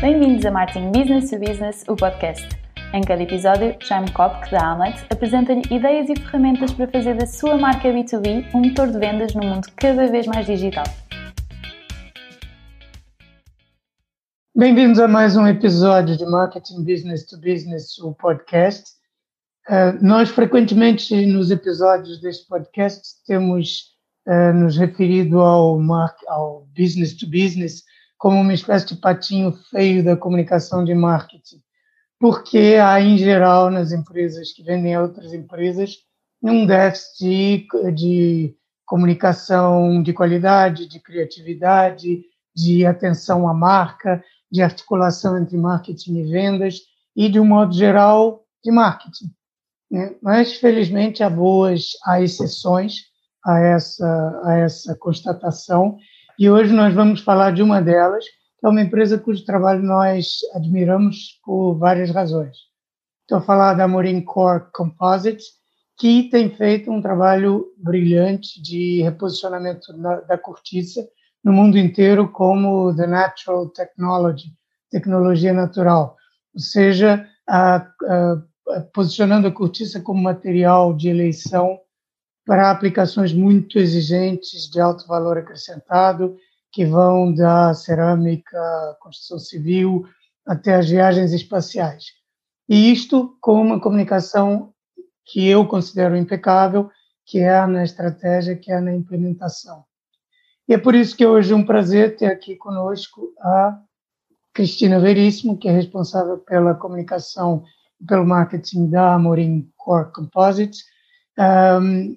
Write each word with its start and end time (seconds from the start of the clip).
Bem-vindos 0.00 0.46
a 0.46 0.52
Marketing 0.52 0.92
Business 0.92 1.28
to 1.28 1.40
Business, 1.40 1.84
o 1.88 1.96
podcast. 1.96 2.48
Em 2.94 3.00
cada 3.00 3.20
episódio, 3.20 3.76
Jaime 3.80 4.08
Kopk, 4.12 4.48
da 4.48 4.70
Amlet, 4.70 5.04
apresenta-lhe 5.10 5.62
ideias 5.74 6.08
e 6.08 6.14
ferramentas 6.14 6.72
para 6.72 6.86
fazer 6.86 7.16
da 7.16 7.26
sua 7.26 7.58
marca 7.58 7.88
B2B 7.88 8.54
um 8.54 8.60
motor 8.60 8.92
de 8.92 8.96
vendas 8.96 9.34
num 9.34 9.42
mundo 9.42 9.66
cada 9.74 10.06
vez 10.06 10.24
mais 10.28 10.46
digital. 10.46 10.84
Bem-vindos 14.54 15.00
a 15.00 15.08
mais 15.08 15.36
um 15.36 15.48
episódio 15.48 16.16
de 16.16 16.24
Marketing 16.26 16.84
Business 16.84 17.26
to 17.26 17.36
Business, 17.36 17.98
o 17.98 18.14
podcast. 18.14 18.92
Uh, 19.68 19.98
nós, 20.00 20.28
frequentemente, 20.28 21.26
nos 21.26 21.50
episódios 21.50 22.20
deste 22.20 22.46
podcast, 22.46 23.02
temos 23.26 23.96
uh, 24.28 24.52
nos 24.54 24.76
referido 24.76 25.40
ao, 25.40 25.76
ao 26.28 26.68
business 26.76 27.16
to 27.16 27.26
business, 27.26 27.82
como 28.18 28.40
uma 28.40 28.52
espécie 28.52 28.88
de 28.88 28.96
patinho 28.96 29.52
feio 29.70 30.04
da 30.04 30.16
comunicação 30.16 30.84
de 30.84 30.92
marketing, 30.94 31.62
porque 32.18 32.76
há, 32.82 33.00
em 33.00 33.16
geral, 33.16 33.70
nas 33.70 33.92
empresas 33.92 34.52
que 34.52 34.62
vendem 34.62 34.94
a 34.94 35.02
outras 35.02 35.32
empresas, 35.32 35.98
um 36.42 36.66
déficit 36.66 37.68
de, 37.68 37.92
de 37.92 38.56
comunicação 38.84 40.02
de 40.02 40.12
qualidade, 40.12 40.88
de 40.88 40.98
criatividade, 40.98 42.24
de 42.54 42.84
atenção 42.84 43.48
à 43.48 43.54
marca, 43.54 44.22
de 44.50 44.62
articulação 44.62 45.38
entre 45.38 45.56
marketing 45.56 46.16
e 46.16 46.24
vendas 46.24 46.80
e, 47.14 47.28
de 47.28 47.38
um 47.38 47.44
modo 47.44 47.72
geral, 47.72 48.44
de 48.64 48.72
marketing. 48.72 49.30
Né? 49.90 50.16
Mas, 50.22 50.54
felizmente, 50.54 51.22
há 51.22 51.30
boas, 51.30 51.90
há 52.04 52.20
exceções 52.20 53.02
a 53.44 53.60
essa, 53.60 54.40
a 54.44 54.54
essa 54.58 54.96
constatação 54.96 55.98
e 56.38 56.48
hoje 56.48 56.72
nós 56.72 56.94
vamos 56.94 57.20
falar 57.20 57.52
de 57.52 57.62
uma 57.62 57.82
delas, 57.82 58.24
que 58.24 58.66
é 58.66 58.68
uma 58.68 58.80
empresa 58.80 59.18
cujo 59.18 59.44
trabalho 59.44 59.82
nós 59.82 60.38
admiramos 60.54 61.40
por 61.44 61.74
várias 61.74 62.10
razões. 62.10 62.56
Estou 63.22 63.38
a 63.38 63.42
falar 63.42 63.74
da 63.74 63.88
Morin 63.88 64.20
Core 64.20 64.66
Composites, 64.72 65.46
que 65.98 66.30
tem 66.30 66.48
feito 66.48 66.92
um 66.92 67.02
trabalho 67.02 67.66
brilhante 67.76 68.62
de 68.62 69.02
reposicionamento 69.02 69.92
da 70.28 70.38
cortiça 70.38 71.04
no 71.42 71.52
mundo 71.52 71.76
inteiro 71.76 72.30
como 72.30 72.94
the 72.94 73.06
natural 73.06 73.68
technology, 73.70 74.52
tecnologia 74.90 75.52
natural, 75.52 76.16
ou 76.54 76.60
seja, 76.60 77.26
a, 77.48 77.76
a, 77.76 78.42
posicionando 78.92 79.48
a 79.48 79.52
cortiça 79.52 80.00
como 80.00 80.22
material 80.22 80.94
de 80.94 81.08
eleição 81.08 81.80
para 82.48 82.70
aplicações 82.70 83.30
muito 83.30 83.78
exigentes 83.78 84.70
de 84.70 84.80
alto 84.80 85.06
valor 85.06 85.36
acrescentado, 85.36 86.34
que 86.72 86.82
vão 86.82 87.30
da 87.34 87.74
cerâmica, 87.74 88.58
construção 89.00 89.38
civil, 89.38 90.08
até 90.46 90.76
as 90.76 90.88
viagens 90.88 91.34
espaciais. 91.34 92.06
E 92.66 92.90
isto 92.90 93.36
com 93.38 93.60
uma 93.60 93.78
comunicação 93.78 94.72
que 95.26 95.46
eu 95.46 95.66
considero 95.66 96.16
impecável, 96.16 96.90
que 97.26 97.38
é 97.38 97.66
na 97.66 97.84
estratégia, 97.84 98.56
que 98.56 98.72
é 98.72 98.80
na 98.80 98.94
implementação. 98.94 99.84
E 100.66 100.72
é 100.72 100.78
por 100.78 100.94
isso 100.94 101.14
que 101.14 101.26
hoje 101.26 101.52
é 101.52 101.56
um 101.56 101.66
prazer 101.66 102.16
ter 102.16 102.32
aqui 102.32 102.56
conosco 102.56 103.30
a 103.40 103.78
Cristina 104.54 104.98
Veríssimo, 104.98 105.58
que 105.58 105.68
é 105.68 105.72
responsável 105.72 106.38
pela 106.38 106.74
comunicação 106.74 107.62
e 108.00 108.06
pelo 108.06 108.24
marketing 108.24 108.88
da 108.88 109.16
Amorim 109.16 109.70
Core 109.76 110.12
Composites. 110.14 110.84
Um, 111.38 112.16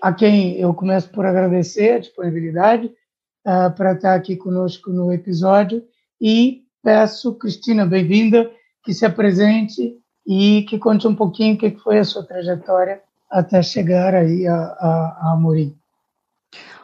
a 0.00 0.12
quem 0.12 0.58
eu 0.58 0.72
começo 0.74 1.10
por 1.10 1.24
agradecer 1.26 1.92
a 1.92 1.98
disponibilidade 1.98 2.86
uh, 2.86 3.74
para 3.76 3.92
estar 3.92 4.14
aqui 4.14 4.36
conosco 4.36 4.90
no 4.90 5.12
episódio 5.12 5.82
e 6.20 6.62
peço, 6.82 7.34
Cristina, 7.34 7.86
bem-vinda, 7.86 8.50
que 8.84 8.92
se 8.92 9.04
apresente 9.04 9.96
e 10.26 10.62
que 10.68 10.78
conte 10.78 11.06
um 11.06 11.14
pouquinho 11.14 11.54
o 11.54 11.58
que 11.58 11.70
foi 11.78 11.98
a 11.98 12.04
sua 12.04 12.24
trajetória 12.24 13.02
até 13.30 13.62
chegar 13.62 14.14
aí 14.14 14.46
a, 14.46 14.54
a, 14.54 15.18
a 15.20 15.32
Amorim. 15.32 15.76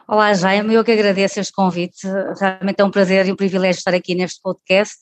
Olá, 0.07 0.33
Jaime, 0.33 0.73
eu 0.73 0.83
que 0.83 0.91
agradeço 0.91 1.39
este 1.39 1.53
convite, 1.53 2.05
realmente 2.37 2.81
é 2.81 2.83
um 2.83 2.91
prazer 2.91 3.25
e 3.25 3.31
um 3.31 3.35
privilégio 3.35 3.79
estar 3.79 3.93
aqui 3.93 4.13
neste 4.13 4.41
podcast. 4.41 4.97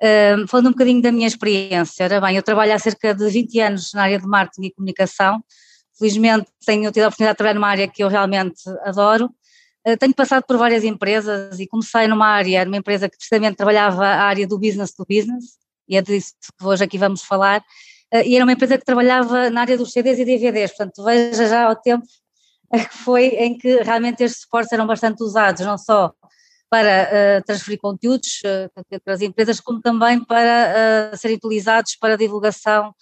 Uh, 0.00 0.46
falando 0.46 0.68
um 0.68 0.70
bocadinho 0.70 1.02
da 1.02 1.10
minha 1.10 1.26
experiência, 1.26 2.08
bem, 2.20 2.36
eu 2.36 2.42
trabalho 2.42 2.72
há 2.72 2.78
cerca 2.78 3.14
de 3.14 3.28
20 3.28 3.60
anos 3.60 3.92
na 3.92 4.04
área 4.04 4.18
de 4.18 4.26
marketing 4.26 4.68
e 4.68 4.72
comunicação, 4.72 5.42
Felizmente 6.00 6.46
tenho 6.64 6.90
tido 6.90 7.04
a 7.04 7.08
oportunidade 7.08 7.34
de 7.34 7.36
trabalhar 7.36 7.54
numa 7.54 7.68
área 7.68 7.86
que 7.86 8.02
eu 8.02 8.08
realmente 8.08 8.62
adoro. 8.86 9.30
Eh, 9.84 9.98
tenho 9.98 10.14
passado 10.14 10.44
por 10.46 10.56
várias 10.56 10.82
empresas 10.82 11.60
e 11.60 11.66
comecei 11.66 12.08
numa 12.08 12.26
área, 12.26 12.64
numa 12.64 12.78
empresa 12.78 13.06
que 13.06 13.18
precisamente 13.18 13.56
trabalhava 13.56 14.06
a 14.06 14.22
área 14.22 14.46
do 14.46 14.58
business 14.58 14.94
to 14.94 15.04
business, 15.06 15.58
e 15.86 15.98
é 15.98 16.02
disso 16.02 16.32
que 16.58 16.64
hoje 16.64 16.84
aqui 16.84 16.96
vamos 16.96 17.22
falar, 17.22 17.62
eh, 18.12 18.26
e 18.28 18.34
era 18.34 18.46
uma 18.46 18.52
empresa 18.52 18.78
que 18.78 18.84
trabalhava 18.84 19.50
na 19.50 19.60
área 19.60 19.76
dos 19.76 19.92
CDs 19.92 20.18
e 20.18 20.24
DVDs, 20.24 20.70
portanto 20.70 21.04
veja 21.04 21.46
já 21.46 21.70
o 21.70 21.76
tempo 21.76 22.06
que 22.90 22.96
foi 22.96 23.26
em 23.26 23.58
que 23.58 23.82
realmente 23.82 24.22
estes 24.22 24.40
suportes 24.42 24.72
eram 24.72 24.86
bastante 24.86 25.22
usados, 25.22 25.66
não 25.66 25.76
só 25.76 26.14
para 26.70 27.40
uh, 27.40 27.44
transferir 27.44 27.78
conteúdos 27.78 28.40
para 29.04 29.14
as 29.14 29.20
empresas, 29.20 29.60
como 29.60 29.82
também 29.82 30.24
para 30.24 31.10
serem 31.16 31.36
utilizados 31.36 31.96
para 31.96 32.16
divulgação 32.16 32.94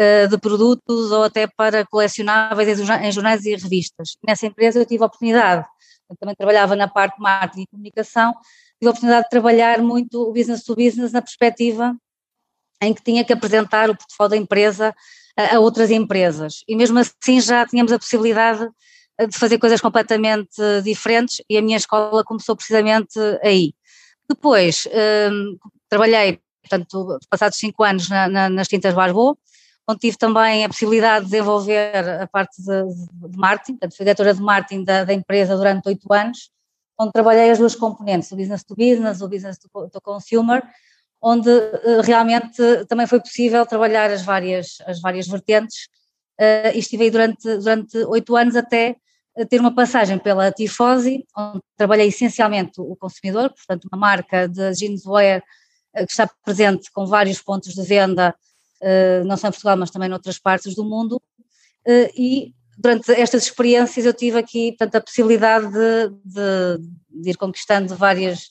eh, 0.00 0.28
de 0.28 0.38
produtos 0.38 1.10
ou 1.10 1.24
até 1.24 1.48
para 1.48 1.84
colecionáveis 1.84 2.78
em 2.78 3.10
jornais 3.10 3.44
e 3.44 3.56
revistas. 3.56 4.16
Nessa 4.24 4.46
empresa 4.46 4.78
eu 4.78 4.86
tive 4.86 5.02
a 5.02 5.06
oportunidade, 5.06 5.66
eu 6.08 6.14
também 6.16 6.36
trabalhava 6.36 6.76
na 6.76 6.86
parte 6.86 7.16
de 7.16 7.20
marketing 7.20 7.62
e 7.62 7.66
comunicação, 7.66 8.32
tive 8.78 8.86
a 8.86 8.90
oportunidade 8.90 9.24
de 9.24 9.30
trabalhar 9.30 9.82
muito 9.82 10.22
o 10.22 10.32
business 10.32 10.62
to 10.62 10.76
business 10.76 11.10
na 11.10 11.20
perspectiva 11.20 11.96
em 12.80 12.94
que 12.94 13.02
tinha 13.02 13.24
que 13.24 13.32
apresentar 13.32 13.90
o 13.90 13.96
portfólio 13.96 14.30
da 14.30 14.36
empresa 14.36 14.94
a, 15.36 15.58
outras 15.58 15.90
empresas. 15.90 16.62
E 16.68 16.76
mesmo 16.76 17.00
assim 17.00 17.40
já 17.40 17.66
tínhamos 17.66 17.90
a 17.90 17.98
possibilidade 17.98 18.68
eh, 19.18 19.26
de 19.26 19.36
fazer 19.36 19.58
coisas 19.58 19.80
completamente 19.80 20.62
diferentes 20.84 21.42
e 21.50 21.58
a 21.58 21.62
minha 21.62 21.76
escola 21.76 22.22
começou 22.22 22.54
precisamente 22.54 23.18
aí. 23.42 23.74
Depois 24.30 24.86
trabalhei, 25.88 26.38
portanto, 26.62 27.18
passados 27.28 27.58
cinco 27.58 27.82
anos 27.82 28.08
na, 28.08 28.28
na, 28.28 28.48
nas 28.48 28.68
tintas 28.68 28.94
Barbô, 28.94 29.36
onde 29.88 30.00
tive 30.00 30.18
também 30.18 30.64
a 30.64 30.68
possibilidade 30.68 31.24
de 31.24 31.30
desenvolver 31.30 32.20
a 32.20 32.26
parte 32.26 32.62
de, 32.62 33.28
de 33.30 33.38
marketing, 33.38 33.72
portanto 33.72 33.96
fui 33.96 34.04
diretora 34.04 34.34
de 34.34 34.42
marketing 34.42 34.84
da, 34.84 35.04
da, 35.04 35.14
empresa 35.14 35.56
durante 35.56 35.88
oito 35.88 36.12
anos, 36.12 36.50
onde 37.00 37.12
trabalhei 37.12 37.50
as 37.50 37.58
duas 37.58 37.74
componentes, 37.74 38.30
o 38.30 38.36
business 38.36 38.62
to 38.62 38.76
business, 38.76 39.22
o 39.22 39.28
business 39.28 39.56
to, 39.58 39.68
to 39.88 40.00
consumer, 40.02 40.62
onde 41.22 41.48
uh, 41.48 42.02
realmente 42.04 42.62
também 42.86 43.06
foi 43.06 43.18
possível 43.18 43.64
trabalhar 43.64 44.10
as 44.10 44.22
várias, 44.22 44.76
as 44.86 45.00
várias 45.00 45.26
vertentes 45.26 45.88
uh, 46.38 46.74
e 46.74 46.78
estive 46.78 47.04
aí 47.04 47.10
durante, 47.10 47.98
oito 48.08 48.36
anos 48.36 48.56
até 48.56 48.94
ter 49.48 49.60
uma 49.60 49.74
passagem 49.74 50.18
pela 50.18 50.50
Tifosi, 50.50 51.24
onde 51.34 51.60
trabalhei 51.76 52.08
essencialmente 52.08 52.80
o 52.80 52.96
consumidor, 52.96 53.54
portanto 53.54 53.88
uma 53.90 53.98
marca 53.98 54.48
de 54.48 54.74
jeanswear 54.74 55.42
que 55.94 56.10
está 56.10 56.28
presente 56.44 56.90
com 56.92 57.06
vários 57.06 57.40
pontos 57.40 57.72
de 57.72 57.82
venda 57.82 58.34
eh, 58.34 58.47
não 59.24 59.36
só 59.36 59.48
em 59.48 59.50
Portugal, 59.50 59.76
mas 59.76 59.90
também 59.90 60.08
noutras 60.08 60.38
partes 60.38 60.74
do 60.74 60.84
mundo, 60.84 61.20
eh, 61.86 62.10
e 62.14 62.54
durante 62.76 63.10
estas 63.12 63.44
experiências 63.44 64.04
eu 64.04 64.12
tive 64.12 64.38
aqui, 64.38 64.72
portanto, 64.72 64.96
a 64.96 65.00
possibilidade 65.00 65.66
de, 65.72 66.08
de, 66.24 66.88
de 67.22 67.30
ir 67.30 67.36
conquistando 67.36 67.96
várias, 67.96 68.50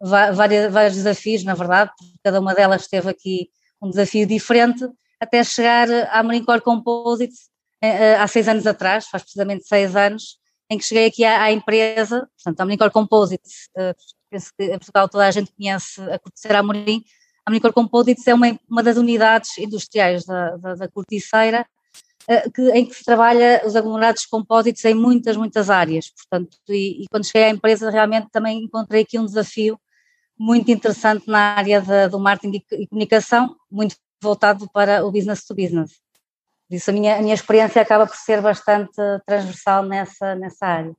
várias, 0.00 0.72
vários 0.72 0.96
desafios, 0.96 1.44
na 1.44 1.54
verdade, 1.54 1.90
cada 2.24 2.40
uma 2.40 2.54
delas 2.54 2.88
teve 2.88 3.10
aqui 3.10 3.50
um 3.80 3.90
desafio 3.90 4.26
diferente, 4.26 4.88
até 5.20 5.44
chegar 5.44 5.88
à 6.10 6.22
Marincor 6.22 6.60
Composites 6.62 7.48
eh, 7.82 8.16
há 8.16 8.26
seis 8.26 8.48
anos 8.48 8.66
atrás, 8.66 9.06
faz 9.06 9.22
precisamente 9.22 9.68
seis 9.68 9.94
anos, 9.94 10.38
em 10.70 10.78
que 10.78 10.84
cheguei 10.84 11.06
aqui 11.06 11.24
à, 11.24 11.42
à 11.44 11.52
empresa, 11.52 12.28
portanto, 12.36 12.60
a 12.60 12.64
Marincor 12.64 12.90
Composites, 12.90 13.68
penso 14.30 14.52
que 14.56 14.64
em 14.64 14.78
Portugal 14.78 15.08
toda 15.08 15.26
a 15.26 15.30
gente 15.30 15.52
conhece 15.52 16.00
a 16.02 16.18
Corticeira 16.18 16.58
Amorim, 16.58 17.04
a 17.48 17.50
Manicor 17.50 17.72
Composites 17.72 18.26
é 18.26 18.34
uma, 18.34 18.58
uma 18.68 18.82
das 18.82 18.98
unidades 18.98 19.56
industriais 19.56 20.24
da, 20.26 20.56
da, 20.58 20.74
da 20.74 20.88
corticeira 20.88 21.66
uh, 22.28 22.52
que, 22.52 22.70
em 22.72 22.84
que 22.84 22.94
se 22.94 23.02
trabalha 23.02 23.62
os 23.64 23.74
aglomerados 23.74 24.26
compósitos 24.26 24.84
em 24.84 24.94
muitas, 24.94 25.34
muitas 25.34 25.70
áreas. 25.70 26.10
Portanto, 26.10 26.58
e, 26.68 27.02
e, 27.02 27.06
quando 27.10 27.24
cheguei 27.24 27.44
à 27.44 27.50
empresa 27.50 27.90
realmente 27.90 28.28
também 28.30 28.64
encontrei 28.64 29.02
aqui 29.02 29.18
um 29.18 29.24
desafio 29.24 29.80
muito 30.38 30.70
interessante 30.70 31.26
na 31.26 31.56
área 31.56 31.80
de, 31.80 32.08
do 32.08 32.20
marketing 32.20 32.62
e, 32.70 32.82
e 32.82 32.86
comunicação, 32.86 33.56
muito 33.70 33.96
voltado 34.22 34.68
para 34.70 35.04
o 35.04 35.10
business 35.10 35.44
to 35.44 35.54
business. 35.54 35.92
Por 36.68 36.76
isso 36.76 36.90
a 36.90 36.92
minha, 36.92 37.16
a 37.16 37.22
minha 37.22 37.34
experiência 37.34 37.80
acaba 37.80 38.06
por 38.06 38.16
ser 38.16 38.42
bastante 38.42 38.92
transversal 39.24 39.82
nessa, 39.84 40.34
nessa 40.34 40.66
área. 40.66 40.92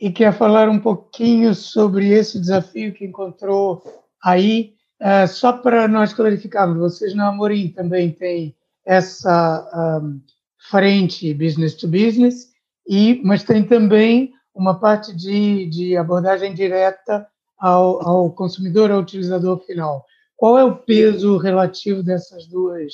E 0.00 0.10
quer 0.10 0.32
falar 0.32 0.66
um 0.70 0.80
pouquinho 0.80 1.54
sobre 1.54 2.08
esse 2.08 2.40
desafio 2.40 2.94
que 2.94 3.04
encontrou 3.04 3.82
aí 4.24 4.79
Uh, 5.00 5.26
só 5.26 5.52
para 5.54 5.88
nós 5.88 6.12
clarificarmos, 6.12 6.78
vocês 6.78 7.14
na 7.14 7.28
Amorim 7.28 7.68
também 7.68 8.12
têm 8.12 8.54
essa 8.84 10.00
um, 10.02 10.20
frente 10.68 11.32
business 11.32 11.74
to 11.74 11.88
business, 11.88 12.50
e, 12.86 13.20
mas 13.24 13.42
tem 13.42 13.64
também 13.64 14.32
uma 14.54 14.78
parte 14.78 15.14
de, 15.16 15.66
de 15.66 15.96
abordagem 15.96 16.52
direta 16.52 17.26
ao, 17.58 18.06
ao 18.06 18.30
consumidor, 18.32 18.90
ao 18.90 19.00
utilizador 19.00 19.58
final. 19.60 20.04
Qual 20.36 20.58
é 20.58 20.64
o 20.64 20.76
peso 20.76 21.36
relativo 21.38 22.02
dessas 22.02 22.46
duas, 22.46 22.92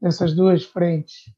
dessas 0.00 0.34
duas 0.34 0.64
frentes? 0.64 1.32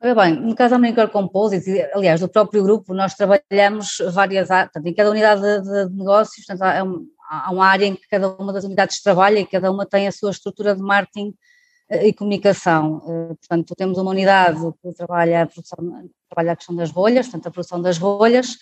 Bem, 0.00 0.38
no 0.38 0.54
caso 0.54 0.70
da 0.70 0.76
American 0.76 1.08
Composites, 1.08 1.66
aliás, 1.92 2.20
do 2.20 2.28
próprio 2.28 2.62
grupo, 2.62 2.94
nós 2.94 3.14
trabalhamos 3.14 3.98
várias 4.12 4.48
áreas, 4.48 4.70
em 4.84 4.94
cada 4.94 5.10
unidade 5.10 5.40
de, 5.40 5.88
de 5.88 5.96
negócios, 5.96 6.46
portanto, 6.46 6.62
há, 6.62 6.84
há 7.28 7.50
uma 7.50 7.66
área 7.66 7.86
em 7.86 7.94
que 7.94 8.08
cada 8.08 8.28
uma 8.30 8.52
das 8.52 8.64
unidades 8.64 9.02
trabalha 9.02 9.38
e 9.38 9.46
cada 9.46 9.70
uma 9.70 9.84
tem 9.84 10.08
a 10.08 10.12
sua 10.12 10.30
estrutura 10.30 10.74
de 10.74 10.82
marketing 10.82 11.34
eh, 11.90 12.08
e 12.08 12.12
comunicação. 12.12 13.02
Eh, 13.06 13.34
portanto, 13.34 13.74
temos 13.76 13.98
uma 13.98 14.10
unidade 14.10 14.60
que 14.82 14.92
trabalha 14.92 15.42
a, 15.42 15.46
produção, 15.46 15.78
trabalha 16.28 16.52
a 16.52 16.56
questão 16.56 16.74
das 16.74 16.90
rolhas, 16.90 17.26
portanto, 17.26 17.46
a 17.46 17.50
produção 17.50 17.82
das 17.82 17.98
rolhas, 17.98 18.56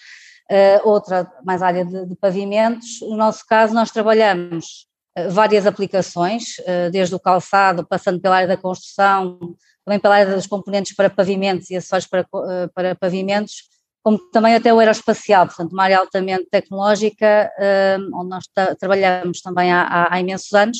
eh, 0.50 0.80
outra 0.84 1.30
mais 1.44 1.62
área 1.62 1.84
de, 1.84 2.06
de 2.06 2.16
pavimentos. 2.16 3.00
No 3.02 3.16
nosso 3.16 3.46
caso, 3.46 3.72
nós 3.72 3.90
trabalhamos 3.90 4.86
várias 5.30 5.66
aplicações, 5.66 6.56
desde 6.92 7.14
o 7.14 7.18
calçado, 7.18 7.86
passando 7.86 8.20
pela 8.20 8.36
área 8.36 8.48
da 8.48 8.56
construção, 8.56 9.38
também 9.82 9.98
pela 9.98 10.14
área 10.14 10.34
dos 10.34 10.46
componentes 10.46 10.94
para 10.94 11.08
pavimentos 11.08 11.70
e 11.70 11.76
acessórios 11.76 12.06
para, 12.06 12.26
para 12.74 12.94
pavimentos, 12.94 13.62
como 14.06 14.20
também 14.30 14.54
até 14.54 14.72
o 14.72 14.78
aeroespacial, 14.78 15.46
portanto, 15.46 15.72
uma 15.72 15.82
área 15.82 15.98
altamente 15.98 16.46
tecnológica, 16.48 17.50
eh, 17.58 17.98
onde 18.14 18.30
nós 18.30 18.44
trabalhamos 18.78 19.40
também 19.40 19.72
há, 19.72 20.06
há, 20.08 20.20
imensos 20.20 20.52
anos, 20.52 20.78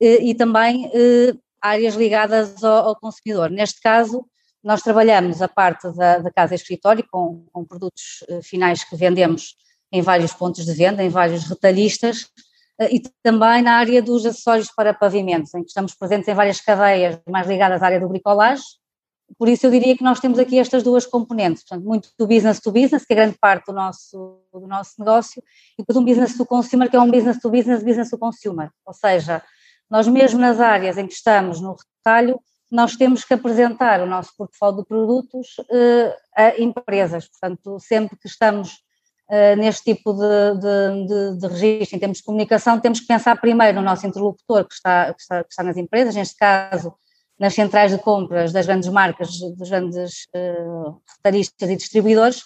e, 0.00 0.34
também 0.34 0.90
eh, 0.92 1.32
áreas 1.62 1.94
ligadas 1.94 2.64
ao, 2.64 2.88
ao, 2.88 2.96
consumidor. 2.96 3.50
Neste 3.50 3.80
caso, 3.80 4.26
nós 4.64 4.82
trabalhamos 4.82 5.40
a 5.40 5.46
parte 5.46 5.92
da, 5.92 6.18
da 6.18 6.32
casa 6.32 6.54
e 6.54 6.56
escritório 6.56 7.06
com, 7.08 7.46
com 7.52 7.64
produtos 7.64 8.24
finais 8.42 8.82
que 8.82 8.96
vendemos 8.96 9.54
em 9.92 10.02
vários 10.02 10.32
pontos 10.32 10.64
de 10.64 10.72
venda, 10.72 11.04
em 11.04 11.08
vários 11.08 11.44
retalhistas, 11.44 12.26
eh, 12.80 12.96
e 12.96 13.02
também 13.22 13.62
na 13.62 13.74
área 13.74 14.02
dos 14.02 14.26
acessórios 14.26 14.72
para 14.74 14.92
pavimentos, 14.92 15.54
em 15.54 15.62
que 15.62 15.68
estamos 15.68 15.94
presentes 15.94 16.26
em 16.26 16.34
várias 16.34 16.60
cadeias 16.60 17.16
mais 17.28 17.46
ligadas 17.46 17.80
à 17.80 17.86
área 17.86 18.00
do 18.00 18.08
bricolage. 18.08 18.79
Por 19.38 19.48
isso 19.48 19.66
eu 19.66 19.70
diria 19.70 19.96
que 19.96 20.02
nós 20.02 20.20
temos 20.20 20.38
aqui 20.38 20.58
estas 20.58 20.82
duas 20.82 21.06
componentes, 21.06 21.62
portanto, 21.62 21.84
muito 21.84 22.10
do 22.18 22.26
business 22.26 22.60
to 22.60 22.72
business, 22.72 23.04
que 23.04 23.12
é 23.12 23.16
grande 23.16 23.38
parte 23.38 23.66
do 23.66 23.72
nosso, 23.72 24.40
do 24.52 24.66
nosso 24.66 24.94
negócio, 24.98 25.42
e 25.78 25.82
depois 25.82 25.96
um 25.96 26.04
business 26.04 26.36
to 26.36 26.44
consumer, 26.44 26.90
que 26.90 26.96
é 26.96 27.00
um 27.00 27.10
business 27.10 27.38
to 27.38 27.50
business, 27.50 27.82
business 27.82 28.10
to 28.10 28.18
consumer. 28.18 28.70
Ou 28.84 28.92
seja, 28.92 29.42
nós 29.88 30.06
mesmo 30.08 30.40
nas 30.40 30.60
áreas 30.60 30.98
em 30.98 31.06
que 31.06 31.14
estamos 31.14 31.60
no 31.60 31.74
retalho, 31.74 32.40
nós 32.70 32.96
temos 32.96 33.24
que 33.24 33.34
apresentar 33.34 34.00
o 34.00 34.06
nosso 34.06 34.32
portfólio 34.36 34.78
de 34.78 34.86
produtos 34.86 35.58
uh, 35.58 36.14
a 36.36 36.60
empresas. 36.60 37.28
Portanto, 37.28 37.78
sempre 37.80 38.16
que 38.16 38.28
estamos 38.28 38.74
uh, 39.28 39.56
neste 39.56 39.92
tipo 39.92 40.12
de, 40.12 40.54
de, 40.60 41.06
de, 41.06 41.38
de, 41.38 41.46
registro, 41.48 41.96
em 41.96 42.00
termos 42.00 42.18
de 42.18 42.24
comunicação, 42.24 42.78
temos 42.78 43.00
que 43.00 43.06
pensar 43.06 43.40
primeiro 43.40 43.78
no 43.78 43.84
nosso 43.84 44.06
interlocutor 44.06 44.64
que 44.66 44.74
está, 44.74 45.12
que 45.12 45.20
está, 45.20 45.42
que 45.42 45.50
está 45.50 45.62
nas 45.64 45.76
empresas, 45.76 46.14
neste 46.14 46.36
caso 46.36 46.94
nas 47.40 47.54
centrais 47.54 47.90
de 47.90 47.98
compras 47.98 48.52
das 48.52 48.66
grandes 48.66 48.90
marcas, 48.90 49.30
dos 49.56 49.70
grandes 49.70 50.26
uh, 50.36 51.00
retalhistas 51.16 51.70
e 51.70 51.76
distribuidores, 51.76 52.44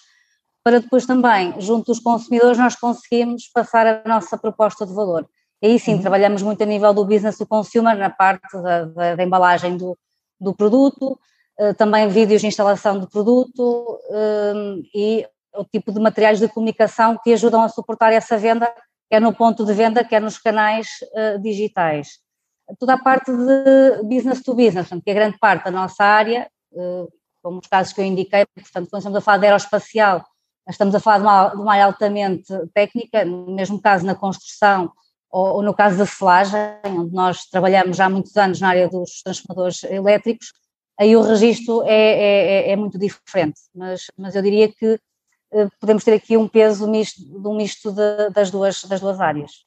para 0.63 0.79
depois 0.79 1.05
também, 1.05 1.53
junto 1.59 1.87
dos 1.87 1.99
consumidores, 1.99 2.57
nós 2.57 2.75
conseguimos 2.75 3.49
passar 3.53 3.85
a 3.85 4.07
nossa 4.07 4.37
proposta 4.37 4.85
de 4.85 4.93
valor. 4.93 5.27
E 5.61 5.67
aí 5.67 5.79
sim, 5.79 5.95
uhum. 5.95 6.01
trabalhamos 6.01 6.41
muito 6.41 6.63
a 6.63 6.65
nível 6.65 6.93
do 6.93 7.05
business 7.05 7.37
do 7.37 7.45
consumer, 7.45 7.95
na 7.97 8.09
parte 8.09 8.51
da, 8.53 8.85
da, 8.85 9.15
da 9.15 9.23
embalagem 9.23 9.75
do, 9.75 9.97
do 10.39 10.55
produto, 10.55 11.19
uh, 11.59 11.73
também 11.75 12.07
vídeos 12.07 12.39
de 12.39 12.47
instalação 12.47 12.97
do 12.97 13.07
produto 13.07 13.99
uh, 14.09 14.81
e 14.93 15.27
o 15.53 15.65
tipo 15.65 15.91
de 15.91 15.99
materiais 15.99 16.39
de 16.39 16.47
comunicação 16.47 17.19
que 17.21 17.33
ajudam 17.33 17.61
a 17.61 17.69
suportar 17.69 18.13
essa 18.13 18.37
venda, 18.37 18.73
quer 19.09 19.19
no 19.19 19.33
ponto 19.33 19.65
de 19.65 19.73
venda, 19.73 20.05
quer 20.05 20.21
nos 20.21 20.37
canais 20.37 20.87
uh, 21.13 21.39
digitais. 21.41 22.24
Toda 22.79 22.93
a 22.93 22.97
parte 22.97 23.31
de 23.31 24.03
business 24.03 24.41
to 24.41 24.55
business, 24.55 24.89
que 24.89 25.11
é 25.11 25.13
grande 25.13 25.37
parte 25.37 25.65
da 25.65 25.71
nossa 25.71 26.03
área, 26.03 26.49
uh, 26.71 27.07
como 27.41 27.59
os 27.59 27.67
casos 27.67 27.93
que 27.93 28.01
eu 28.01 28.05
indiquei, 28.05 28.45
portanto, 28.45 28.89
quando 28.89 28.99
estamos 28.99 29.17
a 29.17 29.21
falar 29.21 29.37
de 29.37 29.45
aeroespacial, 29.45 30.25
estamos 30.67 30.95
a 30.95 30.99
falar 30.99 31.19
de 31.19 31.23
uma, 31.23 31.49
de 31.49 31.61
uma 31.61 31.73
área 31.73 31.85
altamente 31.85 32.51
técnica, 32.73 33.23
no 33.23 33.53
mesmo 33.53 33.79
caso 33.79 34.05
na 34.05 34.15
construção 34.15 34.91
ou, 35.31 35.57
ou 35.57 35.61
no 35.61 35.73
caso 35.73 35.97
da 35.97 36.05
selagem, 36.05 36.59
onde 36.85 37.13
nós 37.13 37.45
trabalhamos 37.45 37.97
já 37.97 38.05
há 38.05 38.09
muitos 38.09 38.35
anos 38.37 38.59
na 38.59 38.69
área 38.69 38.89
dos 38.89 39.21
transformadores 39.21 39.83
elétricos, 39.83 40.53
aí 40.99 41.15
o 41.15 41.21
registro 41.21 41.83
é, 41.83 41.87
é, 41.87 42.69
é, 42.69 42.71
é 42.71 42.75
muito 42.75 42.97
diferente, 42.97 43.59
mas, 43.75 44.07
mas 44.17 44.35
eu 44.35 44.41
diria 44.41 44.71
que 44.71 44.99
eh, 45.51 45.67
podemos 45.79 46.03
ter 46.03 46.13
aqui 46.13 46.35
um 46.37 46.47
peso 46.47 46.89
misto, 46.89 47.21
um 47.47 47.55
misto 47.55 47.91
de, 47.91 48.29
das, 48.31 48.49
duas, 48.49 48.83
das 48.85 48.99
duas 48.99 49.19
áreas. 49.19 49.65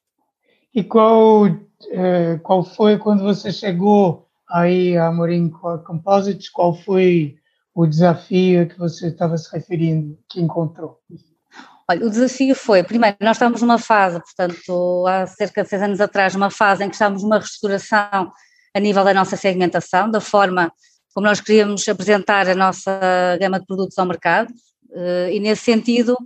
E 0.75 0.85
qual, 0.85 1.47
eh, 1.91 2.39
qual 2.43 2.63
foi, 2.63 2.99
quando 2.99 3.23
você 3.23 3.51
chegou 3.51 4.29
aí 4.51 4.97
a 4.97 5.11
Morim 5.11 5.51
Composites, 5.51 6.49
qual 6.49 6.75
foi 6.75 7.37
o 7.75 7.87
desafio 7.87 8.69
que 8.69 8.79
você 8.79 9.09
estava 9.09 9.37
se 9.37 9.51
referindo, 9.53 10.19
que 10.29 10.41
encontrou? 10.41 10.99
Olha, 11.91 12.07
o 12.07 12.11
desafio 12.11 12.55
foi, 12.55 12.83
primeiro, 12.83 13.17
nós 13.21 13.37
estávamos 13.37 13.63
numa 13.63 13.79
fase, 13.79 14.21
portanto, 14.21 15.07
há 15.07 15.27
cerca 15.27 15.63
de 15.63 15.69
seis 15.71 15.81
anos 15.81 16.01
atrás, 16.01 16.35
numa 16.35 16.51
fase 16.51 16.85
em 16.85 16.89
que 16.89 16.95
estávamos 16.95 17.23
numa 17.23 17.39
reestruturação 17.39 18.31
a 18.75 18.81
nível 18.81 19.05
da 19.05 19.15
nossa 19.15 19.37
segmentação, 19.37 20.11
da 20.11 20.21
forma 20.21 20.71
como 21.15 21.27
nós 21.27 21.41
queríamos 21.41 21.89
apresentar 21.89 22.47
a 22.49 22.55
nossa 22.55 23.01
gama 23.41 23.59
de 23.59 23.67
produtos 23.67 23.99
ao 23.99 24.07
mercado, 24.07 24.53
eh, 24.93 25.31
e 25.33 25.41
nesse 25.41 25.65
sentido, 25.65 26.17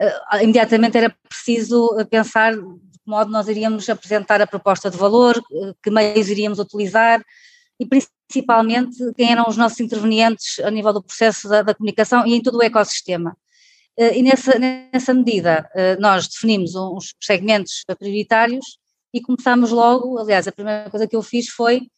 eh, 0.00 0.42
imediatamente 0.42 0.96
era 0.96 1.14
preciso 1.28 1.88
pensar 2.10 2.54
modo 3.10 3.30
nós 3.30 3.48
iríamos 3.48 3.88
apresentar 3.88 4.40
a 4.40 4.46
proposta 4.46 4.90
de 4.90 4.96
valor, 4.96 5.36
eh, 5.36 5.74
que 5.82 5.90
meios 5.90 6.28
iríamos 6.28 6.58
utilizar 6.58 7.22
e 7.78 7.86
principalmente 7.86 8.96
quem 9.16 9.32
eram 9.32 9.44
os 9.48 9.56
nossos 9.56 9.80
intervenientes 9.80 10.60
a 10.60 10.70
nível 10.70 10.92
do 10.92 11.02
processo 11.02 11.48
da, 11.48 11.62
da 11.62 11.74
comunicação 11.74 12.26
e 12.26 12.34
em 12.34 12.42
todo 12.42 12.58
o 12.58 12.62
ecossistema. 12.62 13.36
E 13.98 14.22
nessa, 14.22 14.58
nessa 14.58 15.12
medida 15.12 15.68
nós 15.98 16.26
definimos 16.28 16.74
uns 16.74 17.14
segmentos 17.20 17.82
prioritários 17.98 18.78
e 19.12 19.20
começámos 19.20 19.70
logo, 19.70 20.18
aliás, 20.18 20.46
a 20.46 20.52
primeira 20.52 20.88
coisa 20.88 21.06
que 21.06 21.16
eu 21.16 21.22
fiz 21.22 21.48
foi 21.48 21.88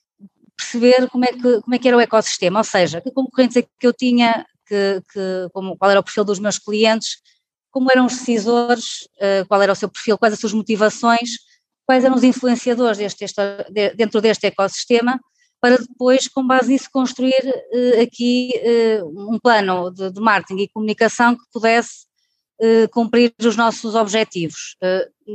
perceber 0.56 1.08
como 1.10 1.24
é 1.24 1.32
que, 1.32 1.60
como 1.60 1.74
é 1.74 1.78
que 1.78 1.88
era 1.88 1.96
o 1.96 2.00
ecossistema, 2.00 2.60
ou 2.60 2.64
seja, 2.64 3.00
que 3.00 3.10
concorrentes 3.10 3.56
é 3.56 3.62
que 3.62 3.86
eu 3.86 3.92
tinha 3.92 4.46
que, 4.66 5.02
que 5.12 5.48
como, 5.52 5.76
qual 5.76 5.90
era 5.90 6.00
o 6.00 6.02
perfil 6.02 6.24
dos 6.24 6.38
meus 6.38 6.58
clientes, 6.58 7.18
como 7.72 7.90
eram 7.90 8.06
os 8.06 8.12
decisores, 8.12 9.08
uh, 9.16 9.48
qual 9.48 9.60
era 9.62 9.72
o 9.72 9.74
seu 9.74 9.88
perfil, 9.88 10.18
quais 10.18 10.34
as 10.34 10.38
suas 10.40 10.52
motivações, 10.52 11.30
quais 11.86 12.04
eram 12.04 12.14
os 12.14 12.22
influenciadores 12.22 12.98
deste, 12.98 13.24
este, 13.24 13.40
dentro 13.96 14.20
deste 14.20 14.46
ecossistema, 14.46 15.18
para 15.60 15.78
depois, 15.78 16.28
com 16.28 16.46
base 16.46 16.70
nisso, 16.70 16.88
construir 16.92 17.42
uh, 17.42 18.02
aqui 18.02 18.52
uh, 19.00 19.34
um 19.34 19.38
plano 19.40 19.90
de, 19.90 20.12
de, 20.12 20.20
marketing 20.20 20.62
e 20.62 20.68
comunicação 20.68 21.34
que 21.34 21.44
pudesse 21.52 22.12
cumprir 22.92 23.34
os 23.40 23.56
nossos 23.56 23.96
objetivos, 23.96 24.76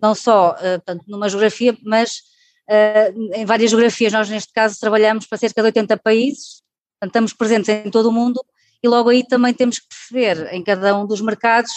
não 0.02 0.16
só 0.16 0.54
portanto, 0.54 1.04
numa 1.10 1.28
geografia, 1.28 1.78
mas 1.84 2.22
em 3.36 3.46
várias 3.46 3.70
geografias. 3.70 4.14
Nós, 4.14 4.30
neste 4.30 4.54
caso, 4.54 4.80
trabalhamos 4.80 5.28
para 5.28 5.38
cerca 5.38 5.62
de 5.62 5.66
80 5.66 5.98
países, 5.98 6.62
portanto, 6.94 7.10
estamos 7.10 7.34
presentes 7.34 7.68
em 7.68 7.92
todo 7.92 8.08
o 8.08 8.14
mundo 8.14 8.40
e 8.82 8.88
logo 8.88 9.10
aí 9.10 9.28
também 9.28 9.54
temos 9.54 9.78
que 9.78 9.88
perceber 9.90 10.54
em 10.54 10.64
cada 10.64 10.98
um 10.98 11.06
dos 11.06 11.20
mercados 11.20 11.74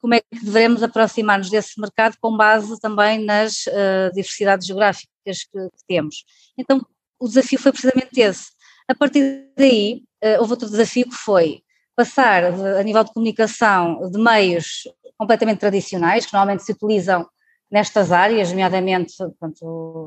como 0.00 0.14
é 0.14 0.20
que 0.20 0.44
devemos 0.44 0.82
aproximar-nos 0.82 1.50
desse 1.50 1.80
mercado 1.80 2.16
com 2.20 2.36
base 2.36 2.78
também 2.80 3.24
nas 3.24 3.66
uh, 3.66 4.10
diversidades 4.14 4.66
geográficas 4.66 5.08
que, 5.24 5.58
que, 5.70 5.86
temos. 5.86 6.24
Então, 6.58 6.84
o 7.18 7.28
desafio 7.28 7.58
foi 7.58 7.72
precisamente 7.72 8.20
esse. 8.20 8.46
A 8.88 8.94
partir 8.94 9.50
daí, 9.56 10.02
uh, 10.24 10.40
houve 10.40 10.52
outro 10.52 10.68
desafio 10.68 11.08
que 11.08 11.16
foi 11.16 11.62
passar 11.96 12.52
de, 12.52 12.78
a 12.78 12.82
nível 12.82 13.04
de 13.04 13.12
comunicação 13.12 14.10
de 14.10 14.18
meios 14.18 14.88
completamente 15.16 15.60
tradicionais, 15.60 16.26
que 16.26 16.32
normalmente 16.32 16.64
se 16.64 16.72
utilizam 16.72 17.26
nestas 17.70 18.12
áreas, 18.12 18.50
nomeadamente 18.50 19.16
portanto, 19.16 19.64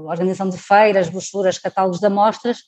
organização 0.08 0.50
de 0.50 0.58
feiras, 0.58 1.10
brochuras, 1.10 1.58
catálogos 1.58 2.00
de 2.00 2.06
amostras, 2.06 2.60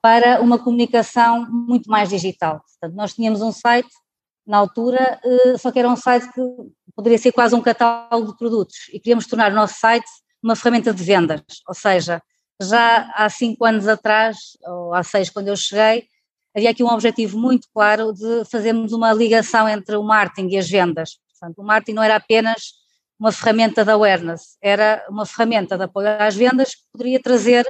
para 0.00 0.40
uma 0.40 0.58
comunicação 0.58 1.46
muito 1.50 1.90
mais 1.90 2.08
digital. 2.08 2.60
Portanto, 2.60 2.96
nós 2.96 3.14
tínhamos 3.14 3.40
um 3.42 3.52
site 3.52 3.88
na 4.48 4.56
altura, 4.56 5.20
eh, 5.22 5.58
só 5.58 5.70
que 5.70 5.78
era 5.78 5.88
um 5.88 5.94
site 5.94 6.26
que 6.32 6.40
poderia 6.96 7.18
ser 7.18 7.32
quase 7.32 7.54
um 7.54 7.60
catálogo 7.60 8.32
de 8.32 8.38
produtos 8.38 8.88
e 8.92 8.98
queríamos 8.98 9.26
tornar 9.26 9.52
o 9.52 9.54
nosso 9.54 9.78
site 9.78 10.08
uma 10.42 10.56
ferramenta 10.56 10.92
de 10.94 11.04
vendas, 11.04 11.42
ou 11.68 11.74
seja, 11.74 12.22
já 12.60 13.10
há 13.14 13.28
cinco 13.28 13.64
anos 13.64 13.86
atrás, 13.86 14.36
ou 14.64 14.94
há 14.94 15.02
seis 15.02 15.28
quando 15.28 15.48
eu 15.48 15.56
cheguei, 15.56 16.08
havia 16.56 16.70
aqui 16.70 16.82
um 16.82 16.88
objetivo 16.88 17.38
muito 17.38 17.68
claro 17.72 18.12
de 18.12 18.44
fazermos 18.50 18.92
uma 18.92 19.12
ligação 19.12 19.68
entre 19.68 19.96
o 19.96 20.02
marketing 20.02 20.54
e 20.54 20.58
as 20.58 20.68
vendas. 20.68 21.18
Portanto, 21.38 21.58
o 21.58 21.64
marketing 21.64 21.94
não 21.94 22.02
era 22.02 22.16
apenas 22.16 22.72
uma 23.18 23.30
ferramenta 23.32 23.84
de 23.84 23.90
awareness, 23.90 24.56
era 24.62 25.04
uma 25.08 25.26
ferramenta 25.26 25.76
de 25.76 25.84
apoio 25.84 26.08
às 26.20 26.34
vendas 26.34 26.74
que 26.74 26.82
poderia 26.92 27.20
trazer 27.20 27.66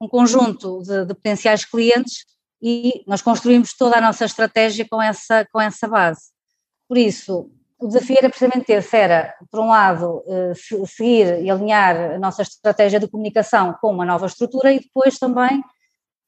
um 0.00 0.08
conjunto 0.08 0.82
de, 0.82 1.04
de, 1.06 1.14
potenciais 1.14 1.64
clientes 1.64 2.24
e 2.62 3.02
nós 3.06 3.20
construímos 3.20 3.74
toda 3.74 3.98
a 3.98 4.00
nossa 4.00 4.24
estratégia 4.24 4.86
com 4.88 5.02
essa, 5.02 5.44
com 5.52 5.60
essa 5.60 5.88
base. 5.88 6.30
Por 6.88 6.96
isso, 6.96 7.50
o 7.82 7.88
desafio 7.88 8.16
era 8.18 8.28
precisamente 8.28 8.70
esse, 8.70 8.96
era, 8.96 9.34
por 9.50 9.60
um 9.60 9.68
lado, 9.68 10.22
eh, 10.28 10.52
seguir 10.86 11.42
e 11.42 11.50
alinhar 11.50 12.12
a 12.12 12.18
nossa 12.18 12.42
estratégia 12.42 13.00
de 13.00 13.08
comunicação 13.08 13.76
com 13.80 13.90
uma 13.90 14.04
nova 14.04 14.26
estrutura 14.26 14.72
e 14.72 14.78
depois 14.78 15.18
também 15.18 15.64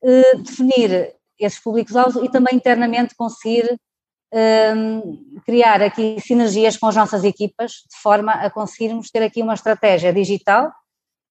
eh, 0.03 0.37
definir 0.39 1.15
esses 1.39 1.61
públicos-alvos 1.61 2.17
e 2.25 2.29
também 2.29 2.57
internamente 2.57 3.15
conseguir 3.15 3.79
ehm, 4.33 5.01
criar 5.47 5.81
aqui 5.83 6.21
sinergias 6.21 6.77
com 6.77 6.87
as 6.89 6.97
nossas 6.97 7.23
equipas, 7.23 7.71
de 7.89 7.97
forma 8.03 8.33
a 8.33 8.51
conseguirmos 8.51 9.11
ter 9.11 9.23
aqui 9.23 9.41
uma 9.41 9.55
estratégia 9.55 10.13
digital, 10.13 10.73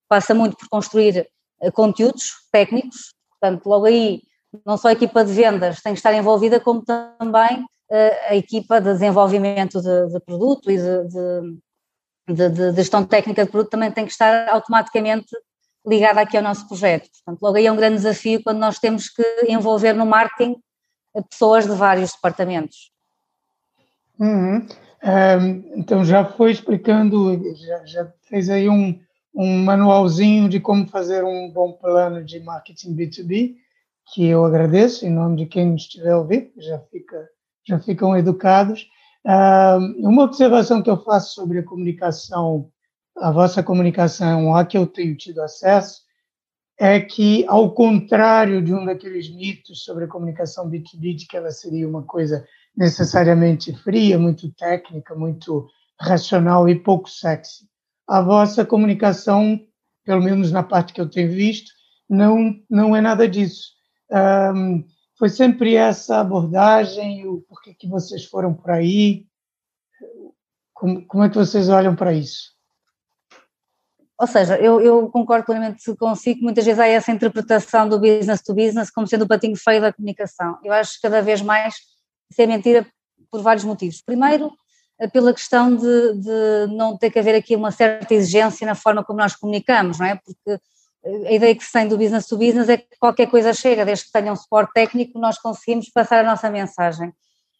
passa 0.07 0.33
muito 0.33 0.55
por 0.55 0.69
construir 0.69 1.29
eh, 1.61 1.71
conteúdos 1.71 2.31
técnicos, 2.49 3.13
portanto, 3.29 3.65
logo 3.67 3.85
aí, 3.85 4.21
não 4.65 4.77
só 4.77 4.89
a 4.89 4.93
equipa 4.93 5.23
de 5.23 5.33
vendas 5.33 5.81
tem 5.81 5.93
que 5.93 5.99
estar 5.99 6.13
envolvida, 6.13 6.59
como 6.59 6.83
também 6.83 7.65
a 8.27 8.35
equipa 8.35 8.81
de 8.81 8.91
desenvolvimento 8.91 9.79
de, 9.81 10.07
de 10.07 10.19
produto 10.19 10.71
e 10.71 10.77
de, 10.77 11.07
de, 12.27 12.49
de, 12.49 12.75
gestão 12.75 13.05
técnica 13.05 13.45
de 13.45 13.51
produto 13.51 13.71
também 13.71 13.91
tem 13.91 14.05
que 14.05 14.11
estar 14.11 14.49
automaticamente 14.49 15.29
ligada 15.85 16.21
aqui 16.21 16.35
ao 16.35 16.43
nosso 16.43 16.67
projeto. 16.67 17.09
Portanto, 17.11 17.41
logo 17.41 17.57
aí 17.57 17.67
é 17.67 17.71
um 17.71 17.75
grande 17.75 17.97
desafio 17.97 18.41
quando 18.41 18.57
nós 18.57 18.79
temos 18.79 19.09
que 19.09 19.23
envolver 19.47 19.93
no 19.93 20.05
marketing 20.05 20.55
pessoas 21.29 21.67
de 21.67 21.75
vários 21.75 22.13
departamentos. 22.13 22.91
Uhum. 24.19 24.65
Um, 25.03 25.79
então 25.79 26.03
já 26.05 26.23
foi 26.23 26.51
explicando, 26.51 27.39
já, 27.57 27.85
já 27.85 28.13
fez 28.21 28.49
aí 28.49 28.69
um, 28.69 28.97
um 29.35 29.63
manualzinho 29.63 30.47
de 30.47 30.59
como 30.59 30.87
fazer 30.87 31.23
um 31.25 31.51
bom 31.51 31.73
plano 31.73 32.23
de 32.23 32.39
marketing 32.39 32.95
B2B, 32.95 33.55
que 34.11 34.25
eu 34.25 34.45
agradeço 34.45 35.05
em 35.05 35.09
nome 35.09 35.37
de 35.37 35.45
quem 35.45 35.75
estiver 35.75 36.11
a 36.11 36.19
ouvir, 36.19 36.51
já 36.57 36.79
fica 36.79 37.27
já 37.65 37.79
ficam 37.79 38.15
educados. 38.15 38.87
uma 39.99 40.23
observação 40.23 40.81
que 40.81 40.89
eu 40.89 41.01
faço 41.01 41.33
sobre 41.33 41.59
a 41.59 41.63
comunicação, 41.63 42.69
a 43.17 43.31
vossa 43.31 43.63
comunicação, 43.63 44.55
a 44.55 44.65
que 44.65 44.77
eu 44.77 44.85
tenho 44.85 45.15
tido 45.15 45.41
acesso, 45.41 46.01
é 46.79 46.99
que, 46.99 47.45
ao 47.47 47.73
contrário 47.73 48.61
de 48.61 48.73
um 48.73 48.83
daqueles 48.85 49.33
mitos 49.33 49.83
sobre 49.83 50.05
a 50.05 50.07
comunicação 50.07 50.69
B2B, 50.69 51.15
de 51.15 51.27
que 51.27 51.37
ela 51.37 51.51
seria 51.51 51.87
uma 51.87 52.03
coisa 52.03 52.45
necessariamente 52.75 53.71
fria, 53.83 54.17
muito 54.17 54.51
técnica, 54.53 55.13
muito 55.15 55.67
racional 55.99 56.67
e 56.67 56.77
pouco 56.77 57.09
sexy, 57.09 57.67
a 58.07 58.21
vossa 58.21 58.65
comunicação, 58.65 59.59
pelo 60.03 60.23
menos 60.23 60.51
na 60.51 60.63
parte 60.63 60.91
que 60.91 60.99
eu 60.99 61.09
tenho 61.09 61.31
visto, 61.31 61.71
não, 62.09 62.55
não 62.69 62.95
é 62.95 62.99
nada 62.99 63.29
disso. 63.29 63.72
Um, 64.13 64.85
foi 65.17 65.29
sempre 65.29 65.75
essa 65.75 66.19
abordagem, 66.19 67.27
o 67.27 67.41
porquê 67.41 67.73
que 67.73 67.87
vocês 67.87 68.25
foram 68.25 68.53
por 68.53 68.69
aí? 68.71 69.25
Como, 70.73 71.05
como 71.07 71.23
é 71.23 71.29
que 71.29 71.35
vocês 71.35 71.69
olham 71.69 71.95
para 71.95 72.13
isso? 72.13 72.53
Ou 74.19 74.27
seja, 74.27 74.57
eu, 74.57 74.79
eu, 74.79 75.09
concordo 75.09 75.45
plenamente 75.45 75.83
consigo 75.95 76.39
que 76.39 76.45
muitas 76.45 76.63
vezes 76.63 76.79
há 76.79 76.87
essa 76.87 77.11
interpretação 77.11 77.89
do 77.89 77.99
business 77.99 78.41
to 78.41 78.53
business 78.53 78.91
como 78.91 79.07
sendo 79.07 79.23
o 79.23 79.27
patinho 79.27 79.57
feio 79.57 79.81
da 79.81 79.91
comunicação. 79.91 80.57
Eu 80.63 80.71
acho 80.71 80.93
que 80.93 81.01
cada 81.01 81.21
vez 81.21 81.41
mais 81.41 81.73
isso 82.29 82.41
é 82.41 82.45
mentira 82.45 82.87
por 83.31 83.41
vários 83.41 83.65
motivos. 83.65 84.01
Primeiro, 84.01 84.51
eh, 84.99 85.07
pela 85.07 85.33
questão 85.33 85.75
de, 85.75 86.13
de 86.21 86.75
não 86.75 86.97
ter 86.97 87.09
que 87.09 87.19
haver 87.19 87.35
aqui 87.35 87.55
uma 87.55 87.71
certa 87.71 88.13
exigência 88.13 88.65
na 88.65 88.75
forma 88.75 89.03
como 89.03 89.19
nós 89.19 89.35
comunicamos, 89.35 89.99
não 89.99 90.05
é? 90.05 90.15
Porque 90.15 90.61
a 91.05 91.31
ideia 91.31 91.55
que 91.55 91.63
se 91.63 91.71
tem 91.71 91.87
do 91.87 91.97
business 91.97 92.27
to 92.27 92.37
business 92.37 92.69
é 92.69 92.77
que 92.77 92.87
qualquer 92.99 93.27
coisa 93.27 93.53
chega, 93.53 93.85
desde 93.85 94.05
que 94.05 94.11
tenha 94.11 94.31
um 94.31 94.35
suporte 94.35 94.71
técnico, 94.73 95.19
nós 95.19 95.37
conseguimos 95.37 95.89
passar 95.89 96.19
a 96.19 96.23
nossa 96.23 96.49
mensagem. 96.49 97.13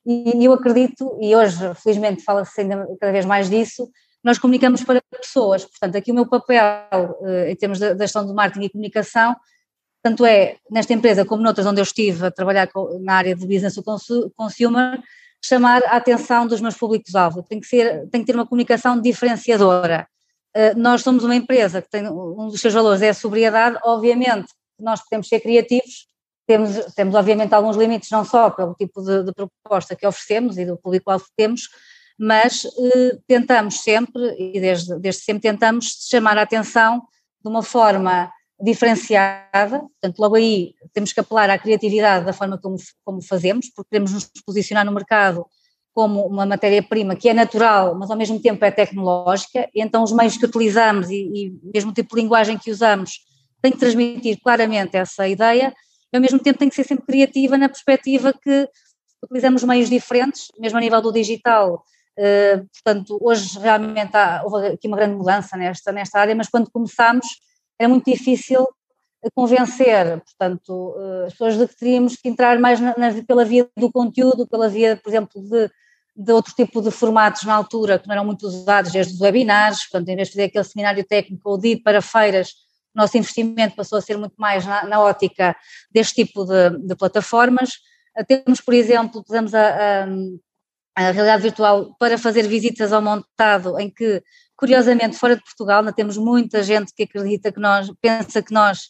E 0.06 0.46
eu 0.46 0.54
acredito, 0.54 1.18
e 1.22 1.36
hoje 1.36 1.58
felizmente 1.76 2.24
fala-se 2.24 2.68
cada 3.00 3.12
vez 3.12 3.26
mais 3.26 3.50
disso, 3.50 3.90
nós 4.24 4.38
comunicamos 4.38 4.84
para 4.84 5.02
pessoas, 5.12 5.66
portanto 5.66 5.98
aqui 5.98 6.12
o 6.12 6.16
meu 6.16 6.26
papel 6.26 6.62
eh, 7.26 7.52
em 7.52 7.56
termos 7.56 7.80
da 7.80 7.96
gestão 7.98 8.26
de 8.26 8.34
marketing 8.34 8.66
e 8.66 8.70
comunicação, 8.70 9.36
tanto 10.02 10.26
é 10.26 10.58
nesta 10.70 10.94
empresa 10.94 11.26
como 11.26 11.42
noutras 11.42 11.66
onde 11.66 11.80
eu 11.80 11.84
estive 11.84 12.26
a 12.26 12.32
trabalhar 12.32 12.70
na 13.02 13.16
área 13.16 13.36
de 13.36 13.46
business 13.46 13.76
to 13.76 13.84
consumer, 14.36 15.02
chamar 15.44 15.84
a 15.84 15.98
atenção 15.98 16.48
dos 16.48 16.62
meus 16.62 16.76
públicos-alvo, 16.76 17.44
tem 17.44 17.60
tem 17.60 18.22
que 18.22 18.26
ter 18.26 18.36
uma 18.36 18.46
comunicação 18.46 19.00
diferenciadora, 19.00 20.08
nós 20.76 21.02
somos 21.02 21.24
uma 21.24 21.36
empresa 21.36 21.82
que 21.82 21.90
tem 21.90 22.08
um 22.08 22.48
dos 22.48 22.62
seus 22.62 22.74
valores 22.74 23.02
é 23.02 23.10
a 23.10 23.14
sobriedade, 23.14 23.78
obviamente 23.84 24.48
nós 24.80 25.02
podemos 25.02 25.28
ser 25.28 25.40
criativos, 25.40 26.08
temos, 26.46 26.94
temos 26.94 27.16
obviamente 27.16 27.54
alguns 27.54 27.78
limites, 27.78 28.10
não 28.12 28.26
só 28.26 28.50
pelo 28.50 28.74
tipo 28.76 29.02
de, 29.02 29.24
de 29.24 29.32
proposta 29.34 29.96
que 29.96 30.06
oferecemos 30.06 30.58
e 30.58 30.66
do 30.66 30.78
público-alvo 30.78 31.26
que 31.26 31.32
temos, 31.38 31.70
mas 32.20 32.66
eh, 32.66 33.18
tentamos 33.28 33.82
sempre, 33.82 34.22
e 34.38 34.60
desde, 34.60 35.00
desde 35.00 35.24
sempre 35.24 35.42
tentamos 35.42 36.08
chamar 36.10 36.38
a 36.38 36.44
atenção 36.44 37.02
de 37.42 37.50
uma 37.50 37.64
forma 37.64 38.32
diferenciada, 38.60 39.80
portanto 39.80 40.20
logo 40.20 40.36
aí 40.36 40.74
temos 40.94 41.12
que 41.12 41.20
apelar 41.20 41.50
à 41.50 41.58
criatividade 41.58 42.26
da 42.26 42.34
forma 42.34 42.58
como, 42.58 42.78
como 43.04 43.22
fazemos, 43.22 43.70
porque 43.76 43.90
queremos 43.90 44.14
nos 44.14 44.30
posicionar 44.46 44.86
no 44.86 44.92
mercado 44.92 45.46
como 45.94 46.26
uma 46.26 46.46
matéria-prima 46.46 47.16
que 47.16 47.30
é 47.30 47.34
natural, 47.34 47.96
mas 47.96 48.10
ao 48.10 48.18
mesmo 48.18 48.40
tempo 48.42 48.64
é 48.66 48.72
tecnológica, 48.72 49.70
então 49.76 50.04
os 50.04 50.12
meios 50.12 50.36
que 50.38 50.46
utilizamos 50.46 51.10
e, 51.10 51.30
e 51.34 51.60
mesmo 51.74 51.92
o 51.92 51.94
tipo 51.94 52.16
de 52.16 52.22
linguagem 52.22 52.58
que 52.58 52.72
usamos 52.72 53.20
tem 53.62 53.72
que 53.72 53.78
transmitir 53.78 54.40
claramente 54.44 54.98
essa 54.98 55.28
ideia, 55.28 55.74
e 56.12 56.18
ao 56.18 56.22
mesmo 56.22 56.40
tempo 56.40 56.60
tem 56.60 56.68
que 56.68 56.76
ser 56.76 56.84
sempre 56.84 57.06
criativa 57.06 57.58
na 57.58 57.70
perspectiva 57.70 58.34
que 58.34 58.68
utilizamos 59.24 59.64
meios 59.64 59.90
diferentes, 59.90 60.48
mesmo 60.60 60.78
a 60.78 60.82
nível 60.82 61.02
do 61.02 61.12
digital, 61.12 61.86
uh, 62.20 62.68
portanto, 62.74 63.18
hoje 63.22 63.58
realmente 63.60 64.16
há, 64.18 64.42
houve 64.44 64.68
aqui 64.68 64.88
uma 64.88 64.98
grande 64.98 65.16
mudança 65.16 65.56
nesta, 65.56 65.92
nesta 65.92 66.20
área, 66.20 66.36
mas 66.36 66.50
quando 66.50 66.72
começámos 66.72 67.26
era 67.80 67.88
muito 67.88 68.10
difícil 68.10 68.68
convencer, 69.34 70.22
portanto, 70.22 70.96
uh, 70.98 71.26
as 71.28 71.34
pessoas 71.34 71.58
de 71.58 71.68
que 71.68 71.78
teríamos 71.78 72.16
que 72.16 72.28
entrar 72.28 72.60
mais 72.60 72.80
na, 72.80 72.96
na, 72.98 73.24
pela 73.26 73.46
via 73.46 73.70
do 73.78 73.92
conteúdo, 73.92 74.48
pela 74.48 74.68
via, 74.68 74.98
por 74.98 75.10
exemplo, 75.10 75.42
de 75.42 75.70
de 76.16 76.32
outro 76.32 76.54
tipo 76.54 76.82
de 76.82 76.92
formatos 76.92 77.44
na 77.44 77.56
altura 77.56 77.98
que 77.98 78.08
não 78.08 78.14
eram 78.14 78.26
muito 78.26 78.46
usados, 78.46 78.92
desde 78.92 79.14
os 79.14 79.22
webinars, 79.22 79.84
portanto, 79.90 80.10
em 80.10 80.16
vez 80.16 80.28
de 80.28 80.34
fazer 80.34 80.44
aquele 80.46 80.64
seminário 80.64 81.04
técnico 81.04 81.50
ou 81.50 81.58
de 81.58 81.70
ir 81.70 81.78
para 81.78 82.02
feiras, 82.02 82.54
nosso 82.94 83.18
investimento 83.18 83.76
passou 83.76 83.98
a 83.98 84.02
ser 84.02 84.18
muito 84.18 84.36
mais 84.38 84.66
na, 84.66 84.86
na 84.86 85.02
ótica 85.02 85.56
deste 85.92 86.24
tipo 86.24 86.46
de, 86.46 86.70
de, 86.86 86.96
plataformas. 86.96 87.72
Temos, 88.28 88.62
por 88.62 88.76
exemplo, 88.76 89.24
usamos 89.28 89.56
a, 89.56 90.04
a, 90.04 90.06
a, 90.96 91.12
realidade 91.12 91.42
virtual 91.42 91.96
para 91.98 92.18
fazer 92.18 92.48
visitas 92.48 92.94
ao 92.94 93.02
montado, 93.02 93.80
em 93.80 93.90
que, 93.90 94.22
curiosamente, 94.56 95.18
fora 95.18 95.36
de 95.36 95.44
Portugal, 95.44 95.80
ainda 95.80 95.92
temos 95.92 96.16
muita 96.18 96.62
gente 96.62 96.94
que 96.94 97.04
acredita 97.04 97.52
que 97.52 97.60
nós, 97.60 97.92
pensa 98.00 98.44
que 98.44 98.54
nós 98.54 98.82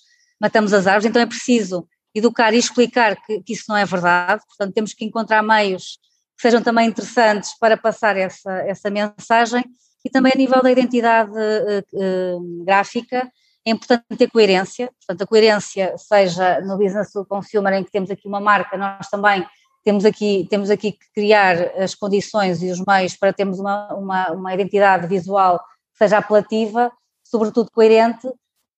matamos 0.42 0.74
as 0.74 0.86
árvores, 0.86 1.06
então 1.06 1.22
é 1.22 1.26
preciso 1.26 1.88
educar 2.14 2.54
e 2.54 2.58
explicar 2.58 3.16
que, 3.26 3.42
que 3.42 3.54
isso 3.54 3.64
não 3.70 3.78
é 3.78 3.86
verdade, 3.86 4.44
portanto, 4.46 4.74
temos 4.74 4.94
que 4.94 5.06
encontrar 5.06 5.42
meios 5.42 5.98
que 6.36 6.42
sejam 6.42 6.62
também 6.62 6.88
interessantes 6.88 7.58
para 7.58 7.78
passar 7.78 8.18
essa, 8.18 8.52
essa 8.68 8.90
mensagem 8.90 9.64
e 10.06 10.10
também 10.10 10.34
a 10.36 10.38
nível 10.38 10.62
da 10.62 10.72
identidade 10.72 11.32
uh, 11.32 12.64
gráfica 12.66 13.32
é 13.66 13.72
importante 13.72 14.04
ter 14.18 14.30
coerência, 14.30 14.90
portanto 15.00 15.22
a 15.22 15.28
coerência 15.28 15.98
seja 15.98 16.60
no 16.62 16.78
business 16.78 17.12
to 17.12 17.26
consumer 17.26 17.74
em 17.74 17.84
que 17.84 17.92
temos 17.92 18.12
aqui 18.12 18.28
uma 18.28 18.42
marca, 18.42 18.78
nós 18.78 19.08
também 19.10 19.46
temos 19.86 20.04
aqui, 20.04 20.46
temos 20.50 20.70
aqui 20.70 20.92
que 20.92 21.12
criar 21.14 21.56
as 21.78 21.96
condições 21.96 22.62
e 22.62 22.70
os 22.70 22.84
meios 22.86 23.16
para 23.16 23.32
termos 23.32 23.60
uma, 23.60 23.94
uma, 23.94 24.32
uma 24.32 24.54
identidade 24.54 25.08
visual 25.08 25.60
que 25.60 25.98
seja 25.98 26.18
apelativa, 26.18 26.92
sobretudo 27.24 27.72
coerente 27.72 28.28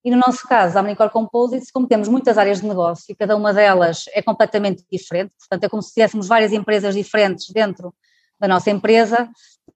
e 0.05 0.11
no 0.11 0.17
nosso 0.17 0.47
caso, 0.47 0.77
a 0.77 0.81
Omnicore 0.81 1.09
Composites, 1.09 1.71
como 1.71 1.87
temos 1.87 2.07
muitas 2.07 2.37
áreas 2.37 2.61
de 2.61 2.67
negócio 2.67 3.05
e 3.09 3.15
cada 3.15 3.35
uma 3.35 3.51
delas 3.51 4.05
é 4.13 4.21
completamente 4.21 4.85
diferente, 4.89 5.33
portanto 5.39 5.63
é 5.63 5.67
como 5.67 5.81
se 5.81 5.95
tivéssemos 5.95 6.27
várias 6.27 6.53
empresas 6.53 6.93
diferentes 6.93 7.49
dentro 7.49 7.91
da 8.39 8.47
nossa 8.47 8.69
empresa, 8.69 9.27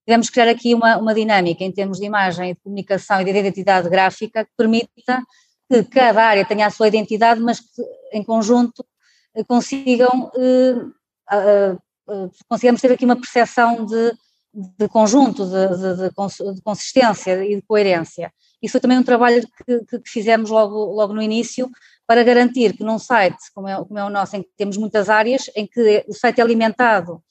devemos 0.05 0.29
criar 0.29 0.47
aqui 0.47 0.75
uma, 0.75 0.97
uma 0.97 1.15
dinâmica 1.15 1.63
em 1.63 1.71
termos 1.71 1.97
de 1.97 2.05
imagem, 2.05 2.53
de 2.53 2.59
comunicação 2.61 3.19
e 3.19 3.25
de 3.25 3.31
identidade 3.31 3.89
gráfica 3.89 4.45
que 4.45 4.51
permita 4.55 5.23
que 5.67 5.83
cada 5.85 6.23
área 6.23 6.45
tenha 6.45 6.67
a 6.67 6.69
sua 6.69 6.87
identidade, 6.87 7.41
mas 7.41 7.59
que 7.59 7.81
em 8.13 8.23
conjunto 8.23 8.85
eh, 9.35 9.43
consigam, 9.43 10.31
eh, 10.35 10.75
eh, 11.31 11.77
consigamos 12.47 12.81
ter 12.81 12.91
aqui 12.91 13.03
uma 13.03 13.15
percepção 13.15 13.83
de, 13.83 14.13
de 14.53 14.87
conjunto, 14.89 15.43
de, 15.43 15.67
de, 15.77 16.53
de 16.53 16.61
consistência 16.61 17.43
e 17.43 17.55
de 17.55 17.63
coerência. 17.63 18.31
Isso 18.61 18.73
foi 18.73 18.81
também 18.81 18.97
um 18.97 19.03
trabalho 19.03 19.41
que, 19.65 19.85
que, 19.85 20.09
fizemos 20.09 20.49
logo, 20.49 20.75
logo 20.93 21.13
no 21.13 21.21
início 21.21 21.69
para 22.05 22.23
garantir 22.23 22.75
que 22.75 22.83
num 22.83 22.99
site 22.99 23.37
como 23.53 23.67
é, 23.67 23.75
como 23.75 23.97
é 23.97 24.03
o 24.03 24.09
nosso, 24.09 24.35
em 24.35 24.41
que 24.41 24.49
temos 24.57 24.77
muitas 24.77 25.09
áreas, 25.09 25.49
em 25.55 25.65
que 25.65 26.05
o 26.07 26.13
site 26.13 26.39
é 26.39 26.43
alimentado 26.43 27.23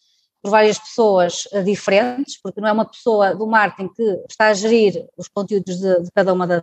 por 0.42 0.50
várias 0.50 0.78
pessoas 0.78 1.48
eh, 1.52 1.62
diferentes, 1.62 2.40
porque 2.40 2.60
não 2.60 2.68
é 2.68 2.72
uma 2.72 2.84
pessoa 2.84 3.34
do 3.34 3.46
marketing 3.46 3.92
que 3.92 4.02
está 4.30 4.48
a 4.48 4.54
gerir 4.54 5.06
os 5.16 5.28
conteúdos 5.28 5.76
de, 5.78 6.02
de 6.02 6.10
cada 6.12 6.32
uma 6.32 6.46
das 6.46 6.62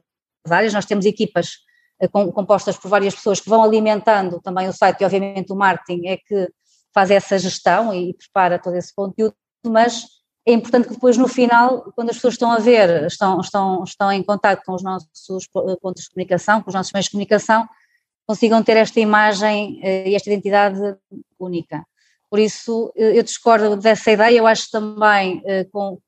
áreas, 0.50 0.74
nós 0.74 0.86
temos 0.86 1.06
equipas 1.06 1.58
eh, 2.00 2.08
compostas 2.08 2.78
por 2.78 2.90
várias 2.90 3.14
pessoas 3.14 3.40
que 3.40 3.50
vão 3.50 3.64
alimentando 3.64 4.40
também 4.42 4.68
o 4.68 4.74
site 4.74 5.02
e 5.02 5.06
obviamente 5.06 5.52
o 5.52 5.56
marketing 5.56 6.08
é 6.08 6.18
que 6.18 6.50
faz 6.94 7.12
essa 7.12 7.38
gestão 7.38 7.94
e, 7.94 8.12
e 8.12 8.14
prepara 8.14 8.58
todo 8.58 8.76
esse 8.76 8.96
conteúdo, 8.96 9.36
mas 9.66 10.06
é 10.46 10.54
importante 10.54 10.88
que 10.88 10.94
depois 10.94 11.18
no 11.18 11.28
final, 11.28 11.92
quando 11.96 12.12
as 12.12 12.18
pessoas 12.18 12.36
estão 12.36 12.52
a 12.52 12.60
ver, 12.60 13.06
estão, 13.06 13.40
estão, 13.40 13.84
estão 13.84 14.12
em 14.12 14.22
contato 14.22 14.64
com 14.64 14.74
os 14.74 14.84
nossos 14.84 15.48
pontos 15.82 16.04
de 16.04 16.10
comunicação, 16.10 16.62
com 16.62 16.70
os 16.70 16.76
nossos 16.76 16.94
meios 16.94 17.06
de 17.06 17.12
comunicação, 17.12 17.68
consigam 18.28 18.62
ter 18.64 18.78
esta 18.78 19.00
imagem 19.00 19.80
eh, 19.84 20.10
e 20.10 20.16
esta 20.16 20.30
identidade 20.30 20.80
única. 21.40 21.84
Por 22.30 22.40
isso, 22.40 22.92
eu 22.96 23.24
discordo 23.24 23.76
dessa 23.76 24.12
ideia, 24.12 24.38
eu 24.38 24.48
acho 24.48 24.70
também, 24.70 25.42
eh, 25.46 25.64
com, 25.72 26.00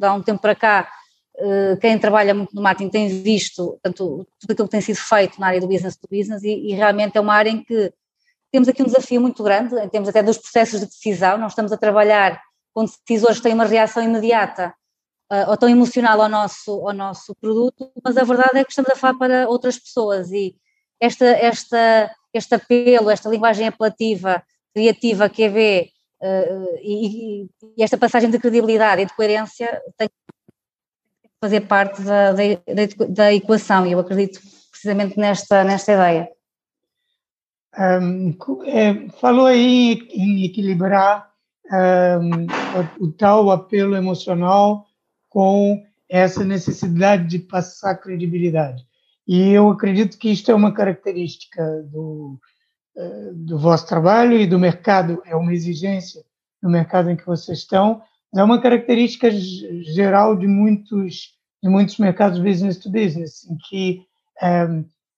há 0.00 0.14
um 0.14 0.22
tempo 0.22 0.40
para 0.40 0.54
cá, 0.54 0.90
eh, 1.36 1.76
quem 1.80 1.98
trabalha 1.98 2.32
muito 2.32 2.54
no 2.54 2.62
marketing 2.62 2.90
tem 2.90 3.22
visto 3.22 3.78
tanto, 3.82 4.26
tudo 4.38 4.52
aquilo 4.52 4.68
que 4.68 4.72
tem 4.72 4.80
sido 4.80 4.96
feito 4.96 5.40
na 5.40 5.48
área 5.48 5.60
do 5.60 5.66
business 5.66 5.96
to 5.96 6.06
business 6.10 6.42
e, 6.42 6.70
e 6.70 6.74
realmente 6.74 7.18
é 7.18 7.20
uma 7.20 7.34
área 7.34 7.50
em 7.50 7.62
que 7.62 7.92
temos 8.52 8.68
aqui 8.68 8.82
um 8.82 8.86
desafio 8.86 9.20
muito 9.20 9.42
grande, 9.42 9.74
em 9.76 9.88
termos 9.88 10.08
até 10.08 10.22
dos 10.22 10.38
processos 10.38 10.80
de 10.80 10.86
decisão, 10.86 11.36
nós 11.36 11.52
estamos 11.52 11.72
a 11.72 11.76
trabalhar 11.76 12.40
com 12.74 12.84
decisores 12.84 13.40
têm 13.40 13.54
uma 13.54 13.64
reação 13.64 14.02
imediata 14.02 14.74
uh, 15.32 15.50
ou 15.50 15.56
tão 15.56 15.68
emocional 15.68 16.20
ao 16.20 16.28
nosso, 16.28 16.70
ao 16.86 16.92
nosso 16.92 17.34
produto, 17.36 17.90
mas 18.04 18.16
a 18.16 18.24
verdade 18.24 18.58
é 18.58 18.64
que 18.64 18.70
estamos 18.70 18.90
a 18.90 18.96
falar 18.96 19.14
para 19.14 19.48
outras 19.48 19.78
pessoas 19.78 20.32
e 20.32 20.56
esta, 21.00 21.24
esta, 21.24 22.10
este 22.32 22.54
apelo, 22.54 23.10
esta 23.10 23.28
linguagem 23.28 23.68
apelativa, 23.68 24.42
criativa 24.74 25.28
que 25.28 25.44
é 25.44 25.48
ver 25.48 25.88
uh, 26.20 26.78
e, 26.82 27.48
e, 27.76 27.82
esta 27.82 27.96
passagem 27.96 28.30
de 28.30 28.38
credibilidade 28.38 29.02
e 29.02 29.06
de 29.06 29.14
coerência 29.14 29.80
tem 29.96 30.08
que 30.08 30.14
fazer 31.40 31.60
parte 31.62 32.02
da, 32.02 32.32
da, 32.32 33.06
da 33.08 33.34
equação 33.34 33.86
e 33.86 33.92
eu 33.92 34.00
acredito 34.00 34.40
precisamente 34.70 35.18
nesta, 35.18 35.62
nesta 35.62 35.92
ideia. 35.92 36.28
Um, 37.76 38.36
é, 38.66 39.08
falou 39.20 39.46
aí 39.46 40.06
em 40.10 40.44
equilibrar 40.44 41.33
um, 42.20 43.04
o, 43.04 43.12
tal 43.12 43.50
apelo 43.50 43.96
emocional 43.96 44.86
com 45.28 45.82
essa 46.08 46.44
necessidade 46.44 47.26
de 47.26 47.38
passar 47.38 47.96
credibilidade. 47.96 48.84
E 49.26 49.50
eu 49.50 49.70
acredito 49.70 50.18
que 50.18 50.30
isto 50.30 50.50
é 50.50 50.54
uma 50.54 50.72
característica 50.72 51.82
do, 51.90 52.38
uh, 52.96 53.34
do 53.34 53.58
vosso 53.58 53.86
trabalho 53.86 54.38
e 54.38 54.46
do 54.46 54.58
mercado, 54.58 55.22
é 55.24 55.34
uma 55.34 55.54
exigência 55.54 56.22
do 56.62 56.68
mercado 56.68 57.10
em 57.10 57.16
que 57.16 57.26
vocês 57.26 57.58
estão, 57.58 58.02
é 58.34 58.42
uma 58.42 58.60
característica 58.60 59.30
geral 59.30 60.36
de 60.36 60.46
muitos, 60.46 61.34
de 61.62 61.68
muitos 61.68 61.98
mercados 61.98 62.38
business 62.38 62.78
to 62.78 62.90
business, 62.90 63.48
em 63.48 63.56
que 63.68 64.02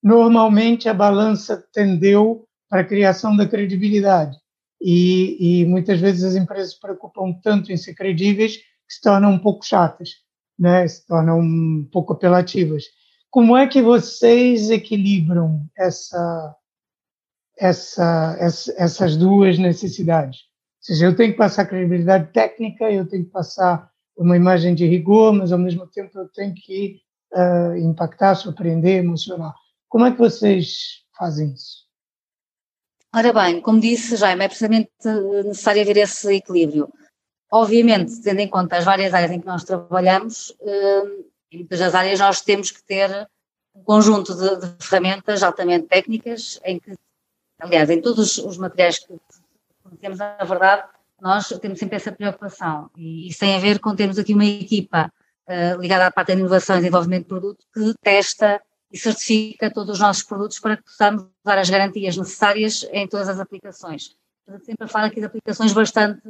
normalmente 0.02 0.88
a 0.88 0.94
balança 0.94 1.64
tendeu 1.72 2.46
para 2.68 2.82
a 2.82 2.84
criação 2.84 3.34
da 3.34 3.46
credibilidade 3.48 4.36
e, 4.80 5.60
e, 5.60 5.64
muitas 5.64 6.00
vezes 6.00 6.22
as 6.22 6.34
empresas 6.34 6.74
se 6.74 6.80
preocupam 6.80 7.32
tanto 7.42 7.72
em 7.72 7.76
ser 7.76 7.94
credíveis 7.94 8.56
que 8.56 8.94
se 8.94 9.00
tornam 9.00 9.32
um 9.32 9.38
pouco 9.38 9.64
chatas, 9.64 10.10
né? 10.58 10.86
se 10.86 11.06
tornam 11.06 11.40
um 11.40 11.88
pouco 11.90 12.12
apelativas. 12.12 12.84
Como 13.30 13.56
é 13.56 13.66
que 13.66 13.82
vocês 13.82 14.70
equilibram 14.70 15.66
essa, 15.76 16.54
essa, 17.58 18.36
essa, 18.38 18.74
essas 18.76 19.16
duas 19.16 19.58
necessidades? 19.58 20.40
Ou 20.40 20.94
seja, 20.94 21.06
eu 21.06 21.16
tenho 21.16 21.32
que 21.32 21.38
passar 21.38 21.66
credibilidade 21.66 22.32
técnica, 22.32 22.90
eu 22.90 23.08
tenho 23.08 23.24
que 23.24 23.30
passar 23.30 23.90
uma 24.16 24.36
imagem 24.36 24.74
de 24.74 24.86
rigor, 24.86 25.32
mas 25.32 25.52
ao 25.52 25.58
mesmo 25.58 25.86
tempo 25.86 26.18
eu 26.18 26.28
tenho 26.28 26.54
que 26.54 27.00
uh, 27.34 27.76
impactar, 27.76 28.34
surpreender, 28.34 28.98
emocionar. 28.98 29.54
Como 29.88 30.06
é 30.06 30.12
que 30.12 30.18
vocês 30.18 31.04
fazem 31.18 31.52
isso? 31.52 31.85
Ora 33.16 33.32
bem, 33.32 33.62
como 33.62 33.80
disse 33.80 34.14
Jaime, 34.14 34.44
é 34.44 34.48
precisamente 34.48 34.90
necessário 35.46 35.80
haver 35.80 35.96
esse 35.96 36.34
equilíbrio. 36.34 36.92
Obviamente, 37.50 38.20
tendo 38.20 38.40
em 38.40 38.48
conta 38.48 38.76
as 38.76 38.84
várias 38.84 39.14
áreas 39.14 39.30
em 39.30 39.40
que 39.40 39.46
nós 39.46 39.64
trabalhamos, 39.64 40.54
hum, 40.60 41.24
em 41.50 41.56
muitas 41.60 41.78
das 41.78 41.94
áreas 41.94 42.20
nós 42.20 42.42
temos 42.42 42.70
que 42.70 42.84
ter 42.84 43.26
um 43.74 43.82
conjunto 43.82 44.34
de, 44.34 44.56
de, 44.56 44.84
ferramentas 44.84 45.42
altamente 45.42 45.86
técnicas, 45.86 46.60
em 46.62 46.78
que, 46.78 46.92
aliás, 47.58 47.88
em 47.88 48.02
todos 48.02 48.36
os 48.36 48.58
materiais 48.58 48.98
que 48.98 49.14
temos, 49.98 50.18
na 50.18 50.36
verdade, 50.44 50.86
nós 51.18 51.48
temos 51.58 51.78
sempre 51.78 51.96
essa 51.96 52.12
preocupação. 52.12 52.90
E 52.98 53.28
isso 53.28 53.38
tem 53.38 53.56
a 53.56 53.60
ver 53.60 53.78
com 53.78 53.96
termos 53.96 54.18
aqui 54.18 54.34
uma 54.34 54.44
equipa 54.44 55.10
uh, 55.48 55.80
ligada 55.80 56.06
à 56.06 56.10
parte 56.10 56.34
da 56.34 56.34
inovação 56.34 56.76
e 56.76 56.80
desenvolvimento 56.80 57.22
de 57.22 57.28
produto 57.28 57.64
que 57.72 57.94
testa 58.02 58.60
e 58.90 58.98
certifica 58.98 59.72
todos 59.72 59.94
os 59.94 60.00
nossos 60.00 60.22
produtos 60.22 60.58
para 60.58 60.76
que 60.76 60.84
possamos 60.84 61.26
dar 61.44 61.58
as 61.58 61.68
garantias 61.68 62.16
necessárias 62.16 62.86
em 62.92 63.06
todas 63.06 63.28
as 63.28 63.40
aplicações. 63.40 64.16
Sempre 64.64 64.84
a 64.84 64.88
falar 64.88 65.06
aqui 65.06 65.20
de 65.20 65.26
aplicações 65.26 65.72
bastante 65.72 66.22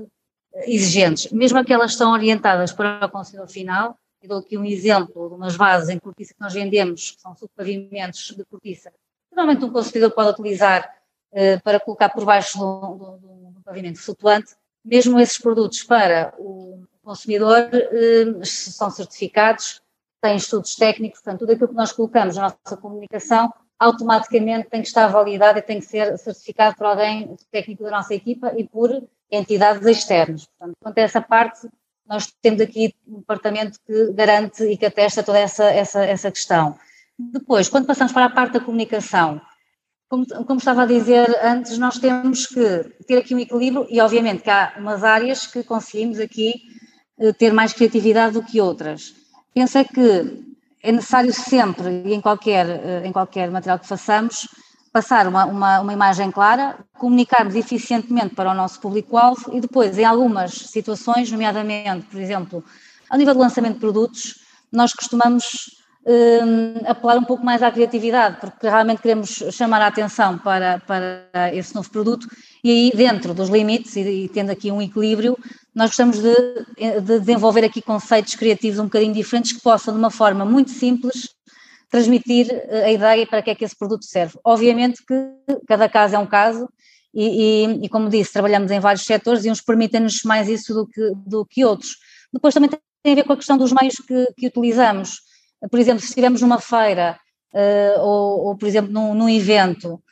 eh, 0.54 0.70
exigentes, 0.70 1.30
mesmo 1.32 1.58
aquelas 1.58 1.90
que 1.90 1.92
estão 1.92 2.12
orientadas 2.12 2.72
para 2.72 3.04
o 3.04 3.10
consumidor 3.10 3.48
final, 3.48 3.98
e 4.22 4.26
dou 4.26 4.38
aqui 4.38 4.56
um 4.56 4.64
exemplo 4.64 5.28
de 5.28 5.34
umas 5.34 5.54
vases 5.54 5.90
em 5.90 5.98
cortiça 5.98 6.32
que 6.32 6.40
nós 6.40 6.54
vendemos, 6.54 7.10
que 7.10 7.20
são 7.20 7.36
subpavimentos 7.36 8.34
de 8.34 8.44
cortiça, 8.46 8.90
normalmente 9.30 9.64
um 9.64 9.72
consumidor 9.72 10.10
pode 10.12 10.30
utilizar 10.30 10.90
uh, 11.32 11.62
para 11.62 11.78
colocar 11.78 12.08
por 12.08 12.24
baixo 12.24 12.58
do, 12.58 13.36
pavimento 13.62 14.00
flutuante, 14.00 14.54
mesmo 14.84 15.18
esses 15.18 15.38
produtos 15.38 15.82
para 15.82 16.32
o 16.38 16.84
consumidor 17.02 17.68
uh, 17.68 18.44
são 18.46 18.90
certificados 18.90 19.82
tem 20.26 20.36
estudos 20.36 20.74
técnicos, 20.74 21.20
portanto, 21.20 21.40
tudo 21.40 21.52
aquilo 21.52 21.68
que 21.68 21.74
nós 21.74 21.92
colocamos 21.92 22.34
na 22.34 22.42
nossa 22.42 22.76
comunicação 22.76 23.52
automaticamente 23.78 24.68
tem 24.68 24.82
que 24.82 24.88
estar 24.88 25.06
validado 25.06 25.58
e 25.58 25.62
tem 25.62 25.78
que 25.78 25.86
ser 25.86 26.18
certificado 26.18 26.74
por 26.76 26.86
alguém 26.86 27.36
técnico 27.52 27.84
da 27.84 27.90
nossa 27.90 28.12
equipa 28.12 28.52
e 28.56 28.66
por 28.66 28.90
entidades 29.30 29.86
externas. 29.86 30.46
Portanto, 30.46 30.76
quanto 30.80 30.98
a 30.98 31.02
essa 31.02 31.20
parte, 31.20 31.68
nós 32.08 32.32
temos 32.42 32.60
aqui 32.60 32.92
um 33.06 33.18
departamento 33.18 33.78
que 33.86 34.12
garante 34.12 34.64
e 34.64 34.76
que 34.76 34.86
atesta 34.86 35.22
toda 35.22 35.38
essa, 35.38 35.64
essa, 35.64 36.04
essa 36.04 36.30
questão. 36.30 36.76
Depois, 37.16 37.68
quando 37.68 37.86
passamos 37.86 38.12
para 38.12 38.24
a 38.24 38.30
parte 38.30 38.54
da 38.54 38.60
comunicação, 38.60 39.40
como, 40.08 40.26
como, 40.26 40.58
estava 40.58 40.82
a 40.82 40.86
dizer 40.86 41.28
antes, 41.42 41.78
nós 41.78 41.98
temos 41.98 42.46
que 42.46 42.84
ter 43.06 43.18
aqui 43.18 43.34
um 43.34 43.38
equilíbrio 43.38 43.86
e, 43.88 44.00
obviamente, 44.00 44.42
que 44.42 44.50
há 44.50 44.74
umas 44.78 45.04
áreas 45.04 45.46
que 45.46 45.62
conseguimos 45.62 46.18
aqui 46.18 46.54
eh, 47.18 47.32
ter 47.32 47.52
mais 47.52 47.72
criatividade 47.72 48.34
do 48.34 48.42
que 48.42 48.60
outras 48.60 49.25
pensa 49.56 49.82
que 49.82 50.44
é 50.82 50.92
necessário 50.92 51.32
sempre, 51.32 52.02
e 52.04 52.12
em 52.12 52.20
qualquer, 52.20 52.66
eh, 52.68 53.02
em 53.06 53.10
qualquer 53.10 53.50
material 53.50 53.78
que 53.78 53.88
façamos, 53.88 54.46
passar 54.92 55.26
uma, 55.26 55.46
uma, 55.46 55.80
uma 55.80 55.92
imagem 55.94 56.30
clara, 56.30 56.76
comunicarmos 56.98 57.54
eficientemente 57.54 58.34
para 58.34 58.50
o 58.50 58.54
nosso 58.54 58.78
público-alvo 58.78 59.56
e 59.56 59.60
depois, 59.62 59.96
em 59.96 60.04
algumas 60.04 60.52
situações, 60.52 61.32
nomeadamente, 61.32 62.04
por 62.04 62.20
exemplo, 62.20 62.62
ao 63.08 63.16
nível 63.16 63.32
do 63.32 63.40
lançamento 63.40 63.74
de 63.74 63.80
produtos, 63.80 64.34
nós 64.70 64.92
costumamos 64.92 65.70
um, 66.06 66.90
apelar 66.90 67.16
um 67.16 67.24
pouco 67.24 67.42
mais 67.42 67.62
à 67.62 67.70
criatividade, 67.70 68.36
porque 68.38 68.68
realmente 68.68 69.00
queremos 69.00 69.42
chamar 69.52 69.80
a 69.80 69.86
atenção 69.86 70.36
para, 70.36 70.80
para 70.86 71.54
esse 71.54 71.74
novo 71.74 71.90
produto 71.90 72.28
e 72.62 72.70
aí 72.70 72.92
dentro 72.94 73.32
dos 73.32 73.48
limites 73.48 73.96
e, 73.96 74.00
e 74.02 74.28
tendo 74.28 74.50
aqui 74.50 74.70
um 74.70 74.82
equilíbrio, 74.82 75.36
nós 75.76 75.90
gostamos 75.90 76.18
de, 76.18 76.34
de, 77.02 77.20
desenvolver 77.20 77.64
aqui 77.64 77.80
conceitos 77.80 78.34
criativos 78.34 78.80
um 78.80 78.84
bocadinho 78.84 79.12
diferentes 79.12 79.52
que 79.52 79.60
possam 79.60 79.94
de 79.94 80.00
uma 80.00 80.10
forma 80.10 80.44
muito 80.44 80.70
simples 80.70 81.28
transmitir 81.88 82.48
eh, 82.50 82.84
a 82.84 82.92
ideia 82.92 83.26
para 83.26 83.42
que 83.42 83.50
é 83.50 83.54
que 83.54 83.64
esse 83.64 83.76
produto 83.76 84.04
serve. 84.04 84.38
Obviamente 84.42 85.04
que 85.06 85.14
cada 85.68 85.88
caso 85.88 86.16
é 86.16 86.18
um 86.18 86.26
caso 86.26 86.68
e, 87.14 87.66
e, 87.66 87.84
e 87.84 87.88
como 87.88 88.08
disse, 88.08 88.32
trabalhamos 88.32 88.72
em 88.72 88.80
vários 88.80 89.04
setores 89.04 89.44
e 89.44 89.50
uns 89.50 89.60
permitem-nos 89.60 90.22
mais 90.24 90.48
isso 90.48 90.74
do 90.74 90.86
que, 90.86 91.12
do 91.14 91.46
que 91.46 91.64
outros. 91.64 91.96
Depois 92.32 92.52
também 92.52 92.68
tem 92.68 93.12
a 93.12 93.14
ver 93.14 93.24
com 93.24 93.34
a 93.34 93.36
questão 93.36 93.56
dos 93.56 93.72
meios 93.72 93.96
que, 93.96 94.26
que 94.36 94.46
utilizamos 94.48 95.20
por 95.70 95.78
exemplo, 95.78 96.00
se 96.00 96.08
estivermos 96.08 96.42
numa 96.42 96.60
feira 96.60 97.18
uh, 97.52 98.00
ou, 98.00 98.46
ou, 98.46 98.56
por 98.56 98.68
exemplo, 98.68 98.92
num, 98.92 99.14
num, 99.14 99.28
evento, 99.28 100.02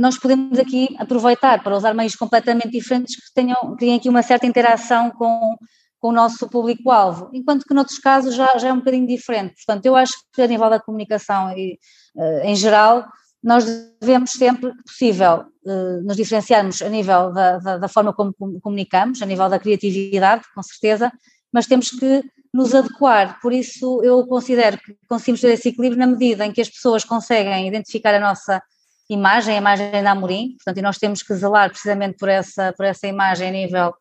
nós 0.00 0.18
podemos 0.18 0.58
aqui 0.58 0.88
aproveitar 0.98 1.62
para 1.62 1.76
usar 1.76 1.92
meios 1.92 2.14
completamente 2.14 2.70
diferentes 2.70 3.16
que 3.16 3.34
tenham, 3.34 3.76
tenham 3.76 3.96
aqui 3.96 4.08
uma 4.08 4.22
certa 4.22 4.46
interação 4.46 5.10
com, 5.10 5.58
com 5.98 6.08
o 6.08 6.12
nosso 6.12 6.48
público-alvo, 6.48 7.28
enquanto 7.34 7.66
que 7.66 7.74
noutros 7.74 7.98
casos 7.98 8.34
já, 8.34 8.56
já 8.56 8.68
é 8.68 8.72
um 8.72 8.78
bocadinho 8.78 9.06
diferente. 9.06 9.56
Portanto, 9.56 9.84
eu 9.84 9.94
acho 9.94 10.14
que 10.32 10.40
a 10.40 10.46
nível 10.46 10.70
da 10.70 10.80
comunicação 10.80 11.52
e, 11.52 11.78
uh, 12.16 12.40
em 12.44 12.56
geral, 12.56 13.06
nós 13.44 13.66
devemos 14.00 14.30
sempre 14.30 14.70
que 14.70 14.82
possível 14.84 15.44
uh, 15.66 16.02
nos 16.02 16.16
diferenciarmos 16.16 16.80
a 16.80 16.88
nível 16.88 17.30
da, 17.30 17.58
da, 17.58 17.76
da, 17.76 17.88
forma 17.88 18.14
como 18.14 18.32
comunicamos, 18.62 19.20
a 19.20 19.26
nível 19.26 19.50
da 19.50 19.58
criatividade, 19.58 20.44
com 20.54 20.62
certeza, 20.62 21.12
mas 21.52 21.66
temos 21.66 21.90
que 21.90 22.24
nos 22.54 22.74
adequar. 22.74 23.38
Por 23.42 23.52
isso, 23.52 24.02
eu 24.02 24.26
considero 24.26 24.78
que 24.78 24.96
conseguimos 25.06 25.42
ter 25.42 25.50
esse 25.50 25.68
equilíbrio 25.68 25.98
na 25.98 26.06
medida 26.06 26.46
em 26.46 26.52
que 26.52 26.62
as 26.62 26.70
pessoas 26.70 27.04
conseguem 27.04 27.68
identificar 27.68 28.14
a 28.14 28.20
nossa 28.20 28.62
imagem, 29.10 29.56
a 29.56 29.58
imagem 29.58 29.90
da 29.90 30.12
Amorim, 30.12 30.54
portanto, 30.56 30.78
e 30.78 30.82
nós 30.82 30.96
temos 30.96 31.22
que 31.22 31.34
zelar 31.34 31.68
precisamente 31.68 32.16
por 32.16 32.28
essa, 32.28 32.72
por 32.72 32.86
essa 32.86 33.06
imagem 33.06 33.48
a 33.48 33.50
nível 33.50 33.94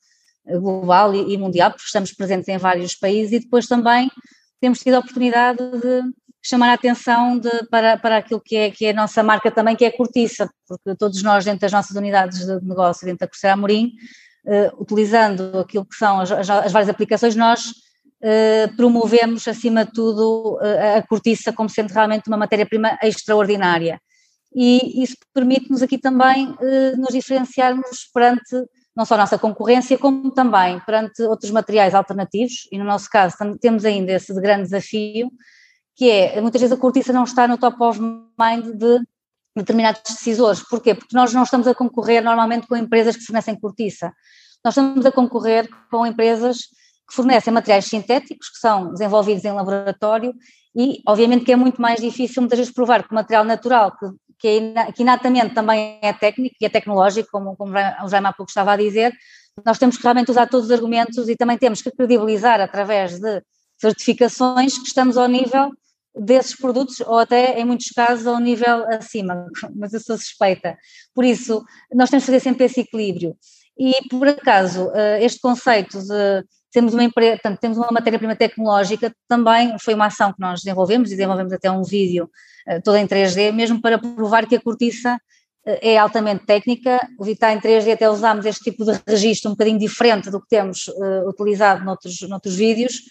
eh, 0.47 0.57
global 0.57 1.13
e, 1.13 1.33
e 1.33 1.37
mundial, 1.37 1.71
porque 1.71 1.85
estamos 1.85 2.13
presentes 2.13 2.47
em 2.47 2.57
vários 2.57 2.95
países 2.95 3.33
e 3.33 3.39
depois 3.39 3.65
também 3.65 4.09
temos 4.61 4.79
tido 4.79 4.93
a 4.93 4.99
oportunidade 4.99 5.57
de 5.57 6.03
chamar 6.41 6.69
a 6.69 6.73
atenção 6.73 7.39
de, 7.39 7.49
para, 7.71 7.97
para 7.97 8.17
aquilo 8.17 8.39
que 8.39 8.55
é, 8.55 8.71
que 8.71 8.85
é 8.85 8.91
a 8.91 8.93
nossa 8.93 9.23
marca 9.23 9.49
também, 9.49 9.75
que 9.75 9.83
é 9.83 9.87
a 9.87 9.97
cortiça, 9.97 10.47
porque 10.67 10.95
todos 10.95 11.23
nós 11.23 11.43
dentro 11.43 11.61
das 11.61 11.71
nossas 11.71 11.97
unidades 11.97 12.45
de 12.45 12.65
negócio, 12.65 13.05
dentro 13.05 13.19
da 13.19 13.27
Corseira 13.27 13.55
Amorim, 13.55 13.91
utilizando 14.79 15.59
aquilo 15.59 15.85
que 15.85 15.95
são 15.95 16.21
as, 16.21 16.31
as 16.31 16.71
várias 16.71 16.89
aplicações, 16.89 17.35
nós 17.35 17.73
promovemos, 18.77 19.47
acima 19.47 19.85
de 19.85 19.91
tudo, 19.91 20.57
a 20.97 21.01
cortiça 21.03 21.51
como 21.51 21.69
sendo 21.69 21.91
realmente 21.91 22.27
uma 22.27 22.37
matéria-prima 22.37 22.97
extraordinária. 23.03 23.99
E 24.53 25.03
isso 25.03 25.15
permite-nos 25.33 25.81
aqui 25.81 25.97
também 25.97 26.55
nos 26.97 27.09
diferenciarmos 27.09 28.09
perante 28.13 28.55
não 28.95 29.05
só 29.05 29.15
a 29.15 29.19
nossa 29.19 29.37
concorrência, 29.37 29.97
como 29.97 30.29
também 30.31 30.79
perante 30.81 31.21
outros 31.23 31.51
materiais 31.51 31.95
alternativos, 31.95 32.67
e 32.69 32.77
no 32.77 32.83
nosso 32.83 33.09
caso 33.09 33.35
temos 33.61 33.85
ainda 33.85 34.11
esse 34.11 34.33
grande 34.33 34.63
desafio, 34.63 35.31
que 35.95 36.09
é, 36.09 36.41
muitas 36.41 36.59
vezes 36.59 36.75
a 36.75 36.79
cortiça 36.79 37.13
não 37.13 37.23
está 37.23 37.47
no 37.47 37.57
top 37.57 37.77
of 37.81 37.99
mind 37.99 38.75
de 38.75 38.99
determinados 39.55 40.01
decisores. 40.01 40.61
Porquê? 40.67 40.93
Porque 40.93 41.15
nós 41.15 41.33
não 41.33 41.43
estamos 41.43 41.67
a 41.67 41.75
concorrer 41.75 42.23
normalmente 42.23 42.67
com 42.67 42.75
empresas 42.75 43.15
que 43.15 43.23
fornecem 43.23 43.59
cortiça. 43.59 44.11
Nós 44.63 44.73
estamos 44.73 45.05
a 45.05 45.11
concorrer 45.11 45.69
com 45.89 46.05
empresas 46.05 46.57
que 47.07 47.15
fornecem 47.15 47.53
materiais 47.53 47.85
sintéticos, 47.85 48.49
que 48.49 48.59
são 48.59 48.91
desenvolvidos 48.91 49.45
em 49.45 49.51
laboratório, 49.51 50.33
e 50.75 51.01
obviamente 51.07 51.45
que 51.45 51.51
é 51.51 51.55
muito 51.55 51.81
mais 51.81 51.99
difícil 51.99 52.41
muitas 52.41 52.59
vezes 52.59 52.73
provar 52.73 53.03
que 53.03 53.11
o 53.11 53.15
material 53.15 53.43
natural, 53.43 53.97
que 53.97 54.05
que, 54.39 54.73
é, 54.75 54.91
que 54.91 55.01
inatamente 55.01 55.53
também 55.53 55.99
é 56.01 56.13
técnico 56.13 56.55
e 56.59 56.65
é 56.65 56.69
tecnológico, 56.69 57.29
como, 57.31 57.55
como 57.55 57.73
o 57.73 58.07
Jaime 58.07 58.27
há 58.27 58.33
pouco 58.33 58.49
estava 58.49 58.73
a 58.73 58.77
dizer, 58.77 59.13
nós 59.65 59.77
temos 59.77 59.97
que 59.97 60.03
realmente 60.03 60.31
usar 60.31 60.47
todos 60.47 60.67
os 60.67 60.71
argumentos 60.71 61.27
e 61.27 61.35
também 61.35 61.57
temos 61.57 61.81
que 61.81 61.91
credibilizar 61.91 62.61
através 62.61 63.19
de 63.19 63.41
certificações 63.77 64.77
que 64.77 64.87
estamos 64.87 65.17
ao 65.17 65.27
nível 65.27 65.71
desses 66.15 66.55
produtos 66.55 66.99
ou 67.01 67.19
até 67.19 67.59
em 67.59 67.65
muitos 67.65 67.89
casos 67.89 68.25
ao 68.25 68.39
nível 68.39 68.85
acima, 68.89 69.47
mas 69.75 69.93
eu 69.93 69.99
sou 69.99 70.17
suspeita. 70.17 70.77
Por 71.13 71.23
isso, 71.23 71.63
nós 71.93 72.09
temos 72.09 72.23
que 72.23 72.31
fazer 72.31 72.39
sempre 72.39 72.65
esse 72.65 72.81
equilíbrio. 72.81 73.35
E 73.77 74.07
por 74.09 74.27
acaso, 74.27 74.91
eh, 74.93 75.23
este 75.23 75.39
conceito 75.39 75.99
de 76.01 76.43
temos 76.71 76.93
uma 76.93 77.03
empresa, 77.03 77.39
temos 77.59 77.77
uma 77.77 77.89
matéria-prima 77.91 78.35
tecnológica, 78.35 79.13
também 79.27 79.77
foi 79.79 79.93
uma 79.93 80.05
ação 80.05 80.31
que 80.31 80.39
nós 80.39 80.61
desenvolvemos 80.61 81.09
e 81.09 81.15
desenvolvemos 81.15 81.51
até 81.51 81.69
um 81.69 81.83
vídeo 81.83 82.29
uh, 82.67 82.81
todo 82.83 82.97
em 82.97 83.07
3D, 83.07 83.51
mesmo 83.51 83.81
para 83.81 83.97
provar 83.97 84.45
que 84.45 84.55
a 84.55 84.61
cortiça 84.61 85.15
uh, 85.15 85.77
é 85.81 85.97
altamente 85.97 86.45
técnica. 86.45 86.99
O 87.17 87.23
Vita 87.23 87.51
em 87.51 87.59
3D 87.59 87.93
até 87.93 88.09
usámos 88.09 88.45
este 88.45 88.71
tipo 88.71 88.85
de 88.85 88.99
registro 89.07 89.49
um 89.49 89.53
bocadinho 89.53 89.79
diferente 89.79 90.29
do 90.29 90.39
que 90.39 90.47
temos 90.47 90.87
uh, 90.87 91.27
utilizado 91.27 91.83
noutros, 91.83 92.21
noutros 92.21 92.55
vídeos, 92.55 93.01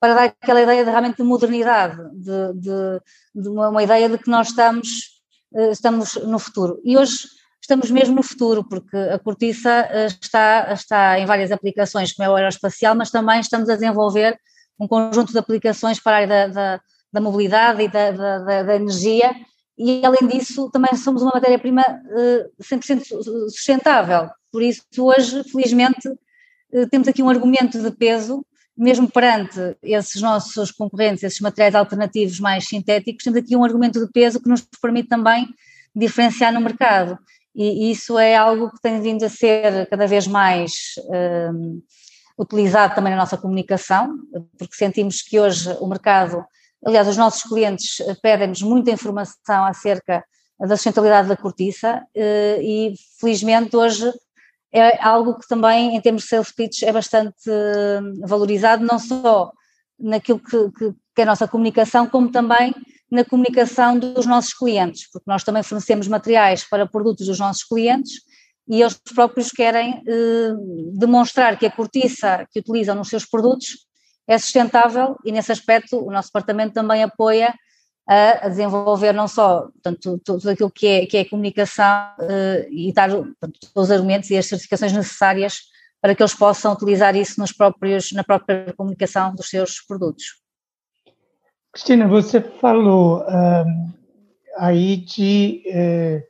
para 0.00 0.14
dar 0.14 0.24
aquela 0.24 0.62
ideia 0.62 0.84
de, 0.84 0.90
realmente 0.90 1.16
de 1.18 1.22
modernidade, 1.22 1.96
de, 2.14 2.52
de, 2.54 3.00
de 3.34 3.48
uma, 3.48 3.68
uma, 3.68 3.82
ideia 3.82 4.08
de 4.08 4.18
que 4.18 4.28
nós 4.28 4.48
estamos, 4.48 5.22
estamos 5.70 6.16
no 6.16 6.40
futuro. 6.40 6.80
E 6.84 6.98
hoje 6.98 7.28
estamos 7.62 7.90
mesmo 7.90 8.16
no 8.16 8.22
futuro, 8.22 8.64
porque 8.64 8.96
a 8.96 9.18
cortiça 9.18 9.70
eh, 9.90 10.06
está, 10.06 10.72
está 10.72 11.18
em 11.18 11.24
várias 11.24 11.52
aplicações, 11.52 12.12
como 12.12 12.26
é 12.26 12.30
o 12.30 12.34
aeroespacial, 12.34 12.94
mas 12.96 13.10
também 13.10 13.40
estamos 13.40 13.68
a 13.68 13.74
desenvolver 13.74 14.36
um 14.78 14.88
conjunto 14.88 15.32
de 15.32 15.38
aplicações 15.38 16.00
para 16.00 16.12
a 16.12 16.16
área 16.16 16.28
da, 16.28 16.46
da, 16.48 16.80
da 17.12 17.20
mobilidade 17.20 17.82
e 17.82 17.88
da, 17.88 18.10
da, 18.10 18.62
da, 18.64 18.74
energia, 18.74 19.32
e 19.78 20.04
além 20.04 20.26
disso 20.28 20.68
também 20.70 20.94
somos 20.96 21.22
uma 21.22 21.32
matéria-prima 21.34 21.84
100% 22.60 23.00
eh, 23.00 23.48
sustentável, 23.48 24.28
por 24.50 24.60
isso 24.60 24.82
hoje, 24.98 25.44
felizmente, 25.44 26.08
eh, 26.72 26.86
temos 26.86 27.06
aqui 27.06 27.22
um 27.22 27.30
argumento 27.30 27.80
de 27.80 27.92
peso, 27.92 28.44
mesmo 28.76 29.08
perante 29.08 29.76
esses 29.82 30.20
nossos 30.20 30.72
concorrentes, 30.72 31.22
esses 31.22 31.40
materiais 31.40 31.76
alternativos 31.76 32.40
mais 32.40 32.66
sintéticos, 32.66 33.22
temos 33.22 33.38
aqui 33.38 33.54
um 33.54 33.62
argumento 33.62 34.04
de 34.04 34.10
peso 34.10 34.42
que 34.42 34.48
nos 34.48 34.66
permite 34.80 35.08
também 35.08 35.46
diferenciar 35.94 36.52
no 36.52 36.60
mercado 36.60 37.16
e 37.54 37.90
isso 37.90 38.18
é 38.18 38.34
algo 38.36 38.70
que 38.70 38.80
tem 38.80 39.00
vindo 39.00 39.24
a 39.24 39.28
ser 39.28 39.86
cada 39.88 40.06
vez 40.06 40.26
mais 40.26 40.72
um, 41.54 41.82
utilizado 42.38 42.94
também 42.94 43.12
na 43.12 43.18
nossa 43.18 43.36
comunicação, 43.36 44.16
porque 44.58 44.74
sentimos 44.74 45.20
que 45.22 45.38
hoje 45.38 45.70
o 45.80 45.86
mercado, 45.86 46.44
aliás, 46.84 47.06
os 47.06 47.16
nossos 47.16 47.42
clientes 47.42 48.02
pedem-nos 48.22 48.62
muita 48.62 48.90
informação 48.90 49.64
acerca 49.64 50.24
da 50.58 50.76
sustentabilidade 50.76 51.28
da 51.28 51.36
cortiça 51.36 52.02
eh, 52.14 52.58
e 52.62 52.94
felizmente 53.20 53.76
hoje 53.76 54.10
é 54.72 55.02
algo 55.02 55.38
que 55.38 55.46
também 55.46 55.96
em 55.96 56.00
termos 56.00 56.22
de 56.22 56.28
sales 56.28 56.52
pitch 56.52 56.82
é 56.82 56.92
bastante 56.92 57.50
hum, 57.50 58.20
valorizado, 58.26 58.84
não 58.84 58.98
só 58.98 59.52
naquilo 59.98 60.38
que, 60.38 60.70
que, 60.70 60.92
que 61.14 61.20
é 61.20 61.22
a 61.22 61.26
nossa 61.26 61.46
comunicação, 61.46 62.06
como 62.06 62.30
também 62.30 62.74
na 63.12 63.26
comunicação 63.26 63.98
dos 63.98 64.24
nossos 64.24 64.54
clientes, 64.54 65.06
porque 65.12 65.30
nós 65.30 65.44
também 65.44 65.62
fornecemos 65.62 66.08
materiais 66.08 66.64
para 66.64 66.86
produtos 66.86 67.26
dos 67.26 67.38
nossos 67.38 67.62
clientes 67.62 68.22
e 68.66 68.80
eles 68.80 68.98
próprios 69.14 69.50
querem 69.50 70.02
eh, 70.08 70.52
demonstrar 70.94 71.58
que 71.58 71.66
a 71.66 71.70
cortiça 71.70 72.46
que 72.50 72.60
utilizam 72.60 72.94
nos 72.94 73.10
seus 73.10 73.26
produtos 73.26 73.86
é 74.26 74.38
sustentável 74.38 75.14
e 75.26 75.30
nesse 75.30 75.52
aspecto 75.52 75.98
o 75.98 76.10
nosso 76.10 76.28
departamento 76.28 76.72
também 76.72 77.02
apoia 77.02 77.54
a, 78.08 78.46
a 78.46 78.48
desenvolver 78.48 79.12
não 79.12 79.28
só 79.28 79.68
portanto, 79.68 80.18
tudo 80.24 80.48
aquilo 80.48 80.70
que 80.70 80.86
é, 80.86 81.06
que 81.06 81.18
é 81.18 81.24
comunicação 81.26 82.14
eh, 82.18 82.66
e 82.70 82.92
dar 82.94 83.10
portanto, 83.10 83.58
os 83.74 83.90
argumentos 83.90 84.30
e 84.30 84.38
as 84.38 84.46
certificações 84.46 84.92
necessárias 84.92 85.64
para 86.00 86.14
que 86.14 86.22
eles 86.22 86.34
possam 86.34 86.72
utilizar 86.72 87.14
isso 87.14 87.38
nos 87.38 87.52
próprios, 87.52 88.10
na 88.12 88.24
própria 88.24 88.72
comunicação 88.72 89.34
dos 89.34 89.50
seus 89.50 89.82
produtos. 89.82 90.41
Cristina, 91.72 92.06
você 92.06 92.38
falou 92.40 93.22
um, 93.22 93.92
aí 94.58 94.98
de 94.98 95.62
eh, 95.66 96.22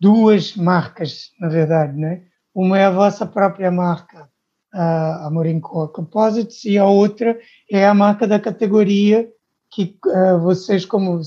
duas 0.00 0.56
marcas, 0.56 1.30
na 1.40 1.48
verdade, 1.48 1.96
né? 1.96 2.24
Uma 2.52 2.78
é 2.78 2.84
a 2.84 2.90
vossa 2.90 3.24
própria 3.24 3.70
marca, 3.70 4.28
a 4.72 5.28
Morinco 5.32 5.86
Composites, 5.88 6.64
e 6.64 6.76
a 6.76 6.84
outra 6.84 7.38
é 7.70 7.86
a 7.86 7.94
marca 7.94 8.26
da 8.26 8.40
categoria 8.40 9.30
que 9.70 9.96
uh, 10.06 10.38
vocês, 10.40 10.84
como 10.84 11.20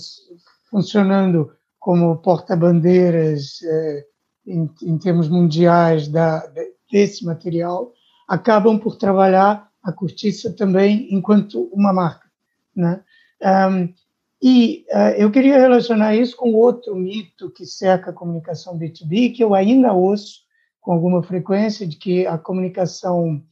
funcionando 0.69 1.51
como 1.79 2.17
porta-bandeiras 2.17 3.61
uh, 3.61 4.03
em, 4.45 4.69
em, 4.83 4.97
termos 4.97 5.29
mundiais 5.29 6.07
da, 6.09 6.45
desse 6.91 7.25
material, 7.25 7.93
acabam 8.27 8.77
por 8.77 8.97
trabalhar 8.97 9.69
a 9.81 9.91
cortiça 9.91 10.51
também 10.51 11.07
enquanto 11.11 11.69
uma 11.73 11.93
marca, 11.93 12.29
né? 12.75 13.01
Um, 13.41 13.93
e 14.41 14.85
uh, 14.91 15.13
eu 15.17 15.29
queria 15.29 15.59
relacionar 15.59 16.15
isso 16.15 16.35
com 16.35 16.53
outro 16.53 16.95
mito 16.95 17.51
que 17.51 17.65
cerca 17.65 18.09
a 18.09 18.13
comunicação 18.13 18.77
B2B, 18.77 19.35
que 19.35 19.43
eu 19.43 19.53
ainda 19.53 19.93
ouço 19.93 20.41
com 20.79 20.91
alguma 20.91 21.21
frequência, 21.21 21.85
de 21.85 21.95
que 21.95 22.25
a 22.25 22.39
comunicação, 22.39 23.43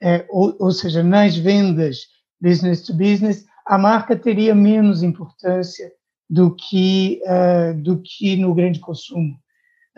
é, 0.00 0.24
ou, 0.28 0.54
ou, 0.60 0.70
seja, 0.70 1.02
nas 1.02 1.36
vendas 1.36 2.06
business 2.40 2.82
to 2.82 2.94
business, 2.94 3.44
a 3.66 3.76
marca 3.76 4.14
teria 4.14 4.54
menos 4.54 5.02
importância 5.02 5.90
do 6.30 6.54
que, 6.54 7.20
uh, 7.24 7.74
do 7.82 8.00
que 8.00 8.36
no 8.36 8.54
grande 8.54 8.78
consumo. 8.78 9.36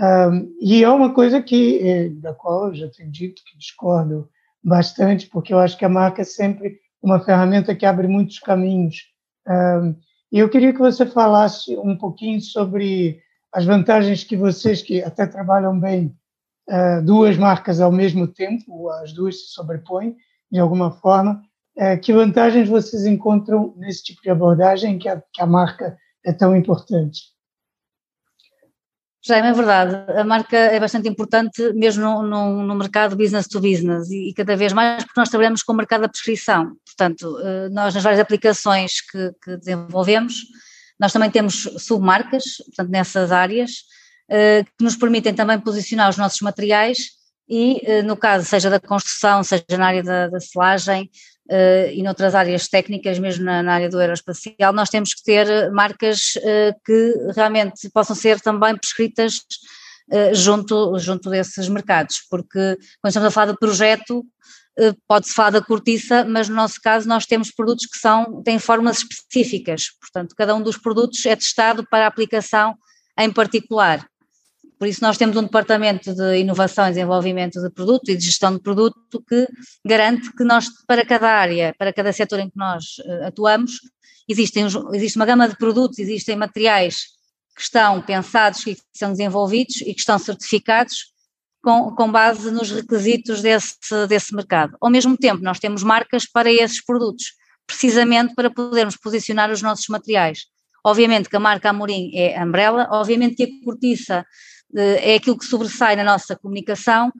Um, 0.00 0.56
e 0.60 0.82
é 0.82 0.88
uma 0.88 1.12
coisa 1.12 1.42
que, 1.42 1.78
é, 1.80 2.08
da 2.08 2.32
qual 2.32 2.68
eu 2.68 2.74
já 2.74 2.88
tenho 2.88 3.10
dito 3.10 3.42
que 3.44 3.58
discordo 3.58 4.30
bastante, 4.62 5.26
porque 5.26 5.52
eu 5.52 5.58
acho 5.58 5.76
que 5.76 5.84
a 5.84 5.88
marca 5.90 6.22
é 6.22 6.24
sempre 6.24 6.78
uma 7.02 7.20
ferramenta 7.20 7.74
que 7.74 7.84
abre 7.84 8.06
muitos 8.06 8.38
caminhos 8.38 9.08
eu 10.30 10.48
queria 10.48 10.72
que 10.72 10.78
você 10.78 11.06
falasse 11.06 11.76
um 11.76 11.96
pouquinho 11.96 12.40
sobre 12.40 13.20
as 13.52 13.64
vantagens 13.64 14.24
que 14.24 14.36
vocês, 14.36 14.82
que 14.82 15.02
até 15.02 15.26
trabalham 15.26 15.78
bem 15.78 16.14
ah, 16.68 17.00
duas 17.00 17.36
marcas 17.36 17.80
ao 17.80 17.90
mesmo 17.90 18.28
tempo, 18.28 18.90
as 18.90 19.12
duas 19.12 19.40
se 19.40 19.52
sobrepõem 19.52 20.16
de 20.50 20.58
alguma 20.58 20.90
forma, 20.90 21.42
ah, 21.78 21.96
que 21.96 22.12
vantagens 22.12 22.68
vocês 22.68 23.06
encontram 23.06 23.74
nesse 23.76 24.04
tipo 24.04 24.22
de 24.22 24.30
abordagem 24.30 24.98
que 24.98 25.08
a, 25.08 25.22
que 25.32 25.40
a 25.40 25.46
marca 25.46 25.96
é 26.24 26.32
tão 26.32 26.54
importante? 26.54 27.22
Já 29.20 29.38
é 29.38 29.52
verdade, 29.52 30.12
a 30.12 30.22
marca 30.22 30.56
é 30.56 30.78
bastante 30.78 31.08
importante 31.08 31.72
mesmo 31.72 32.04
no, 32.04 32.22
no, 32.22 32.62
no, 32.62 32.74
mercado 32.76 33.16
business 33.16 33.48
to 33.48 33.60
business 33.60 34.08
e, 34.10 34.30
e, 34.30 34.34
cada 34.34 34.56
vez 34.56 34.72
mais 34.72 35.02
porque 35.02 35.20
nós 35.20 35.28
trabalhamos 35.28 35.62
com 35.62 35.72
o 35.72 35.76
mercado 35.76 36.02
da 36.02 36.08
prescrição. 36.08 36.76
Portanto, 36.86 37.36
eh, 37.40 37.68
nós 37.70 37.94
nas 37.94 38.04
várias 38.04 38.20
aplicações 38.20 39.00
que, 39.00 39.32
que 39.42 39.56
desenvolvemos, 39.56 40.34
nós 41.00 41.12
também 41.12 41.30
temos 41.30 41.68
submarcas, 41.78 42.44
portanto, 42.66 42.90
nessas 42.90 43.32
áreas, 43.32 43.72
eh, 44.30 44.62
que 44.62 44.84
nos 44.84 44.96
permitem 44.96 45.34
também 45.34 45.58
posicionar 45.58 46.08
os 46.10 46.16
nossos 46.16 46.40
materiais 46.40 47.18
e, 47.48 47.80
eh, 47.84 48.02
no 48.02 48.16
caso, 48.16 48.44
seja 48.44 48.70
da 48.70 48.78
construção, 48.78 49.42
seja 49.42 49.64
na 49.76 49.86
área 49.86 50.02
da, 50.02 50.28
da 50.28 50.38
selagem, 50.38 51.10
uh, 51.48 51.90
e 51.92 52.02
noutras 52.02 52.34
áreas 52.34 52.68
técnicas, 52.68 53.18
mesmo 53.18 53.44
na, 53.44 53.62
na, 53.62 53.74
área 53.74 53.88
do 53.88 53.98
aeroespacial, 53.98 54.72
nós 54.72 54.90
temos 54.90 55.14
que 55.14 55.22
ter 55.22 55.70
marcas 55.70 56.34
uh, 56.36 56.74
que 56.84 57.14
realmente 57.34 57.88
possam 57.90 58.14
ser 58.14 58.40
também 58.40 58.76
prescritas 58.76 59.40
uh, 60.10 60.34
junto, 60.34 60.98
junto 60.98 61.30
desses 61.30 61.68
mercados, 61.68 62.22
porque 62.30 62.76
quando 63.00 63.08
estamos 63.08 63.28
a 63.28 63.30
falar 63.30 63.52
de 63.52 63.58
projeto, 63.58 64.24
pode-se 65.08 65.34
falar 65.34 65.50
da 65.50 65.60
cortiça, 65.60 66.24
mas 66.24 66.48
no 66.48 66.54
nosso 66.54 66.80
caso 66.80 67.08
nós 67.08 67.26
temos 67.26 67.50
produtos 67.50 67.84
que 67.84 67.98
são, 67.98 68.40
têm 68.44 68.60
formas 68.60 68.98
específicas, 68.98 69.90
portanto 70.00 70.36
cada 70.38 70.54
um 70.54 70.62
dos 70.62 70.76
produtos 70.76 71.26
é 71.26 71.34
testado 71.34 71.84
para 71.90 72.06
aplicação 72.06 72.76
em 73.18 73.28
particular. 73.28 74.08
Por 74.78 74.86
isso 74.86 75.02
nós 75.02 75.18
temos 75.18 75.36
um 75.36 75.42
departamento 75.42 76.14
de 76.14 76.38
inovação 76.38 76.86
e 76.86 76.90
desenvolvimento 76.90 77.60
de 77.60 77.68
produto 77.70 78.10
e 78.10 78.16
de 78.16 78.24
gestão 78.24 78.54
de 78.54 78.60
produto 78.60 79.22
que 79.28 79.46
garante 79.84 80.32
que 80.32 80.44
nós, 80.44 80.68
para 80.86 81.04
cada 81.04 81.28
área, 81.28 81.74
para 81.76 81.92
cada 81.92 82.12
setor 82.12 82.38
em 82.38 82.48
que 82.48 82.56
nós 82.56 82.98
uh, 82.98 83.26
atuamos, 83.26 83.80
existem, 84.28 84.66
existe 84.92 85.16
uma 85.16 85.26
gama 85.26 85.48
de 85.48 85.56
produtos, 85.56 85.98
existem 85.98 86.36
materiais 86.36 87.06
que 87.56 87.62
estão 87.62 88.00
pensados 88.00 88.64
e 88.68 88.76
que 88.76 88.82
são 88.94 89.10
desenvolvidos 89.10 89.80
e 89.80 89.92
que 89.92 89.98
estão 89.98 90.16
certificados 90.16 91.12
com, 91.60 91.90
com 91.94 92.12
base 92.12 92.50
nos 92.52 92.70
requisitos 92.70 93.42
desse, 93.42 94.06
desse 94.08 94.32
mercado. 94.32 94.76
Ao 94.80 94.90
mesmo 94.90 95.16
tempo, 95.16 95.42
nós 95.42 95.58
temos 95.58 95.82
marcas 95.82 96.24
para 96.24 96.52
esses 96.52 96.84
produtos, 96.84 97.32
precisamente 97.66 98.32
para 98.34 98.48
podermos 98.48 98.96
posicionar 98.96 99.50
os 99.50 99.60
nossos 99.60 99.88
materiais. 99.88 100.46
Obviamente 100.84 101.28
que 101.28 101.36
a 101.36 101.40
marca 101.40 101.70
Amorim 101.70 102.10
é 102.14 102.42
Umbrella, 102.42 102.86
obviamente 102.92 103.34
que 103.34 103.42
a 103.42 103.64
cortiça 103.64 104.20
eh, 104.20 104.24
é 104.74 105.14
aquilo 105.14 105.38
que 105.38 105.44
sobressai 105.44 105.96
na 105.96 106.04
nossa 106.04 106.36
comunicação, 106.36 107.12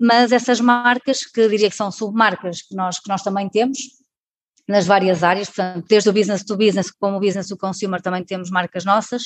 mas 0.00 0.32
essas 0.32 0.60
marcas, 0.60 1.24
que 1.24 1.48
diria 1.48 1.68
que 1.68 1.76
são 1.76 1.90
submarcas 1.90 2.62
que 2.62 2.74
nós, 2.74 2.98
que 2.98 3.08
nós 3.08 3.22
também 3.22 3.48
temos, 3.48 3.78
nas 4.66 4.86
várias 4.86 5.22
áreas, 5.22 5.48
portanto, 5.48 5.86
desde 5.88 6.08
o 6.08 6.12
business 6.12 6.44
to 6.44 6.56
business, 6.56 6.90
como 6.90 7.16
o 7.16 7.20
business 7.20 7.48
to 7.48 7.56
consumer, 7.56 8.00
também 8.00 8.24
temos 8.24 8.50
marcas 8.50 8.84
nossas, 8.84 9.24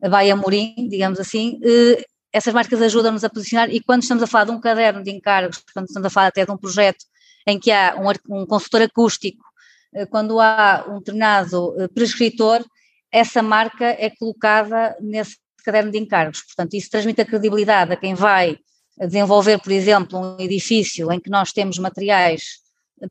vai 0.00 0.30
Amorim, 0.30 0.74
digamos 0.88 1.20
assim, 1.20 1.60
eh, 1.64 2.04
essas 2.32 2.52
marcas 2.52 2.82
ajudam-nos 2.82 3.22
a 3.22 3.30
posicionar 3.30 3.70
e 3.70 3.80
quando 3.80 4.02
estamos 4.02 4.22
a 4.22 4.26
falar 4.26 4.46
de 4.46 4.50
um 4.50 4.60
caderno 4.60 5.02
de 5.02 5.10
encargos, 5.10 5.62
quando 5.72 5.86
estamos 5.86 6.06
a 6.06 6.10
falar 6.10 6.26
até 6.26 6.44
de 6.44 6.50
um 6.50 6.56
projeto 6.56 7.04
em 7.46 7.58
que 7.58 7.70
há 7.70 7.94
um, 7.96 8.40
um 8.42 8.46
consultor 8.46 8.82
acústico, 8.82 9.44
eh, 9.94 10.06
quando 10.06 10.40
há 10.40 10.84
um 10.88 10.98
determinado 10.98 11.74
prescritor, 11.94 12.64
essa 13.12 13.42
marca 13.42 13.84
é 13.84 14.10
colocada 14.10 14.96
nesse 15.00 15.36
caderno 15.62 15.90
de 15.90 15.98
encargos. 15.98 16.42
Portanto, 16.42 16.74
isso 16.74 16.90
transmite 16.90 17.20
a 17.20 17.24
credibilidade 17.24 17.92
a 17.92 17.96
quem 17.96 18.14
vai 18.14 18.58
desenvolver, 18.98 19.58
por 19.58 19.72
exemplo, 19.72 20.18
um 20.18 20.40
edifício 20.40 21.10
em 21.12 21.20
que 21.20 21.30
nós 21.30 21.52
temos 21.52 21.78
materiais 21.78 22.62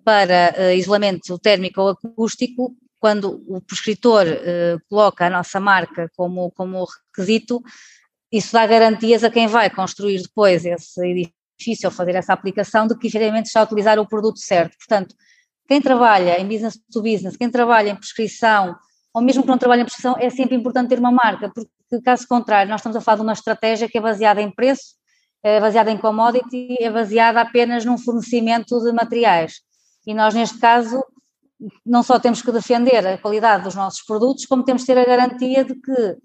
para 0.04 0.56
uh, 0.58 0.74
isolamento 0.74 1.38
térmico 1.40 1.82
ou 1.82 1.90
acústico, 1.90 2.76
quando 3.00 3.44
o 3.48 3.60
prescritor 3.62 4.26
uh, 4.28 4.80
coloca 4.88 5.26
a 5.26 5.30
nossa 5.30 5.60
marca 5.60 6.10
como, 6.16 6.52
como 6.52 6.86
requisito, 7.08 7.62
isso 8.32 8.54
dá 8.54 8.66
garantias 8.66 9.24
a 9.24 9.30
quem 9.30 9.48
vai 9.48 9.70
construir 9.70 10.22
depois 10.22 10.64
esse 10.64 11.02
edifício 11.06 11.88
ou 11.88 11.92
fazer 11.92 12.16
essa 12.16 12.32
aplicação 12.32 12.88
de 12.88 12.98
que 12.98 13.08
efetivamente 13.08 13.48
está 13.48 13.60
a 13.60 13.64
utilizar 13.64 14.00
o 14.00 14.08
produto 14.08 14.40
certo. 14.40 14.78
Portanto, 14.78 15.16
quem 15.68 15.82
trabalha 15.82 16.40
em 16.40 16.48
business 16.48 16.80
to 16.92 17.02
business, 17.02 17.36
quem 17.36 17.50
trabalha 17.50 17.90
em 17.90 17.96
prescrição, 17.96 18.76
ou 19.14 19.22
mesmo 19.22 19.42
que 19.42 19.50
não 19.50 19.58
trabalhe 19.58 19.82
em 19.82 19.86
prescrição, 19.86 20.16
é 20.18 20.30
sempre 20.30 20.56
importante 20.56 20.90
ter 20.90 21.00
uma 21.00 21.12
marca, 21.12 21.50
porque 21.50 21.70
caso 22.02 22.28
contrário, 22.28 22.70
nós 22.70 22.82
estamos 22.82 22.96
a 22.96 23.02
falar 23.02 23.18
de 23.18 23.24
uma 23.24 23.34
estratégia 23.34 23.90
que 23.90 23.98
é 23.98 24.02
baseada 24.02 24.42
em 24.42 24.52
preço, 24.52 24.96
é 25.44 25.60
baseada 25.60 25.92
em 25.92 25.98
commodity, 25.98 26.78
é 26.80 26.90
baseada 26.90 27.42
apenas 27.42 27.84
num 27.84 27.98
fornecimento 27.98 28.80
de 28.80 28.92
materiais. 28.92 29.62
E 30.06 30.14
nós, 30.14 30.34
neste 30.34 30.60
caso, 30.60 31.04
não 31.86 32.04
só 32.04 32.20
temos 32.20 32.42
que 32.42 32.52
defender 32.52 33.06
a 33.06 33.18
qualidade 33.18 33.64
dos 33.64 33.76
nossos 33.76 34.04
produtos, 34.04 34.46
como 34.46 34.64
temos 34.64 34.84
que 34.84 34.94
ter 34.94 35.00
a 35.00 35.06
garantia 35.06 35.66
de 35.66 35.76
que 35.76 36.18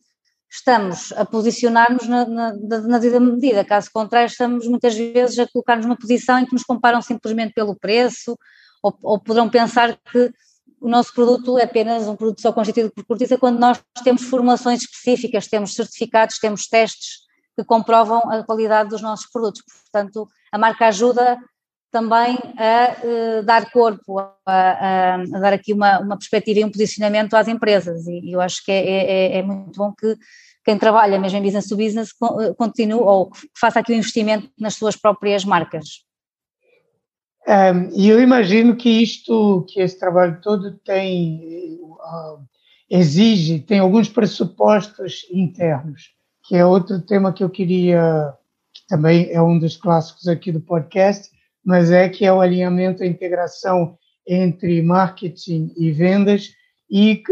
estamos 0.51 1.13
a 1.13 1.25
posicionar-nos 1.25 2.07
na, 2.07 2.25
na, 2.27 2.53
na 2.53 3.21
medida. 3.21 3.65
Caso 3.65 3.91
contrário, 3.93 4.29
estamos 4.29 4.67
muitas 4.67 4.95
vezes 4.95 5.39
a 5.39 5.49
colocar-nos 5.49 5.87
numa 5.87 5.99
posição 5.99 6.39
em 6.39 6.47
que 6.47 6.53
nos 6.53 6.63
comparam 6.63 7.03
simplesmente 7.03 7.53
pelo 7.53 7.75
preço, 7.77 8.39
ou, 8.83 8.97
ou 9.03 9.21
poderão 9.21 9.49
pensar 9.49 9.99
que 10.11 10.31
o 10.81 10.89
nosso 10.89 11.13
produto 11.15 11.59
é 11.59 11.65
apenas 11.65 12.07
um 12.07 12.17
produto 12.17 12.41
só 12.41 12.53
constituído 12.53 12.91
por 12.91 13.05
cortiça 13.05 13.39
quando 13.39 13.59
nós 13.59 13.83
temos 14.05 14.23
formulações 14.25 14.83
específicas, 14.83 15.47
temos 15.47 15.75
certificados, 15.75 16.39
temos 16.39 16.67
testes 16.67 17.27
que 17.57 17.65
comprovam 17.65 18.19
a 18.31 18.45
qualidade 18.45 18.91
dos 18.91 19.01
nossos 19.01 19.27
produtos. 19.31 19.63
Portanto, 19.63 20.29
a 20.53 20.59
marca 20.59 20.87
ajuda 20.87 21.39
também 21.91 22.37
a 22.59 22.97
uh, 23.41 23.43
dar 23.43 23.71
corpo, 23.71 24.19
a, 24.19 24.35
a, 24.47 25.15
a, 25.15 25.41
dar 25.41 25.55
aqui 25.55 25.73
uma, 25.73 25.99
uma 26.01 26.19
perspectiva 26.19 26.61
e 26.61 26.65
um 26.65 26.71
posicionamento 26.71 27.35
às 27.35 27.49
empresas. 27.49 28.07
E, 28.07 28.33
eu 28.33 28.41
acho 28.41 28.63
que 28.63 28.71
é, 28.71 28.77
é, 28.77 29.37
é, 29.37 29.39
é, 29.39 29.43
muito 29.43 29.79
bom 29.79 29.93
que 29.93 30.15
quem 30.63 30.77
trabalha 30.77 31.19
mesmo 31.19 31.39
em 31.39 31.43
business 31.43 31.69
to 31.69 31.77
business 31.77 32.11
eh, 32.41 32.53
continue 32.55 33.01
ou 33.01 33.31
faça 33.57 33.79
aqui 33.79 33.93
o 33.93 33.95
um 33.95 33.99
investimento 33.99 34.51
nas 34.59 34.75
suas 34.75 34.97
próprias 34.97 35.45
marcas. 35.45 36.06
E 37.95 38.09
eu 38.09 38.21
imagino 38.21 38.75
que 38.75 38.91
isto, 38.91 39.65
que 39.69 39.81
esse 39.81 39.97
trabalho 39.99 40.41
todo 40.43 40.73
tem, 40.79 41.79
uh, 41.81 42.43
exige, 42.91 43.61
tem 43.61 43.79
alguns 43.79 44.09
pressupostos 44.09 45.25
internos, 45.31 46.11
que 46.43 46.57
é 46.57 46.67
outro 46.67 47.01
tema 47.01 47.33
que 47.33 47.45
eu 47.45 47.51
queria, 47.51 48.35
que 48.75 48.85
também 48.89 49.31
é 49.31 49.41
um 49.41 49.59
dos 49.61 49.77
clássicos 49.77 50.27
aqui 50.27 50.51
do 50.51 50.61
podcast, 50.61 51.31
mas 51.65 51.93
é 51.93 52.09
que 52.09 52.27
é 52.27 52.33
o 52.33 52.41
alinhamento, 52.41 53.05
a 53.05 53.07
integração 53.07 53.97
entre 54.27 54.83
marketing 54.83 55.73
e 55.77 55.93
vendas 55.93 56.51
e, 56.91 57.23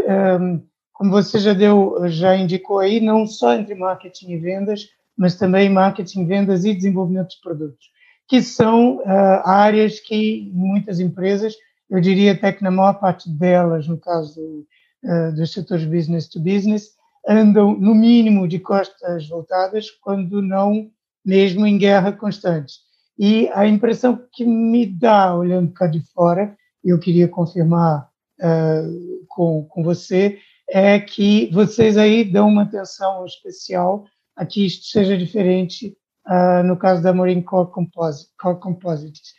como 0.93 1.11
você 1.11 1.39
já 1.39 1.51
deu, 1.51 2.07
já 2.07 2.37
indicou 2.37 2.79
aí, 2.79 3.01
não 3.01 3.27
só 3.27 3.53
entre 3.53 3.75
marketing 3.75 4.31
e 4.31 4.37
vendas, 4.37 4.87
mas 5.17 5.35
também 5.35 5.69
marketing, 5.69 6.25
vendas 6.25 6.63
e 6.63 6.73
desenvolvimento 6.73 7.31
de 7.31 7.41
produtos 7.41 7.94
que 8.27 8.41
são 8.41 8.97
uh, 8.97 9.41
áreas 9.43 9.99
que 9.99 10.49
muitas 10.53 10.99
empresas, 10.99 11.53
eu 11.89 12.01
diria 12.01 12.31
até 12.31 12.51
que 12.51 12.63
na 12.63 12.71
maior 12.71 12.93
parte 12.93 13.29
delas, 13.29 13.87
no 13.87 13.97
caso 13.97 14.65
uh, 15.03 15.35
dos 15.35 15.51
setores 15.53 15.85
business 15.85 16.27
to 16.27 16.39
business, 16.39 16.95
andam 17.27 17.75
no 17.75 17.93
mínimo 17.93 18.47
de 18.47 18.59
costas 18.59 19.27
voltadas, 19.27 19.89
quando 19.89 20.41
não 20.41 20.89
mesmo 21.23 21.65
em 21.65 21.77
guerra 21.77 22.11
constante. 22.11 22.73
E 23.17 23.49
a 23.53 23.65
impressão 23.65 24.19
que 24.31 24.45
me 24.45 24.85
dá, 24.85 25.35
olhando 25.35 25.71
cá 25.71 25.87
de 25.87 26.01
fora, 26.13 26.55
eu 26.83 26.99
queria 26.99 27.27
confirmar 27.27 28.07
uh, 28.39 29.25
com, 29.27 29.65
com 29.65 29.83
você, 29.83 30.37
é 30.67 30.99
que 30.99 31.49
vocês 31.51 31.97
aí 31.97 32.23
dão 32.23 32.49
uma 32.49 32.63
atenção 32.63 33.25
especial 33.25 34.05
a 34.35 34.45
que 34.45 34.65
isto 34.65 34.85
seja 34.87 35.17
diferente 35.17 35.95
uh, 36.27 36.63
no 36.63 36.77
caso 36.77 37.01
da 37.01 37.13
Marine 37.13 37.43
Core, 37.43 37.71
Core 37.71 38.59
Composites. 38.59 39.33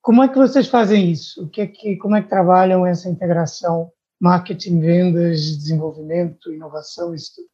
Como 0.00 0.22
é 0.22 0.28
que 0.28 0.36
vocês 0.36 0.68
fazem 0.68 1.10
isso? 1.10 1.44
O 1.44 1.48
que 1.48 1.60
é 1.60 1.66
que, 1.66 1.96
como 1.96 2.16
é 2.16 2.22
que 2.22 2.28
trabalham 2.28 2.86
essa 2.86 3.08
integração 3.08 3.90
marketing, 4.20 4.80
vendas, 4.80 5.40
desenvolvimento, 5.40 6.52
inovação, 6.52 7.14
isso 7.14 7.32
tudo? 7.34 7.48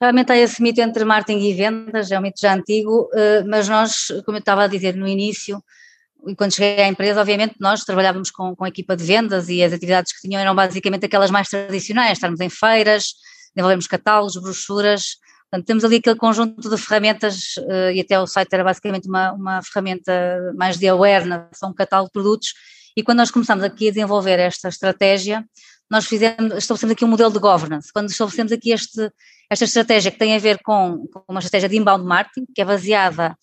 Realmente 0.00 0.32
há 0.32 0.36
esse 0.36 0.60
mito 0.60 0.80
entre 0.80 1.04
marketing 1.04 1.38
e 1.38 1.54
vendas, 1.54 2.10
é 2.10 2.18
um 2.18 2.22
mito 2.22 2.40
já 2.40 2.54
antigo, 2.54 3.08
eh, 3.14 3.44
mas 3.44 3.68
nós, 3.68 4.08
como 4.24 4.38
eu 4.38 4.40
estava 4.40 4.64
a 4.64 4.66
dizer 4.66 4.96
no 4.96 5.06
início, 5.06 5.62
quando 6.36 6.54
cheguei 6.54 6.84
à 6.84 6.88
empresa, 6.88 7.20
obviamente 7.20 7.56
nós 7.60 7.84
trabalhávamos 7.84 8.30
com, 8.30 8.56
com 8.56 8.64
a 8.64 8.68
equipa 8.68 8.96
de 8.96 9.04
vendas 9.04 9.48
e 9.48 9.62
as 9.62 9.72
atividades 9.72 10.12
que 10.12 10.26
tinham 10.26 10.40
eram 10.40 10.54
basicamente 10.54 11.06
aquelas 11.06 11.30
mais 11.30 11.48
tradicionais, 11.48 12.12
estarmos 12.12 12.40
em 12.40 12.48
feiras, 12.48 13.14
desenvolvemos 13.54 13.86
catálogos, 13.86 14.36
brochuras, 14.40 15.18
Portanto, 15.52 15.66
temos 15.66 15.84
ali 15.84 15.96
aquele 15.96 16.16
conjunto 16.16 16.70
de 16.70 16.78
ferramentas, 16.78 17.56
uh, 17.58 17.92
e 17.92 18.00
até 18.00 18.18
o 18.18 18.26
site 18.26 18.48
era 18.54 18.64
basicamente 18.64 19.06
uma, 19.06 19.32
uma 19.32 19.62
ferramenta 19.62 20.50
mais 20.56 20.78
de 20.78 20.88
awareness, 20.88 21.62
um 21.62 21.74
catálogo 21.74 22.08
de 22.08 22.12
produtos, 22.14 22.54
e 22.96 23.02
quando 23.02 23.18
nós 23.18 23.30
começamos 23.30 23.62
aqui 23.62 23.88
a 23.88 23.90
desenvolver 23.90 24.38
esta 24.38 24.70
estratégia, 24.70 25.44
nós 25.90 26.06
fizemos, 26.06 26.56
estabelecemos 26.56 26.92
aqui 26.92 27.04
um 27.04 27.08
modelo 27.08 27.30
de 27.30 27.38
governance. 27.38 27.92
Quando 27.92 28.08
estabelecemos 28.08 28.50
aqui 28.50 28.72
este, 28.72 29.10
esta 29.50 29.66
estratégia 29.66 30.10
que 30.10 30.18
tem 30.18 30.34
a 30.34 30.38
ver 30.38 30.58
com, 30.64 31.06
com 31.12 31.22
uma 31.28 31.40
estratégia 31.40 31.68
de 31.68 31.76
inbound 31.76 32.06
marketing, 32.06 32.46
que 32.54 32.62
é 32.62 32.64
baseada 32.64 33.36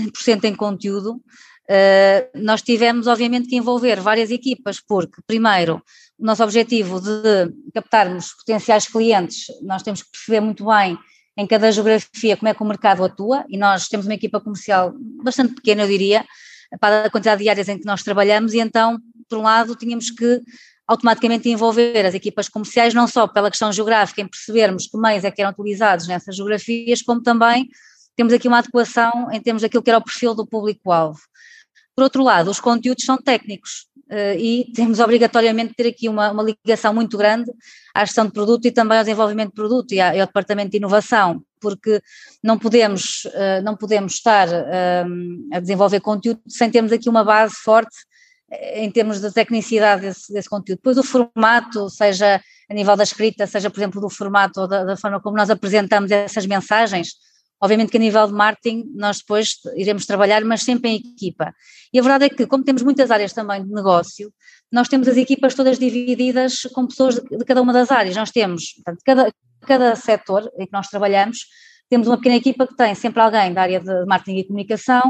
100% 0.00 0.44
em 0.44 0.54
conteúdo, 0.54 1.14
uh, 1.14 2.40
nós 2.40 2.62
tivemos 2.62 3.08
obviamente 3.08 3.48
que 3.48 3.56
envolver 3.56 4.00
várias 4.00 4.30
equipas, 4.30 4.80
porque 4.80 5.20
primeiro 5.26 5.82
o 6.16 6.24
nosso 6.24 6.44
objetivo 6.44 7.00
de 7.00 7.52
captarmos 7.74 8.34
potenciais 8.34 8.86
clientes, 8.86 9.46
nós 9.62 9.82
temos 9.82 10.04
que 10.04 10.12
perceber 10.12 10.40
muito 10.40 10.64
bem 10.64 10.96
em 11.36 11.46
cada 11.46 11.70
geografia 11.70 12.36
como 12.36 12.48
é 12.48 12.54
que 12.54 12.62
o 12.62 12.66
mercado 12.66 13.04
atua 13.04 13.44
e 13.48 13.58
nós 13.58 13.88
temos 13.88 14.06
uma 14.06 14.14
equipa 14.14 14.40
comercial 14.40 14.94
bastante 15.22 15.54
pequena, 15.54 15.82
eu 15.82 15.88
diria, 15.88 16.24
para 16.80 17.04
a 17.04 17.10
quantidade 17.10 17.42
de 17.42 17.48
áreas 17.48 17.68
em 17.68 17.78
que 17.78 17.84
nós 17.84 18.02
trabalhamos 18.02 18.54
e 18.54 18.58
então, 18.58 18.98
por 19.28 19.38
um 19.38 19.42
lado, 19.42 19.74
tínhamos 19.76 20.10
que 20.10 20.40
automaticamente 20.86 21.48
envolver 21.48 22.06
as 22.06 22.14
equipas 22.14 22.48
comerciais, 22.48 22.94
não 22.94 23.06
só 23.08 23.26
pela 23.26 23.50
questão 23.50 23.72
geográfica, 23.72 24.22
em 24.22 24.28
percebermos 24.28 24.86
que 24.86 24.96
meios 24.96 25.24
é 25.24 25.30
que 25.30 25.42
eram 25.42 25.50
utilizados 25.50 26.06
nessas 26.06 26.36
geografias, 26.36 27.02
como 27.02 27.22
também 27.22 27.68
temos 28.14 28.32
aqui 28.32 28.48
uma 28.48 28.58
adequação 28.58 29.28
em 29.30 29.40
termos 29.40 29.62
daquilo 29.62 29.82
que 29.82 29.90
era 29.90 29.98
o 29.98 30.04
perfil 30.04 30.34
do 30.34 30.46
público-alvo. 30.46 31.20
Por 31.94 32.04
outro 32.04 32.22
lado, 32.22 32.50
os 32.50 32.60
conteúdos 32.60 33.04
são 33.04 33.18
técnicos 33.18 33.86
e 34.38 34.70
temos 34.74 35.00
obrigatoriamente 35.00 35.74
ter 35.74 35.88
aqui 35.88 36.08
uma, 36.08 36.30
uma, 36.30 36.42
ligação 36.42 36.94
muito 36.94 37.18
grande 37.18 37.50
à 37.94 38.04
gestão 38.04 38.26
de 38.26 38.32
produto 38.32 38.64
e 38.66 38.70
também 38.70 38.98
ao 38.98 39.04
desenvolvimento 39.04 39.48
de 39.48 39.54
produto 39.54 39.92
e, 39.92 40.00
ao 40.00 40.26
departamento 40.26 40.70
de 40.70 40.76
inovação, 40.76 41.42
porque 41.60 42.00
não 42.42 42.58
podemos, 42.58 43.24
uh, 43.26 43.62
não 43.64 43.76
podemos 43.76 44.14
estar 44.14 44.48
uh, 44.48 45.52
a 45.52 45.58
desenvolver 45.58 46.00
conteúdo 46.00 46.40
sem 46.46 46.70
termos 46.70 46.92
aqui 46.92 47.08
uma 47.08 47.24
base 47.24 47.54
forte 47.56 47.96
em 48.74 48.90
termos 48.90 49.20
de 49.20 49.32
tecnicidade 49.32 50.02
desse, 50.02 50.32
desse, 50.32 50.48
conteúdo. 50.48 50.78
Depois 50.78 50.96
o 50.98 51.02
formato, 51.02 51.90
seja 51.90 52.40
a 52.70 52.74
nível 52.74 52.96
da 52.96 53.02
escrita, 53.02 53.46
seja 53.46 53.70
por 53.70 53.80
exemplo 53.80 54.00
do 54.00 54.08
formato 54.08 54.60
ou 54.60 54.68
da, 54.68 54.84
da 54.84 54.96
forma 54.96 55.20
como 55.20 55.36
nós 55.36 55.50
apresentamos 55.50 56.10
essas 56.10 56.46
mensagens, 56.46 57.14
Obviamente 57.60 57.90
que 57.90 57.96
a 57.96 58.00
nível 58.00 58.26
de 58.26 58.32
marketing 58.34 58.84
nós 58.94 59.18
depois 59.18 59.54
iremos 59.76 60.04
trabalhar, 60.04 60.44
mas 60.44 60.62
sempre 60.62 60.90
em 60.90 60.96
equipa. 60.96 61.54
E 61.92 61.98
a 61.98 62.02
verdade 62.02 62.26
é 62.26 62.28
que, 62.28 62.46
como 62.46 62.64
temos 62.64 62.82
muitas 62.82 63.10
áreas 63.10 63.32
também 63.32 63.64
de 63.64 63.72
negócio, 63.72 64.32
nós 64.70 64.88
temos 64.88 65.08
as 65.08 65.16
equipas 65.16 65.54
todas 65.54 65.78
divididas 65.78 66.62
com 66.74 66.86
pessoas 66.86 67.14
de, 67.14 67.44
cada 67.44 67.62
uma 67.62 67.72
das 67.72 67.90
áreas. 67.90 68.14
Nós 68.16 68.30
temos, 68.30 68.74
portanto, 68.74 69.00
cada, 69.04 69.32
cada 69.62 69.96
setor 69.96 70.50
em 70.58 70.66
que 70.66 70.72
nós 70.72 70.88
trabalhamos, 70.88 71.38
temos 71.88 72.06
uma 72.08 72.16
pequena 72.16 72.36
equipa 72.36 72.66
que 72.66 72.76
tem 72.76 72.94
sempre 72.94 73.22
alguém 73.22 73.52
da 73.52 73.62
área 73.62 73.80
de 73.80 74.04
marketing 74.04 74.38
e 74.38 74.44
comunicação, 74.44 75.02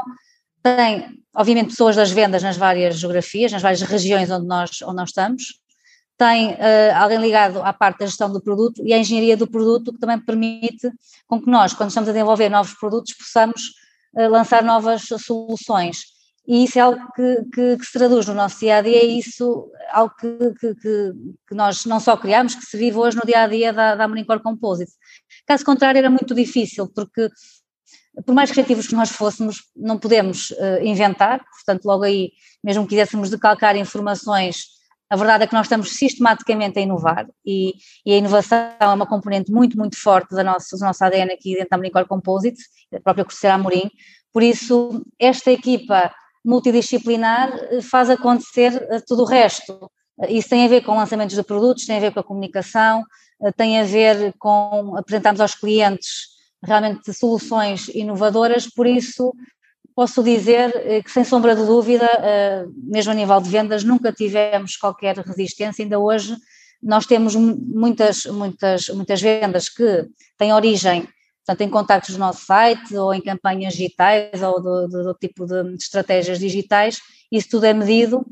tem, 0.63 1.23
obviamente, 1.35 1.71
pessoas 1.71 1.97
das 1.97 2.11
vendas 2.11 2.43
nas 2.43 2.57
várias 2.57 2.99
geografias, 2.99 3.53
nas 3.53 3.63
várias 3.63 3.83
regiões 3.83 4.31
onde 4.31 4.47
nós, 4.47 4.83
onde 4.83 4.97
nós 4.97 5.11
estamos, 5.11 5.61
tem 6.17 6.53
uh, 6.53 6.57
alguém 6.97 7.19
ligado 7.19 7.61
à 7.63 7.73
parte 7.73 7.99
da 7.99 8.07
gestão 8.07 8.33
do 8.33 8.41
produto 8.41 8.83
e 8.85 8.93
à 8.93 8.99
engenharia 8.99 9.37
do 9.37 9.47
produto, 9.47 9.93
que 9.93 9.99
também 9.99 10.19
permite 10.19 10.91
com 11.27 11.41
que 11.41 11.51
nós, 11.51 11.75
quando 11.75 11.91
estamos 11.91 12.09
a 12.09 12.13
desenvolver 12.13 12.49
novos 12.49 12.75
produtos, 12.75 13.13
possamos 13.13 13.61
uh, 14.15 14.29
lançar 14.29 14.63
novas 14.63 15.03
soluções. 15.03 16.17
E 16.49 16.65
isso 16.65 16.79
é 16.79 16.83
algo 16.83 17.01
que, 17.15 17.45
que, 17.53 17.77
que, 17.77 17.85
se 17.85 17.93
traduz 17.93 18.27
no 18.27 18.35
nosso 18.35 18.61
dia 18.61 18.77
a 18.77 18.81
dia, 18.81 18.99
é 18.99 19.05
isso 19.05 19.69
algo 19.91 20.15
que, 20.15 20.75
que, 20.75 21.55
nós 21.55 21.85
não 21.85 21.99
só 21.99 22.17
criamos, 22.17 22.55
que 22.55 22.65
se 22.65 22.79
vive 22.79 22.97
hoje 22.97 23.17
no 23.17 23.27
dia 23.27 23.41
a 23.41 23.49
dia 23.49 23.73
da, 23.73 23.97
da 23.97 24.07
Monicore 24.07 24.43
Composite. 24.43 24.93
Caso 25.45 25.65
contrário, 25.65 25.99
era 25.99 26.09
muito 26.09 26.35
difícil, 26.35 26.89
porque 26.95 27.29
por 28.25 28.35
mais 28.35 28.51
criativos 28.51 28.87
que 28.87 28.95
nós 28.95 29.11
fôssemos, 29.11 29.65
não 29.77 29.99
podemos 29.99 30.51
uh, 30.53 30.83
inventar, 30.83 31.45
portanto, 31.45 31.85
logo 31.85 32.05
aí, 32.05 32.31
mesmo 32.63 32.85
que 32.85 32.91
quiséssemos 32.91 33.29
decalcar 33.29 33.77
informações 33.77 34.76
a 35.09 35.17
verdade 35.17 35.45
é 35.45 35.47
que 35.47 35.55
nós 35.55 35.67
estamos 35.67 35.91
sistematicamente 35.91 36.79
a 36.79 36.83
inovar 36.83 37.29
e, 37.45 37.75
e 38.05 38.13
a 38.13 38.17
inovação 38.17 38.59
é 38.81 38.87
uma 38.89 39.07
componente 39.07 39.53
muito, 39.53 39.77
muito 39.79 39.97
forte 40.01 40.35
da 40.35 40.43
nossa, 40.43 40.77
do 40.77 40.85
nosso 40.85 41.05
ADN 41.05 41.33
aqui 41.33 41.55
dentro 41.55 41.71
da 41.71 41.77
Monicore 41.77 42.09
Composites, 42.09 42.65
da 42.91 43.01
própria 43.01 43.25
Corseira 43.25 43.55
Amorim. 43.55 43.89
Por 44.33 44.43
isso, 44.43 45.05
esta 45.19 45.51
equipa 45.53 46.13
multidisciplinar 46.45 47.53
eh, 47.71 47.81
faz 47.81 48.11
acontecer 48.11 48.87
eh, 48.91 49.01
tudo 49.07 49.23
o 49.23 49.27
resto. 49.27 49.91
Isso 50.29 50.49
tem 50.49 50.65
a 50.65 50.69
ver 50.69 50.83
com 50.83 50.97
lançamentos 50.97 51.37
de 51.37 51.43
produtos, 51.43 51.87
tem 51.87 51.97
a 51.97 52.01
ver 52.01 52.13
com 52.13 52.21
a 52.21 52.25
comunicação, 52.25 53.05
eh, 53.43 53.53
tem 53.53 53.81
a 53.81 53.85
ver 53.85 54.33
com 54.39 54.97
apresentarmos 54.97 55.41
aos 55.41 55.55
clientes 55.55 56.37
realmente 56.63 57.13
soluções 57.13 57.89
inovadoras, 57.89 58.67
por 58.67 58.87
isso 58.87 59.33
posso 59.97 60.23
dizer 60.23 60.71
eh, 60.77 61.03
que, 61.03 61.11
sem 61.11 61.25
sombra 61.25 61.57
de 61.57 61.65
dúvida, 61.65 62.07
eh, 62.23 62.67
mesmo 62.85 63.13
a 63.13 63.15
nível 63.15 63.41
de 63.41 63.49
vendas, 63.49 63.83
nunca 63.83 64.13
tivemos 64.13 64.77
qualquer 64.77 65.17
resistência. 65.17 65.83
Ainda 65.83 65.99
hoje, 65.99 66.37
nós 66.83 67.07
temos 67.07 67.35
muitas, 67.35 68.27
muitas, 68.27 68.91
muitas 68.91 69.23
vendas 69.23 69.71
que 69.71 70.07
têm 70.37 70.53
origem, 70.53 71.09
portanto, 71.45 71.67
em 71.67 71.71
contactos 71.71 72.15
do 72.15 72.19
nosso 72.19 72.45
site 72.45 72.95
ou 72.95 73.15
em 73.15 73.23
campanhas 73.23 73.73
digitais 73.73 74.43
ou 74.43 74.63
do, 74.63 74.87
do, 74.87 75.05
do 75.05 75.15
tipo 75.15 75.47
de, 75.47 75.75
estratégias 75.77 76.39
digitais. 76.39 76.99
Isso 77.33 77.49
tudo 77.49 77.65
é 77.65 77.73
medido 77.73 78.23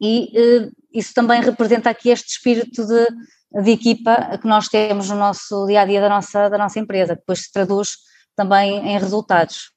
e 0.00 0.32
eh, 0.34 0.70
isso 0.94 1.12
também 1.12 1.42
representa 1.42 1.90
aqui 1.90 2.08
este 2.08 2.30
espírito 2.30 2.86
de, 2.86 3.62
de 3.62 3.70
equipa 3.70 4.38
que 4.38 4.48
nós 4.48 4.68
temos 4.68 5.10
no 5.10 5.16
nosso 5.16 5.66
dia 5.66 5.82
a 5.82 5.84
dia 5.84 6.00
da 6.00 6.08
nossa, 6.08 6.48
da 6.48 6.56
nossa 6.56 6.80
empresa, 6.80 7.14
que 7.14 7.20
depois 7.20 7.40
se 7.40 7.52
traduz 7.52 7.90
também 8.34 8.78
em 8.88 8.98
resultados. 8.98 9.71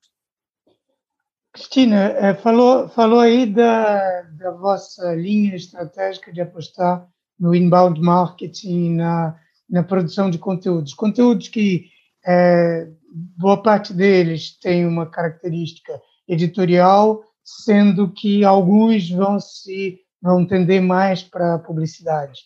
Cristina, 1.55 2.11
eh, 2.17 2.33
falou, 2.33 2.89
falou 2.89 3.21
aí 3.21 3.45
da, 3.45 4.23
da 4.23 4.51
vossa 4.51 5.15
linha 5.15 5.55
estratégica 5.55 6.33
de 6.33 6.41
apostar 6.41 7.07
no 7.39 7.55
inbound 7.55 8.01
marketing, 8.01 8.95
na, 8.95 9.39
na 9.69 9.81
produção 9.81 10.29
de 10.29 10.37
conteúdos. 10.37 10.93
Conteúdos 10.93 11.47
que 11.47 11.85
é, 12.27 12.89
boa 13.37 13.63
parte 13.63 13.93
deles 13.93 14.59
tem 14.59 14.85
uma 14.85 15.05
característica 15.05 15.97
editorial, 16.27 17.23
sendo 17.41 18.11
que 18.11 18.43
alguns 18.43 19.09
vão 19.09 19.39
se 19.39 20.01
vão 20.21 20.45
tender 20.45 20.81
mais 20.81 21.23
para 21.23 21.59
publicidade. 21.59 22.41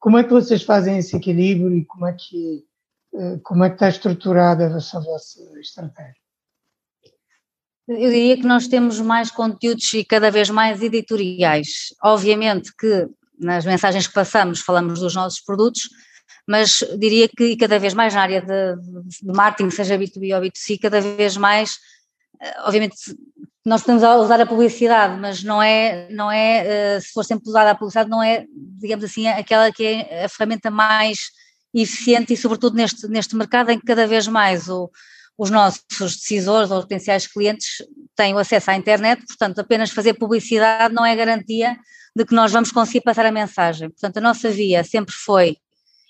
Como 0.00 0.18
é 0.18 0.24
que 0.24 0.32
vocês 0.32 0.64
fazem 0.64 0.98
esse 0.98 1.16
equilíbrio 1.16 1.76
e 1.76 1.84
como 1.84 2.06
é 2.06 2.12
que 2.12 2.64
eh, 3.14 3.38
como 3.44 3.62
é 3.62 3.68
que 3.68 3.76
está 3.76 3.88
estruturada 3.88 4.64
essa 4.64 4.98
vossa 5.00 5.40
estratégia? 5.60 6.27
Eu 7.88 8.10
diria 8.10 8.36
que 8.36 8.46
nós 8.46 8.68
temos 8.68 9.00
mais 9.00 9.30
conteúdos 9.30 9.94
e 9.94 10.04
cada 10.04 10.30
vez 10.30 10.50
mais 10.50 10.82
editoriais. 10.82 11.94
Obviamente 12.02 12.70
que 12.76 13.08
nas 13.40 13.64
mensagens 13.64 14.06
que 14.06 14.12
passamos 14.12 14.60
falamos 14.60 15.00
dos 15.00 15.14
nossos 15.14 15.40
produtos, 15.40 15.88
mas 16.46 16.84
diria 16.98 17.28
que 17.28 17.56
cada 17.56 17.78
vez 17.78 17.94
mais 17.94 18.14
na 18.14 18.22
área 18.22 18.42
de, 18.42 18.76
de 19.22 19.32
marketing, 19.32 19.70
seja 19.70 19.98
B2B 19.98 20.34
ou 20.34 20.42
B2C, 20.42 20.78
cada 20.80 21.00
vez 21.00 21.36
mais, 21.36 21.78
eh, 22.40 22.56
obviamente 22.64 22.96
nós 23.64 23.82
podemos 23.82 24.02
usar 24.02 24.40
a 24.40 24.46
publicidade, 24.46 25.18
mas 25.20 25.42
não 25.42 25.62
é, 25.62 26.08
não 26.10 26.30
é, 26.30 26.96
eh, 26.96 27.00
se 27.00 27.12
for 27.12 27.24
sempre 27.24 27.48
usada 27.48 27.70
a 27.70 27.74
publicidade, 27.74 28.10
não 28.10 28.22
é, 28.22 28.46
digamos 28.80 29.04
assim, 29.04 29.26
aquela 29.28 29.72
que 29.72 29.84
é 29.84 30.24
a 30.24 30.28
ferramenta 30.28 30.70
mais 30.70 31.30
eficiente 31.72 32.32
e 32.32 32.36
sobretudo 32.36 32.76
neste, 32.76 33.06
neste 33.08 33.36
mercado 33.36 33.70
em 33.70 33.78
que 33.78 33.86
cada 33.86 34.06
vez 34.06 34.26
mais 34.26 34.68
o, 34.68 34.90
os 35.38 35.50
nossos 35.50 36.16
decisores 36.16 36.70
ou 36.70 36.82
potenciais 36.82 37.26
clientes 37.28 37.68
têm 38.16 38.34
o 38.34 38.38
acesso 38.38 38.72
à 38.72 38.76
internet, 38.76 39.24
portanto, 39.24 39.60
apenas 39.60 39.90
fazer 39.90 40.14
publicidade 40.14 40.92
não 40.92 41.06
é 41.06 41.14
garantia 41.14 41.76
de 42.14 42.24
que 42.24 42.34
nós 42.34 42.50
vamos 42.50 42.72
conseguir 42.72 43.02
passar 43.02 43.24
a 43.24 43.30
mensagem. 43.30 43.88
Portanto, 43.88 44.16
a 44.16 44.20
nossa 44.20 44.50
via 44.50 44.82
sempre 44.82 45.14
foi, 45.14 45.56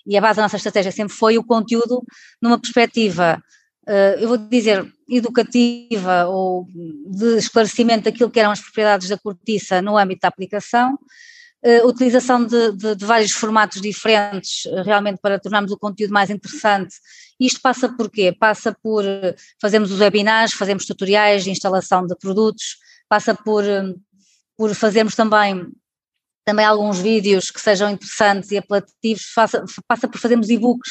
e 0.07 0.17
a 0.17 0.21
base 0.21 0.37
da 0.37 0.43
nossa 0.43 0.57
estratégia 0.57 0.91
sempre 0.91 1.13
foi 1.13 1.37
o 1.37 1.43
conteúdo 1.43 2.03
numa 2.41 2.59
perspectiva, 2.59 3.39
eh, 3.87 4.17
eu 4.19 4.27
vou 4.27 4.37
dizer, 4.37 4.91
educativa 5.07 6.25
ou 6.25 6.65
de 7.07 7.37
esclarecimento 7.37 8.05
daquilo 8.05 8.31
que 8.31 8.39
eram 8.39 8.51
as 8.51 8.59
propriedades 8.59 9.09
da 9.09 9.17
cortiça 9.17 9.79
no 9.79 9.95
âmbito 9.95 10.21
da 10.21 10.27
aplicação, 10.27 10.97
uh, 11.63 11.87
utilização 11.87 12.45
de, 12.45 12.71
de, 12.73 12.95
de, 12.95 13.05
vários 13.05 13.31
formatos 13.31 13.81
diferentes, 13.81 14.65
uh, 14.65 14.83
realmente 14.83 15.19
para 15.21 15.39
tornarmos 15.39 15.71
o 15.71 15.77
conteúdo 15.77 16.13
mais 16.13 16.29
interessante. 16.29 16.95
Isto 17.39 17.61
passa 17.61 17.89
por 17.89 18.09
quê? 18.09 18.35
Passa 18.37 18.75
por 18.83 19.03
uh, 19.03 19.35
fazermos 19.61 19.91
os 19.91 19.99
webinars, 19.99 20.53
fazemos 20.53 20.85
tutoriais 20.85 21.43
de 21.43 21.51
instalação 21.51 22.05
de 22.05 22.15
produtos, 22.15 22.77
passa 23.07 23.33
por, 23.33 23.63
por 24.57 24.73
fazermos 24.75 25.15
também 25.15 25.67
também 26.45 26.65
alguns 26.65 26.99
vídeos 26.99 27.51
que 27.51 27.61
sejam 27.61 27.91
interessantes 27.91 28.49
e 28.49 28.57
apelativos, 28.57 29.31
passa, 29.35 29.63
passa 29.87 30.07
por 30.07 30.19
fazermos 30.19 30.49
e-books 30.49 30.89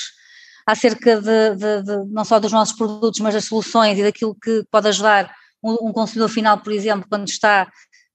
acerca 0.64 1.20
de, 1.20 1.56
de, 1.56 1.82
de, 1.82 2.12
não 2.12 2.24
só 2.24 2.38
dos 2.38 2.52
nossos 2.52 2.76
produtos, 2.76 3.18
mas 3.18 3.34
das 3.34 3.46
soluções 3.46 3.98
e 3.98 4.02
daquilo 4.02 4.36
que 4.36 4.62
pode 4.70 4.86
ajudar 4.86 5.34
um, 5.62 5.88
um 5.88 5.92
consumidor 5.92 6.28
final, 6.28 6.58
por 6.58 6.72
exemplo, 6.72 7.06
quando 7.08 7.26
está 7.26 7.68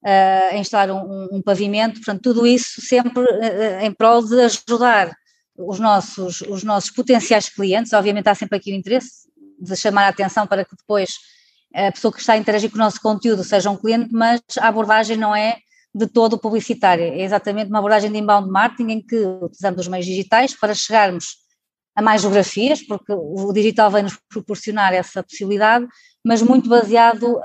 uh, 0.05 0.53
a 0.53 0.57
instalar 0.57 0.91
um, 0.91 1.29
um, 1.33 1.41
pavimento, 1.41 1.95
portanto, 1.95 2.21
tudo 2.21 2.47
isso 2.47 2.79
sempre 2.79 3.23
uh, 3.23 3.81
em 3.81 3.91
prol 3.91 4.23
de 4.23 4.39
ajudar 4.39 5.13
os 5.57 5.79
nossos, 5.79 6.41
os 6.41 6.63
nossos 6.63 6.89
potenciais 6.91 7.49
clientes, 7.49 7.93
obviamente 7.93 8.27
há 8.27 8.35
sempre 8.35 8.57
aqui 8.57 8.71
o 8.71 8.75
interesse 8.75 9.29
de 9.59 9.75
chamar 9.75 10.05
a 10.05 10.09
atenção 10.09 10.47
para 10.47 10.65
que 10.65 10.75
depois 10.75 11.15
a 11.73 11.91
pessoa 11.91 12.13
que 12.13 12.19
está 12.19 12.33
a 12.33 12.37
interagir 12.37 12.69
com 12.69 12.75
o 12.75 12.79
nosso 12.79 13.01
conteúdo 13.01 13.43
seja 13.43 13.69
um 13.69 13.77
cliente, 13.77 14.09
mas 14.11 14.41
a 14.59 14.67
abordagem 14.67 15.17
não 15.17 15.35
é 15.35 15.57
de 15.93 16.07
todo 16.07 16.37
publicitária, 16.37 17.03
é 17.03 17.21
exatamente 17.21 17.69
uma 17.69 17.79
abordagem 17.79 18.11
de 18.11 18.17
inbound 18.17 18.49
marketing 18.49 18.91
em 18.91 19.01
que 19.01 19.15
utilizamos 19.15 19.81
os 19.81 19.87
meios 19.87 20.05
digitais 20.05 20.57
para 20.57 20.73
chegarmos 20.73 21.43
a 21.95 22.01
mais 22.01 22.21
geografias, 22.21 22.81
porque 22.81 23.13
o 23.13 23.51
digital 23.53 23.91
vai 23.91 24.01
nos 24.01 24.17
proporcionar 24.27 24.93
essa 24.93 25.21
possibilidade, 25.21 25.85
mas 26.25 26.41
muito 26.41 26.67
baseado 26.67 27.39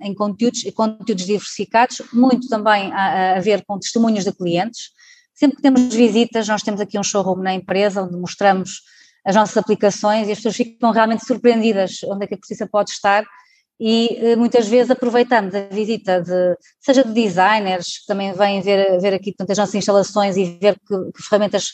em 0.00 0.14
conteúdos, 0.14 0.62
conteúdos 0.74 1.26
diversificados, 1.26 2.00
muito 2.12 2.48
também 2.48 2.92
a, 2.92 3.36
a, 3.36 3.40
ver 3.40 3.64
com 3.66 3.78
testemunhos 3.78 4.24
de 4.24 4.32
clientes. 4.32 4.90
Sempre 5.34 5.56
que 5.56 5.62
temos 5.62 5.92
visitas, 5.94 6.46
nós 6.48 6.62
temos 6.62 6.80
aqui 6.80 6.98
um 6.98 7.02
showroom 7.02 7.42
na 7.42 7.54
empresa 7.54 8.02
onde 8.02 8.16
mostramos 8.16 8.82
as 9.24 9.34
nossas 9.34 9.56
aplicações 9.56 10.28
e 10.28 10.32
as 10.32 10.38
pessoas 10.38 10.56
ficam 10.56 10.90
realmente 10.92 11.26
surpreendidas 11.26 12.02
onde 12.04 12.24
é 12.24 12.26
que 12.26 12.34
a 12.34 12.36
justiça 12.36 12.66
pode 12.66 12.90
estar 12.90 13.24
e 13.80 14.16
eh, 14.20 14.36
muitas 14.36 14.68
vezes 14.68 14.90
aproveitamos 14.90 15.54
a 15.54 15.62
visita 15.62 16.22
de, 16.22 16.56
seja 16.78 17.02
de 17.02 17.12
designers, 17.12 17.98
que 17.98 18.06
também 18.06 18.32
vêm 18.32 18.60
ver, 18.60 19.00
ver 19.00 19.14
aqui 19.14 19.32
portanto, 19.32 19.50
as 19.50 19.58
nossas 19.58 19.74
instalações 19.74 20.36
e 20.36 20.58
ver 20.60 20.76
que, 20.86 21.12
que 21.12 21.22
ferramentas 21.22 21.72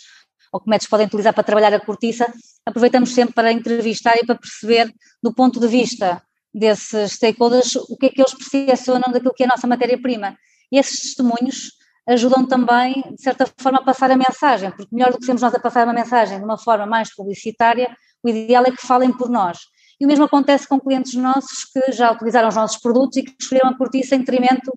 ou 0.53 0.61
que 0.61 0.69
métodos 0.69 0.89
podem 0.89 1.07
utilizar 1.07 1.35
para 1.35 1.45
trabalhar 1.45 1.73
a 1.75 1.81
cortiça, 1.81 2.33
aproveitamos 2.67 3.13
sempre 3.15 3.35
para 3.35 3.53
entrevistar 3.53 4.17
e 4.17 4.27
para 4.27 4.35
perceber, 4.35 4.93
do 5.23 5.33
ponto 5.33 5.61
de 5.61 5.69
vista 5.69 6.23
desses 6.53 7.13
stakeholders, 7.13 7.77
o 7.77 7.97
que 7.97 8.07
é 8.07 8.09
que 8.09 8.21
eles 8.21 8.35
percepcionam 8.35 9.13
daquilo 9.13 9.33
que 9.33 9.45
é 9.45 9.47
a 9.47 9.51
nossa 9.51 9.69
matéria-prima. 9.69 10.37
E 10.73 10.79
esses 10.79 11.01
testemunhos 11.01 11.71
ajudam 12.11 12.45
também, 12.45 13.03
de 13.15 13.23
certa 13.23 13.47
forma, 13.59 13.79
a 13.79 13.83
passar 13.83 14.11
a 14.11 14.17
mensagem, 14.17 14.71
porque 14.71 14.95
melhor 14.95 15.13
do 15.13 15.19
que 15.19 15.25
sermos 15.25 15.43
nós 15.43 15.55
a 15.55 15.61
passar 15.61 15.85
uma 15.85 15.93
mensagem 15.93 16.39
de 16.39 16.45
uma 16.45 16.59
forma 16.59 16.85
mais 16.85 17.15
publicitária, 17.15 17.97
o 18.23 18.29
ideal 18.29 18.65
é 18.67 18.71
que 18.71 18.85
falem 18.85 19.13
por 19.13 19.31
nós. 19.31 19.59
E 20.01 20.05
o 20.05 20.09
mesmo 20.09 20.25
acontece 20.25 20.67
com 20.67 20.81
clientes 20.81 21.15
nossos 21.15 21.65
que 21.65 21.93
já 21.93 22.11
utilizaram 22.11 22.49
os 22.49 22.55
nossos 22.55 22.79
produtos 22.79 23.19
e 23.19 23.23
que 23.23 23.35
escolheram 23.39 23.71
a 23.71 23.77
cortiça 23.77 24.15
em 24.15 24.21
detrimento 24.21 24.73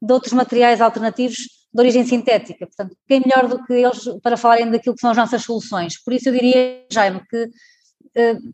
de 0.00 0.12
outros 0.12 0.32
materiais 0.32 0.80
alternativos 0.80 1.36
de 1.36 1.80
origem 1.80 2.06
sintética. 2.06 2.66
Portanto, 2.66 2.96
quem 3.06 3.20
melhor 3.20 3.48
do 3.48 3.62
que 3.64 3.72
eles 3.72 4.04
para 4.22 4.36
falarem 4.36 4.70
daquilo 4.70 4.94
que 4.94 5.00
são 5.00 5.10
as 5.10 5.16
nossas 5.16 5.42
soluções? 5.42 6.02
Por 6.02 6.14
isso 6.14 6.28
eu 6.28 6.32
diria, 6.32 6.86
Jaime, 6.90 7.20
que 7.28 7.50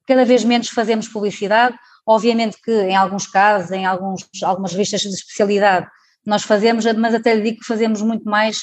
cada 0.07 0.25
vez 0.25 0.43
menos 0.45 0.69
fazemos 0.69 1.09
publicidade. 1.09 1.77
Obviamente 2.07 2.57
que 2.63 2.73
em 2.73 2.97
alguns 2.97 3.27
casos, 3.27 3.71
em 3.71 3.87
alguns, 3.87 4.27
algumas 4.43 4.73
revistas 4.73 5.03
de 5.03 5.09
especialidade, 5.09 5.87
nós 6.27 6.43
fazemos, 6.43 6.85
mas 6.95 7.15
até 7.15 7.37
digo 7.39 7.61
que 7.61 7.67
fazemos 7.67 8.03
muito 8.03 8.25
mais 8.25 8.63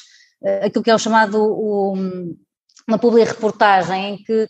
aquilo 0.64 0.84
que 0.84 0.90
é 0.90 0.96
o 0.96 1.00
chamado 1.00 1.38
o, 1.40 1.94
uma 2.88 2.98
public 2.98 3.30
reportagem, 3.30 4.16
em 4.16 4.18
que 4.18 4.48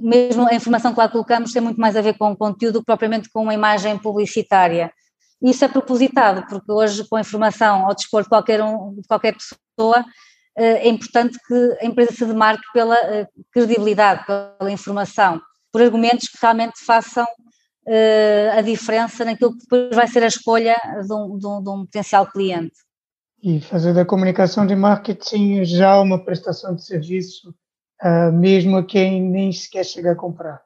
mesmo 0.00 0.46
a 0.46 0.54
informação 0.54 0.92
que 0.92 0.98
lá 0.98 1.08
colocamos 1.08 1.52
tem 1.52 1.62
muito 1.62 1.80
mais 1.80 1.96
a 1.96 2.00
ver 2.00 2.16
com 2.16 2.30
o 2.30 2.36
conteúdo 2.36 2.80
que 2.80 2.86
propriamente 2.86 3.28
com 3.30 3.42
uma 3.42 3.54
imagem 3.54 3.98
publicitária. 3.98 4.92
Isso 5.42 5.64
é 5.64 5.68
propositado, 5.68 6.46
porque 6.46 6.70
hoje 6.70 7.06
com 7.08 7.16
a 7.16 7.20
informação 7.20 7.86
ao 7.86 7.94
dispor 7.94 8.22
de 8.22 8.28
qualquer, 8.28 8.62
um, 8.62 8.94
de 8.94 9.08
qualquer 9.08 9.34
pessoa, 9.34 10.04
eh, 10.56 10.86
é 10.86 10.88
importante 10.88 11.38
que 11.46 11.78
a 11.80 11.86
empresa 11.86 12.12
se 12.12 12.26
demarque 12.26 12.64
pela 12.74 12.94
eh, 12.96 13.26
credibilidade, 13.50 14.26
pela 14.26 14.70
informação, 14.70 15.40
por 15.72 15.80
argumentos 15.80 16.28
que 16.28 16.38
realmente 16.40 16.84
façam 16.84 17.26
eh, 17.86 18.50
a 18.52 18.60
diferença 18.62 19.24
naquilo 19.24 19.52
que 19.52 19.60
depois 19.60 19.94
vai 19.94 20.06
ser 20.06 20.22
a 20.22 20.28
escolha 20.28 20.76
de 21.06 21.12
um, 21.12 21.38
de 21.38 21.46
um, 21.46 21.62
de 21.62 21.70
um 21.70 21.84
potencial 21.84 22.26
cliente. 22.26 22.76
E 23.42 23.60
fazer 23.60 23.94
da 23.94 24.04
comunicação 24.04 24.66
de 24.66 24.76
marketing 24.76 25.64
já 25.64 26.00
uma 26.00 26.22
prestação 26.22 26.74
de 26.74 26.84
serviço, 26.84 27.54
mesmo 28.34 28.76
a 28.76 28.84
quem 28.84 29.22
nem 29.22 29.50
sequer 29.50 29.84
chega 29.84 30.12
a 30.12 30.14
comprar. 30.14 30.60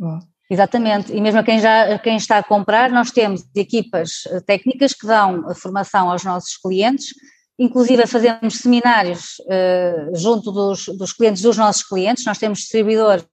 É? 0.00 0.30
Exatamente, 0.50 1.12
e 1.12 1.20
mesmo 1.20 1.38
a 1.38 1.44
quem, 1.44 1.60
já, 1.60 1.96
quem 2.00 2.16
está 2.16 2.38
a 2.38 2.42
comprar, 2.42 2.90
nós 2.90 3.12
temos 3.12 3.44
equipas 3.54 4.24
eh, 4.26 4.40
técnicas 4.40 4.92
que 4.92 5.06
dão 5.06 5.48
a 5.48 5.54
formação 5.54 6.10
aos 6.10 6.24
nossos 6.24 6.56
clientes, 6.56 7.14
inclusive 7.56 8.04
fazemos 8.08 8.54
seminários 8.54 9.36
uh, 9.42 10.16
junto 10.16 10.50
dos, 10.50 10.86
dos, 10.86 11.12
clientes 11.12 11.40
dos 11.42 11.56
nossos 11.56 11.84
clientes, 11.84 12.24
nós 12.24 12.38
temos 12.38 12.60
distribuidores 12.60 13.24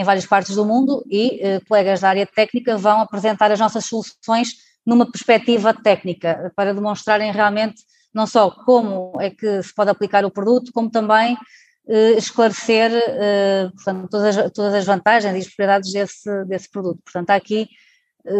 em 0.00 0.04
várias 0.04 0.24
partes 0.24 0.56
do 0.56 0.64
mundo 0.64 1.04
e 1.10 1.40
uh, 1.42 1.66
colegas 1.68 2.00
da 2.00 2.08
área 2.08 2.26
técnica 2.26 2.78
vão 2.78 3.00
apresentar 3.00 3.52
as 3.52 3.60
nossas 3.60 3.84
soluções 3.84 4.54
numa 4.86 5.10
perspectiva 5.10 5.74
técnica, 5.74 6.50
para 6.56 6.72
demonstrarem 6.72 7.30
realmente 7.30 7.82
não 8.14 8.26
só 8.26 8.50
como 8.50 9.12
é 9.20 9.28
que 9.28 9.62
se 9.62 9.74
pode 9.74 9.90
aplicar 9.90 10.24
o 10.24 10.30
produto, 10.30 10.72
como 10.72 10.90
também 10.90 11.34
uh, 11.34 12.16
esclarecer 12.16 12.90
uh, 12.90 13.70
portanto, 13.72 14.08
todas, 14.08 14.38
as, 14.38 14.50
todas 14.52 14.74
as 14.74 14.86
vantagens 14.86 15.34
e 15.34 15.38
as 15.38 15.46
propriedades 15.46 15.92
desse, 15.92 16.44
desse 16.46 16.70
produto. 16.70 16.98
Portanto, 17.04 17.28
há 17.28 17.34
aqui, 17.34 17.68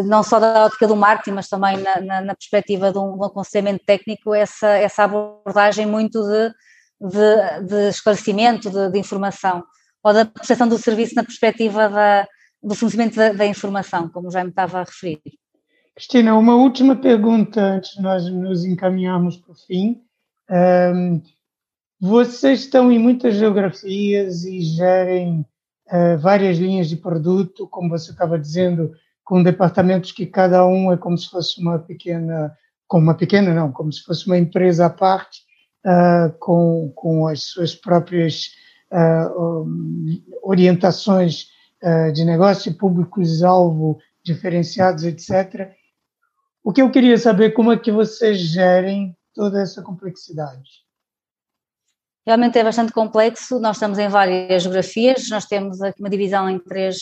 não 0.05 0.23
só 0.23 0.39
da 0.39 0.65
ótica 0.65 0.87
do 0.87 0.95
marketing, 0.95 1.35
mas 1.35 1.47
também 1.47 1.77
na, 1.77 2.01
na, 2.01 2.21
na 2.21 2.35
perspectiva 2.35 2.91
de 2.91 2.97
um, 2.97 3.17
um, 3.17 3.23
aconselhamento 3.23 3.85
técnico, 3.85 4.33
essa, 4.33 4.69
essa 4.69 5.03
abordagem 5.03 5.85
muito 5.85 6.23
de, 6.23 6.49
de, 6.99 7.67
de 7.67 7.89
esclarecimento, 7.89 8.71
de, 8.71 8.89
de, 8.89 8.97
informação, 8.97 9.63
ou 10.03 10.13
da 10.13 10.25
prestação 10.25 10.67
do 10.67 10.77
serviço 10.77 11.15
na 11.15 11.23
perspectiva 11.23 11.89
da, 11.89 12.27
do 12.61 12.75
fornecimento 12.75 13.15
da, 13.15 13.33
da 13.33 13.45
informação, 13.45 14.09
como 14.09 14.31
já 14.31 14.43
me 14.43 14.49
estava 14.49 14.79
a 14.79 14.83
referir. 14.83 15.21
Cristina, 15.95 16.35
uma 16.35 16.55
última 16.55 16.95
pergunta 16.95 17.61
antes 17.61 17.91
de 17.95 18.01
nós 18.01 18.25
nos 18.31 18.63
encaminharmos 18.65 19.37
para 19.37 19.51
o 19.51 19.55
fim. 19.55 20.01
Um, 20.49 21.21
vocês 21.99 22.61
estão 22.61 22.91
em 22.91 22.97
muitas 22.97 23.35
geografias 23.35 24.43
e 24.43 24.61
gerem 24.61 25.45
uh, 25.91 26.17
várias 26.17 26.57
linhas 26.57 26.89
de 26.89 26.95
produto, 26.95 27.67
como 27.67 27.89
você 27.89 28.11
estava 28.11 28.39
dizendo, 28.39 28.91
com 29.23 29.43
departamentos 29.43 30.11
que 30.11 30.25
cada 30.25 30.65
um 30.65 30.91
é 30.91 30.97
como 30.97 31.17
se 31.17 31.29
fosse 31.29 31.61
uma 31.61 31.77
pequena, 31.77 32.57
como 32.87 33.03
uma 33.03 33.15
pequena 33.15 33.53
não, 33.53 33.71
como 33.71 33.93
se 33.93 34.01
fosse 34.01 34.25
uma 34.25 34.37
empresa 34.37 34.87
à 34.87 34.89
parte, 34.89 35.41
uh, 35.85 36.35
com, 36.39 36.91
com 36.95 37.27
as 37.27 37.43
suas 37.43 37.75
próprias 37.75 38.49
orientações 40.41 41.47
de 42.13 42.23
negócio, 42.25 42.73
públicos-alvo 42.73 43.99
diferenciados, 44.23 45.03
etc. 45.03 45.71
O 46.63 46.71
que 46.71 46.81
eu 46.81 46.91
queria 46.91 47.17
saber, 47.17 47.51
como 47.51 47.71
é 47.71 47.77
que 47.77 47.91
vocês 47.91 48.37
gerem 48.39 49.17
toda 49.33 49.61
essa 49.61 49.81
complexidade? 49.81 50.69
Realmente 52.25 52.59
é 52.59 52.63
bastante 52.63 52.93
complexo, 52.93 53.59
nós 53.59 53.77
estamos 53.77 53.97
em 53.97 54.07
várias 54.07 54.61
geografias, 54.61 55.27
nós 55.29 55.45
temos 55.45 55.81
aqui 55.81 55.99
uma 55.99 56.09
divisão 56.09 56.47
em 56.47 56.59
três, 56.59 56.97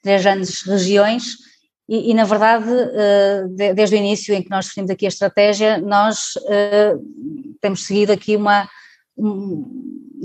três 0.00 0.22
grandes 0.22 0.62
regiões 0.62 1.36
e, 1.86 2.10
e, 2.10 2.14
na 2.14 2.24
verdade, 2.24 2.70
eh, 2.70 3.74
desde 3.74 3.94
o 3.94 3.98
início 3.98 4.34
em 4.34 4.42
que 4.42 4.48
nós 4.48 4.64
definimos 4.64 4.90
aqui 4.90 5.04
a 5.04 5.08
estratégia, 5.08 5.78
nós 5.78 6.32
temos 7.60 7.84
seguido 7.84 8.12
aqui 8.12 8.36
uma, 8.36 8.66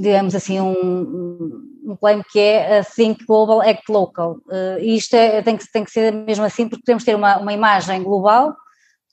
digamos 0.02 0.36
assim, 0.36 0.60
um, 0.60 1.62
um 1.84 1.96
claim 1.96 2.22
que 2.32 2.40
é 2.40 2.84
Think 2.84 3.26
Global, 3.26 3.62
Act 3.62 3.92
Local. 3.92 4.38
Eh, 4.52 4.78
e 4.82 4.96
isto 4.98 5.16
é, 5.16 5.42
tem, 5.42 5.58
que, 5.58 5.72
tem 5.72 5.84
que 5.84 5.92
ser 5.92 6.14
mesmo 6.14 6.46
assim 6.46 6.68
porque 6.68 6.96
que 6.96 7.06
ter 7.06 7.16
uma, 7.16 7.38
uma 7.38 7.54
imagem 7.54 8.04
global 8.04 8.56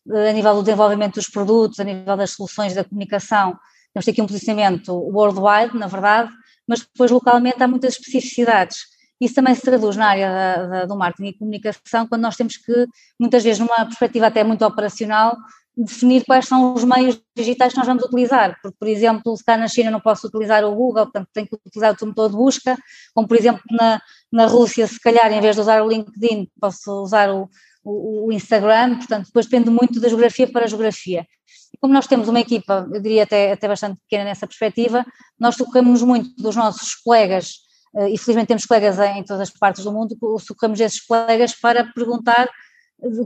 a 0.09 0.33
nível 0.33 0.55
do 0.55 0.63
desenvolvimento 0.63 1.15
dos 1.15 1.29
produtos, 1.29 1.81
a 1.81 1.85
nível 1.85 2.17
das 2.17 2.31
soluções 2.31 2.75
da 2.75 2.85
comunicação, 2.85 3.59
temos 3.93 4.07
aqui 4.07 4.23
um 4.23 4.27
posicionamento 4.27 4.93
worldwide, 4.93 5.77
na 5.77 5.87
verdade, 5.87 6.31
mas 6.69 6.81
depois 6.81 7.11
localmente 7.11 7.63
há 7.63 7.67
muitas 7.67 7.95
especificidades. 7.95 8.79
Isso 9.21 9.35
também 9.35 9.55
se 9.55 9.63
traduz 9.63 9.97
na 9.97 10.09
área 10.09 10.31
da, 10.31 10.67
da, 10.67 10.85
do 10.85 10.97
marketing 10.97 11.29
e 11.29 11.39
comunicação, 11.39 12.07
quando 12.07 12.23
nós 12.23 12.37
temos 12.37 12.59
que, 12.59 12.87
muitas 13.19 13.43
vezes, 13.43 13.59
numa 13.59 13.87
perspectiva 13.87 14.27
até 14.27 14.45
muito 14.45 14.65
operacional, 14.65 15.37
definir 15.77 16.25
quais 16.25 16.47
são 16.47 16.73
os 16.73 16.85
meios 16.85 17.21
digitais 17.37 17.73
que 17.73 17.79
nós 17.79 17.87
vamos 17.87 18.03
utilizar, 18.03 18.59
porque, 18.63 18.77
por 18.79 18.89
exemplo, 18.89 19.37
se 19.37 19.45
cá 19.45 19.57
na 19.57 19.69
China 19.69 19.91
não 19.91 20.01
posso 20.01 20.27
utilizar 20.27 20.65
o 20.65 20.75
Google, 20.75 21.05
portanto 21.05 21.29
tenho 21.35 21.47
que 21.47 21.55
utilizar 21.55 21.95
o 22.01 22.07
motor 22.07 22.31
de 22.31 22.37
busca, 22.37 22.79
como 23.15 23.29
por 23.29 23.37
exemplo 23.37 23.63
na, 23.71 24.01
na 24.33 24.47
Rússia, 24.47 24.87
se 24.87 24.99
calhar 24.99 25.31
em 25.31 25.41
vez 25.41 25.55
de 25.55 25.61
usar 25.61 25.83
o 25.83 25.89
LinkedIn, 25.89 26.49
posso 26.59 27.03
usar 27.03 27.31
o, 27.31 27.49
o, 27.85 28.29
o 28.29 28.33
Instagram, 28.33 28.97
portanto 28.97 29.27
depois 29.27 29.47
depende 29.47 29.69
muito 29.69 30.01
da 30.01 30.09
geografia 30.09 30.51
para 30.51 30.65
a 30.65 30.69
geografia. 30.69 31.27
E 31.75 31.79
como 31.79 31.93
nós 31.93 32.07
temos 32.07 32.29
uma 32.29 32.41
equipa, 32.41 32.89
eu 32.91 33.01
diria 33.03 33.25
até, 33.25 33.53
até 33.53 33.69
bastante 33.69 34.01
pequena 34.09 34.25
nessa 34.25 34.47
perspectiva, 34.47 35.05
nós 35.39 35.57
socorremos 35.57 36.03
muito 36.03 36.35
dos 36.37 36.57
nossos 36.57 36.95
colegas, 36.95 37.67
eh, 37.97 38.11
e 38.11 38.19
felizmente 38.19 38.49
temos 38.49 38.65
colegas 38.65 38.99
em 38.99 39.23
todas 39.23 39.43
as 39.43 39.51
partes 39.51 39.85
do 39.85 39.93
mundo, 39.93 40.17
socorremos 40.41 40.81
esses 40.81 41.05
colegas 41.05 41.55
para 41.55 41.85
perguntar 41.93 42.49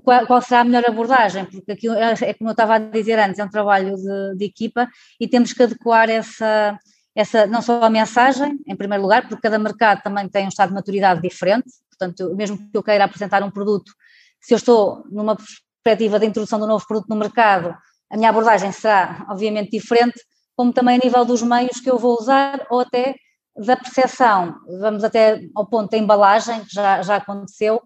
qual, 0.02 0.26
qual, 0.26 0.42
será 0.42 0.60
a 0.60 0.64
melhor 0.64 0.84
abordagem, 0.84 1.44
porque 1.44 1.72
aqui 1.72 1.88
é 1.88 2.34
como 2.34 2.50
eu 2.50 2.52
estava 2.52 2.74
a 2.74 2.78
dizer 2.78 3.18
antes, 3.18 3.38
é 3.38 3.44
um 3.44 3.50
trabalho 3.50 3.96
de, 3.96 4.36
de, 4.36 4.44
equipa 4.44 4.88
e 5.18 5.28
temos 5.28 5.52
que 5.52 5.62
adequar 5.62 6.10
essa, 6.10 6.78
essa, 7.14 7.46
não 7.46 7.62
só 7.62 7.82
a 7.82 7.90
mensagem, 7.90 8.58
em 8.66 8.76
primeiro 8.76 9.02
lugar, 9.02 9.28
porque 9.28 9.42
cada 9.42 9.58
mercado 9.58 10.02
também 10.02 10.28
tem 10.28 10.44
um 10.44 10.48
estado 10.48 10.70
de 10.70 10.74
maturidade 10.74 11.22
diferente, 11.22 11.70
portanto, 11.88 12.34
mesmo 12.34 12.58
que 12.58 12.76
eu 12.76 12.82
queira 12.82 13.04
apresentar 13.04 13.42
um 13.42 13.50
produto, 13.50 13.92
se 14.40 14.54
eu 14.54 14.56
estou 14.56 15.04
numa 15.10 15.36
perspectiva 15.36 16.18
de 16.18 16.26
introdução 16.26 16.58
de 16.58 16.64
um 16.64 16.68
novo 16.68 16.86
produto 16.86 17.08
no 17.08 17.16
mercado, 17.16 17.74
a 18.10 18.16
minha 18.16 18.30
abordagem 18.30 18.72
será, 18.72 19.24
obviamente, 19.28 19.70
diferente, 19.70 20.20
como 20.56 20.72
também 20.72 20.96
a 20.96 21.04
nível 21.04 21.24
dos 21.24 21.42
meios 21.42 21.80
que 21.80 21.90
eu 21.90 21.98
vou 21.98 22.18
usar 22.18 22.66
ou 22.70 22.80
até 22.80 23.14
da 23.56 23.76
percepção. 23.76 24.56
Vamos 24.80 25.04
até 25.04 25.40
ao 25.54 25.66
ponto 25.66 25.90
da 25.90 25.98
embalagem, 25.98 26.64
que 26.64 26.74
já, 26.74 27.02
já 27.02 27.16
aconteceu, 27.16 27.80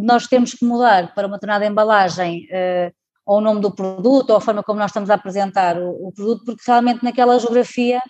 nós 0.00 0.26
temos 0.26 0.52
que 0.52 0.64
mudar 0.64 1.14
para 1.14 1.26
uma 1.26 1.36
determinada 1.36 1.66
embalagem 1.66 2.46
eh, 2.50 2.92
ou 3.26 3.38
o 3.38 3.40
nome 3.40 3.60
do 3.60 3.74
produto 3.74 4.30
ou 4.30 4.36
a 4.36 4.40
forma 4.40 4.62
como 4.62 4.78
nós 4.78 4.90
estamos 4.90 5.10
a 5.10 5.14
apresentar 5.14 5.78
o, 5.78 6.08
o 6.08 6.12
produto, 6.12 6.44
porque 6.44 6.62
realmente 6.66 7.02
naquela 7.02 7.38
geografia 7.38 8.00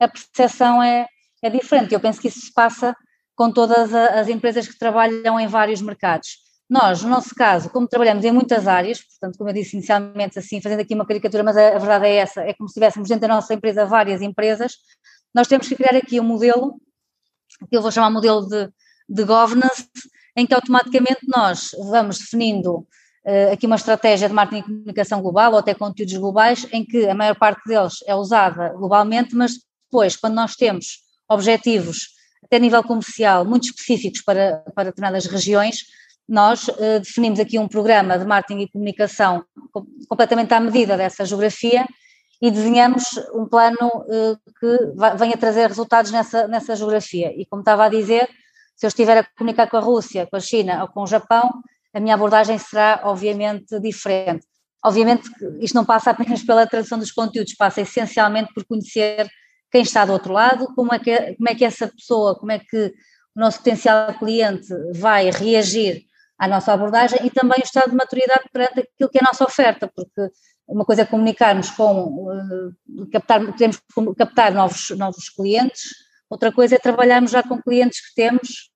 a 0.00 0.08
percepção 0.08 0.82
é, 0.82 1.06
é 1.42 1.50
diferente. 1.50 1.92
Eu 1.92 2.00
penso 2.00 2.20
que 2.20 2.28
isso 2.28 2.40
se 2.40 2.52
passa 2.52 2.96
com 3.36 3.50
todas 3.50 3.94
as 3.94 4.28
empresas 4.28 4.68
que 4.68 4.78
trabalham 4.78 5.38
em 5.38 5.46
vários 5.46 5.80
mercados. 5.80 6.38
Nós, 6.68 7.02
no 7.02 7.10
nosso 7.10 7.34
caso, 7.34 7.68
como 7.70 7.88
trabalhamos 7.88 8.24
em 8.24 8.30
muitas 8.30 8.68
áreas, 8.68 9.00
portanto, 9.00 9.36
como 9.36 9.50
eu 9.50 9.54
disse 9.54 9.76
inicialmente, 9.76 10.38
assim, 10.38 10.60
fazendo 10.60 10.80
aqui 10.80 10.94
uma 10.94 11.06
caricatura, 11.06 11.42
mas 11.42 11.56
a 11.56 11.78
verdade 11.78 12.06
é 12.06 12.16
essa, 12.16 12.42
é 12.42 12.54
como 12.54 12.68
se 12.68 12.74
tivéssemos 12.74 13.08
dentro 13.08 13.26
da 13.26 13.34
nossa 13.34 13.52
empresa 13.52 13.84
várias 13.84 14.22
empresas, 14.22 14.74
nós 15.34 15.48
temos 15.48 15.66
que 15.66 15.74
criar 15.74 15.96
aqui 15.96 16.20
um 16.20 16.24
modelo, 16.24 16.74
que 17.68 17.76
eu 17.76 17.82
vou 17.82 17.90
chamar 17.90 18.10
modelo 18.10 18.46
de, 18.46 18.68
de 19.08 19.24
governance, 19.24 19.88
em 20.36 20.46
que 20.46 20.54
automaticamente 20.54 21.20
nós 21.26 21.70
vamos 21.90 22.18
definindo 22.18 22.78
uh, 22.78 23.52
aqui 23.52 23.66
uma 23.66 23.76
estratégia 23.76 24.28
de 24.28 24.34
marketing 24.34 24.60
e 24.60 24.64
comunicação 24.64 25.20
global 25.22 25.52
ou 25.52 25.58
até 25.58 25.74
conteúdos 25.74 26.16
globais, 26.16 26.66
em 26.72 26.84
que 26.84 27.06
a 27.08 27.14
maior 27.14 27.36
parte 27.36 27.62
deles 27.66 27.94
é 28.06 28.14
usada 28.14 28.70
globalmente, 28.70 29.34
mas 29.34 29.52
depois, 29.90 30.16
quando 30.16 30.34
nós 30.34 30.54
temos 30.54 31.00
objetivos 31.28 32.08
até 32.44 32.58
nível 32.58 32.82
comercial 32.82 33.44
muito 33.44 33.64
específicos 33.64 34.22
para, 34.22 34.64
para 34.74 34.84
determinadas 34.84 35.26
regiões, 35.26 35.84
nós 36.28 36.68
uh, 36.68 37.00
definimos 37.00 37.40
aqui 37.40 37.58
um 37.58 37.66
programa 37.66 38.18
de 38.18 38.24
marketing 38.24 38.60
e 38.60 38.70
comunicação 38.70 39.44
completamente 40.08 40.54
à 40.54 40.60
medida 40.60 40.96
dessa 40.96 41.24
geografia 41.24 41.86
e 42.40 42.50
desenhamos 42.50 43.04
um 43.34 43.46
plano 43.46 43.86
uh, 43.86 44.38
que 44.58 44.94
vai, 44.94 45.16
venha 45.16 45.36
trazer 45.36 45.66
resultados 45.66 46.10
nessa, 46.10 46.46
nessa 46.48 46.74
geografia. 46.74 47.32
E 47.36 47.44
como 47.46 47.60
estava 47.62 47.84
a 47.84 47.88
dizer, 47.88 48.28
se 48.80 48.86
eu 48.86 48.88
estiver 48.88 49.18
a 49.18 49.24
comunicar 49.36 49.68
com 49.68 49.76
a 49.76 49.80
Rússia, 49.80 50.26
com 50.26 50.36
a 50.36 50.40
China 50.40 50.80
ou 50.80 50.88
com 50.88 51.02
o 51.02 51.06
Japão, 51.06 51.50
a 51.92 52.00
minha 52.00 52.14
abordagem 52.14 52.56
será 52.56 53.02
obviamente 53.04 53.78
diferente. 53.78 54.46
Obviamente 54.82 55.28
isto 55.60 55.74
não 55.74 55.84
passa 55.84 56.12
apenas 56.12 56.42
pela 56.42 56.66
tradução 56.66 56.98
dos 56.98 57.12
conteúdos, 57.12 57.54
passa 57.54 57.82
essencialmente 57.82 58.54
por 58.54 58.64
conhecer 58.64 59.28
quem 59.70 59.82
está 59.82 60.06
do 60.06 60.14
outro 60.14 60.32
lado, 60.32 60.66
como 60.74 60.94
é 60.94 60.98
que, 60.98 61.34
como 61.34 61.50
é 61.50 61.54
que 61.54 61.62
essa 61.62 61.88
pessoa, 61.88 62.34
como 62.38 62.52
é 62.52 62.58
que 62.58 62.86
o 63.36 63.40
nosso 63.40 63.58
potencial 63.58 64.14
cliente 64.14 64.68
vai 64.94 65.30
reagir 65.30 66.04
à 66.38 66.48
nossa 66.48 66.72
abordagem 66.72 67.18
e 67.22 67.28
também 67.28 67.58
o 67.60 67.64
estado 67.64 67.90
de 67.90 67.96
maturidade 67.96 68.44
perante 68.50 68.80
aquilo 68.80 69.10
que 69.10 69.18
é 69.18 69.20
a 69.20 69.28
nossa 69.28 69.44
oferta, 69.44 69.92
porque 69.94 70.32
uma 70.66 70.86
coisa 70.86 71.02
é 71.02 71.04
comunicarmos 71.04 71.68
com, 71.68 72.30
uh, 72.30 73.10
captar, 73.12 73.52
queremos 73.52 73.78
captar 74.16 74.54
novos, 74.54 74.88
novos 74.96 75.28
clientes, 75.28 75.82
outra 76.30 76.52
coisa 76.52 76.76
é 76.76 76.78
trabalharmos 76.78 77.30
já 77.30 77.42
com 77.42 77.60
clientes 77.60 78.00
que 78.00 78.14
temos 78.14 78.70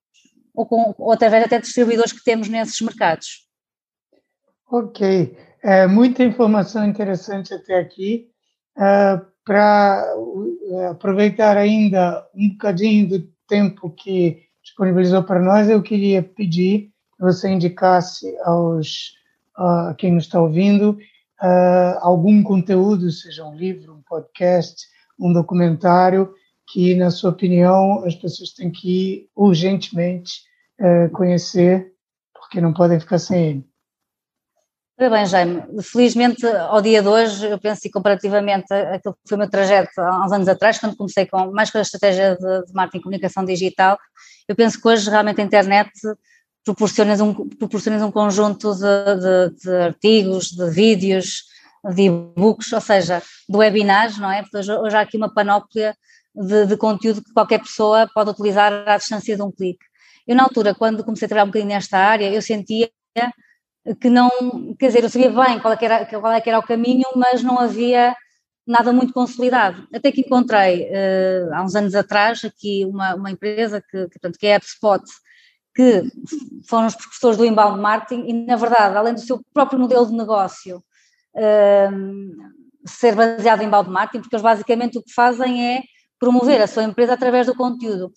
ou, 0.55 0.66
com, 0.66 0.94
ou 0.98 1.12
através 1.12 1.44
até 1.44 1.61
distribuidores 1.61 2.12
que 2.12 2.22
temos 2.22 2.48
nesses 2.48 2.80
mercados. 2.80 3.46
Ok, 4.70 5.36
é, 5.62 5.86
muita 5.86 6.24
informação 6.24 6.86
interessante 6.86 7.55
até 7.55 7.78
aqui. 7.78 8.28
É, 8.76 9.20
Para 9.44 10.05
é, 10.70 10.86
aproveitar 10.88 11.57
ainda 11.57 12.26
um 12.34 12.50
bocadinho 12.50 13.09
do 13.09 13.28
tempo 13.46 13.90
que 13.90 14.42
disponibilizou 14.62 15.22
para 15.22 15.40
nós, 15.40 15.68
eu 15.68 15.82
queria 15.82 16.22
pedir 16.22 16.90
que 17.16 17.22
você 17.22 17.48
indicasse 17.48 18.36
aos 18.40 19.14
a 19.57 19.94
quem 19.96 20.12
nos 20.12 20.24
está 20.24 20.40
ouvindo 20.40 20.98
uh, 21.42 21.98
algum 22.00 22.42
conteúdo, 22.42 23.11
seja 23.11 23.44
um 23.44 23.55
livro, 23.55 23.94
um 23.94 24.02
podcast, 24.02 24.86
um 25.18 25.32
documentário, 25.32 26.34
que, 26.74 26.96
na 26.96 27.08
sua 27.08 27.30
opinião, 27.30 28.04
as 28.04 28.16
pessoas 28.16 28.50
têm 28.50 28.68
que 28.68 29.28
urgentemente 29.36 30.40
uh, 30.80 31.08
conhecer, 31.12 31.92
porque 32.34 32.60
não 32.60 32.72
podem 32.74 32.98
ficar 32.98 33.20
sem 33.20 33.46
ele. 33.48 33.64
Ora 34.98 35.10
bem, 35.10 35.24
Jaime, 35.24 35.62
felizmente 35.82 36.44
ao 36.44 36.82
dia 36.82 37.00
de 37.00 37.06
hoje, 37.06 37.46
eu 37.46 37.60
penso 37.60 37.86
e 37.86 37.90
comparativamente 37.90 38.72
àquilo 38.74 39.14
que 39.14 39.28
foi 39.28 39.36
o 39.36 39.38
meu 39.38 39.48
trajeto 39.48 40.00
há 40.00 40.26
uns 40.26 40.32
anos 40.32 40.48
atrás, 40.48 40.78
quando 40.78 40.96
comecei 40.96 41.26
com 41.26 41.52
mais 41.52 41.70
com 41.70 41.78
a 41.78 41.82
estratégia 41.82 42.36
de, 42.36 42.66
de 42.66 42.72
marketing 42.72 42.98
e 42.98 43.02
comunicação 43.02 43.44
digital, 43.44 43.96
eu 44.48 44.56
penso 44.56 44.80
que 44.80 44.88
hoje 44.88 45.08
realmente 45.08 45.40
a 45.40 45.44
internet 45.44 45.92
proporciona 46.64 47.22
um, 47.22 47.48
proporciona 47.50 48.04
um 48.04 48.10
conjunto 48.10 48.74
de, 48.74 48.80
de, 48.80 49.62
de 49.62 49.76
artigos, 49.76 50.48
de 50.50 50.70
vídeos, 50.70 51.44
de 51.94 52.02
e-books, 52.02 52.72
ou 52.72 52.80
seja, 52.80 53.22
de 53.48 53.56
webinars, 53.56 54.18
não 54.18 54.30
é? 54.30 54.42
Porque 54.42 54.56
hoje, 54.56 54.72
hoje 54.72 54.96
há 54.96 55.00
aqui 55.00 55.16
uma 55.16 55.32
panóplia 55.32 55.94
de, 56.35 56.66
de, 56.66 56.76
conteúdo 56.76 57.22
que 57.22 57.32
qualquer 57.32 57.61
pessoa 57.61 58.09
pode 58.12 58.30
utilizar 58.30 58.72
à 58.89 58.97
distância 58.97 59.37
de 59.37 59.43
um 59.43 59.53
clique. 59.53 59.85
Eu, 60.26 60.37
na 60.37 60.45
altura, 60.45 60.74
quando 60.74 61.05
comecei 61.05 61.26
a 61.26 61.28
trabalhar 61.28 61.45
um 61.45 61.49
bocadinho 61.49 61.68
nesta 61.68 61.99
área, 61.99 62.32
eu 62.32 62.43
sentia 62.43 62.91
que 64.01 64.09
não, 64.09 64.30
quer 64.78 64.87
dizer, 64.89 65.05
eu 65.05 65.11
sabia 65.11 65.30
bem 65.30 65.61
qual 65.61 65.74
é 65.74 65.85
era, 65.85 66.07
qual 66.07 66.32
é 66.32 66.43
era 66.45 66.59
o 66.59 66.62
caminho, 66.66 67.05
mas 67.14 67.43
não 67.43 67.59
havia 67.59 68.16
nada 68.66 68.93
muito 68.93 69.12
consolidado. 69.12 69.87
Até 69.95 70.11
que 70.11 70.22
encontrei, 70.22 70.89
uh, 70.89 71.55
há 71.55 71.62
uns 71.62 71.74
anos 71.74 71.95
atrás, 71.95 72.45
aqui 72.45 72.85
uma, 72.87 73.14
uma 73.14 73.30
empresa 73.30 73.82
que, 73.82 74.05
que, 74.05 74.18
portanto, 74.18 74.39
que 74.39 74.47
é 74.47 74.55
a 74.55 74.57
AppSpot, 74.57 75.03
que 75.74 76.03
foram 76.68 76.87
os 76.87 76.95
professores 76.95 77.37
do 77.37 77.45
inbound 77.45 77.80
marketing 77.80 78.24
e, 78.28 78.32
na 78.32 78.57
verdade, 78.57 78.97
além 78.97 79.14
do 79.14 79.20
seu 79.20 79.41
próprio 79.53 79.78
modelo 79.78 80.07
de 80.07 80.12
negócio 80.12 80.82
uh, 81.35 82.87
ser 82.87 83.14
baseado 83.14 83.61
em 83.61 83.66
inbound 83.66 83.91
marketing, 83.91 84.22
porque 84.22 84.37
eles 84.37 84.43
basicamente 84.43 84.97
o 84.97 85.03
que 85.03 85.12
fazem 85.12 85.76
é 85.76 85.82
promover 86.18 86.60
a 86.60 86.66
sua 86.66 86.84
empresa 86.84 87.14
através 87.14 87.46
do 87.46 87.54
conteúdo. 87.54 88.12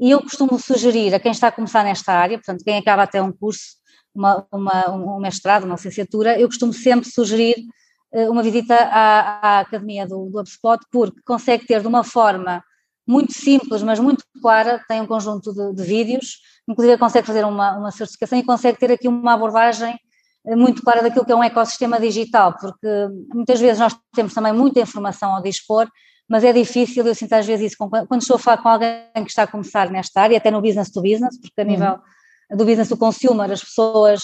E 0.00 0.10
eu 0.10 0.20
costumo 0.20 0.58
sugerir 0.58 1.14
a 1.14 1.20
quem 1.20 1.32
está 1.32 1.48
a 1.48 1.52
começar 1.52 1.82
nesta 1.82 2.12
área, 2.12 2.38
portanto, 2.38 2.64
quem 2.64 2.78
acaba 2.78 3.02
até 3.02 3.20
um 3.20 3.32
curso, 3.32 3.76
uma, 4.14 4.46
uma, 4.52 4.90
um 4.90 5.20
mestrado, 5.20 5.64
uma 5.64 5.74
licenciatura, 5.74 6.38
eu 6.38 6.46
costumo 6.46 6.72
sempre 6.72 7.10
sugerir 7.10 7.56
uh, 8.12 8.30
uma 8.30 8.42
visita 8.42 8.74
à, 8.74 9.56
à 9.56 9.60
academia 9.60 10.06
do, 10.06 10.30
do 10.30 10.38
HubSpot, 10.38 10.78
porque 10.90 11.20
consegue 11.24 11.66
ter 11.66 11.80
de 11.80 11.88
uma 11.88 12.04
forma 12.04 12.62
muito 13.06 13.32
simples, 13.32 13.82
mas 13.82 13.98
muito 13.98 14.22
clara, 14.42 14.84
tem 14.86 15.00
um 15.00 15.06
conjunto 15.06 15.52
de, 15.52 15.74
de 15.74 15.82
vídeos, 15.82 16.40
inclusive 16.68 16.98
consegue 16.98 17.26
fazer 17.26 17.44
uma, 17.44 17.78
uma 17.78 17.90
certificação 17.90 18.38
e 18.38 18.44
consegue 18.44 18.78
ter 18.78 18.92
aqui 18.92 19.08
uma 19.08 19.32
abordagem 19.32 19.98
eh, 20.46 20.54
muito 20.54 20.82
clara 20.82 21.02
daquilo 21.02 21.24
que 21.24 21.32
é 21.32 21.34
um 21.34 21.42
ecossistema 21.42 21.98
digital, 21.98 22.54
porque 22.60 23.08
muitas 23.32 23.58
vezes 23.58 23.78
nós 23.78 23.96
temos 24.14 24.34
também 24.34 24.52
muita 24.52 24.80
informação 24.80 25.34
ao 25.34 25.42
dispor, 25.42 25.88
mas 26.28 26.44
é 26.44 26.52
difícil, 26.52 27.06
eu 27.06 27.14
sinto 27.14 27.32
às 27.32 27.46
vezes 27.46 27.72
isso 27.72 27.76
quando 27.78 28.20
estou 28.20 28.36
a 28.36 28.38
falar 28.38 28.58
com 28.58 28.68
alguém 28.68 29.02
que 29.14 29.30
está 29.30 29.44
a 29.44 29.46
começar 29.46 29.90
nesta 29.90 30.20
área, 30.20 30.36
até 30.36 30.50
no 30.50 30.60
business 30.60 30.90
to 30.90 31.00
business, 31.00 31.40
porque 31.40 31.60
a 31.60 31.64
uhum. 31.64 31.70
nível 31.70 31.98
do 32.50 32.64
business 32.64 32.88
to 32.88 32.96
consumer, 32.96 33.50
as 33.50 33.62
pessoas, 33.62 34.22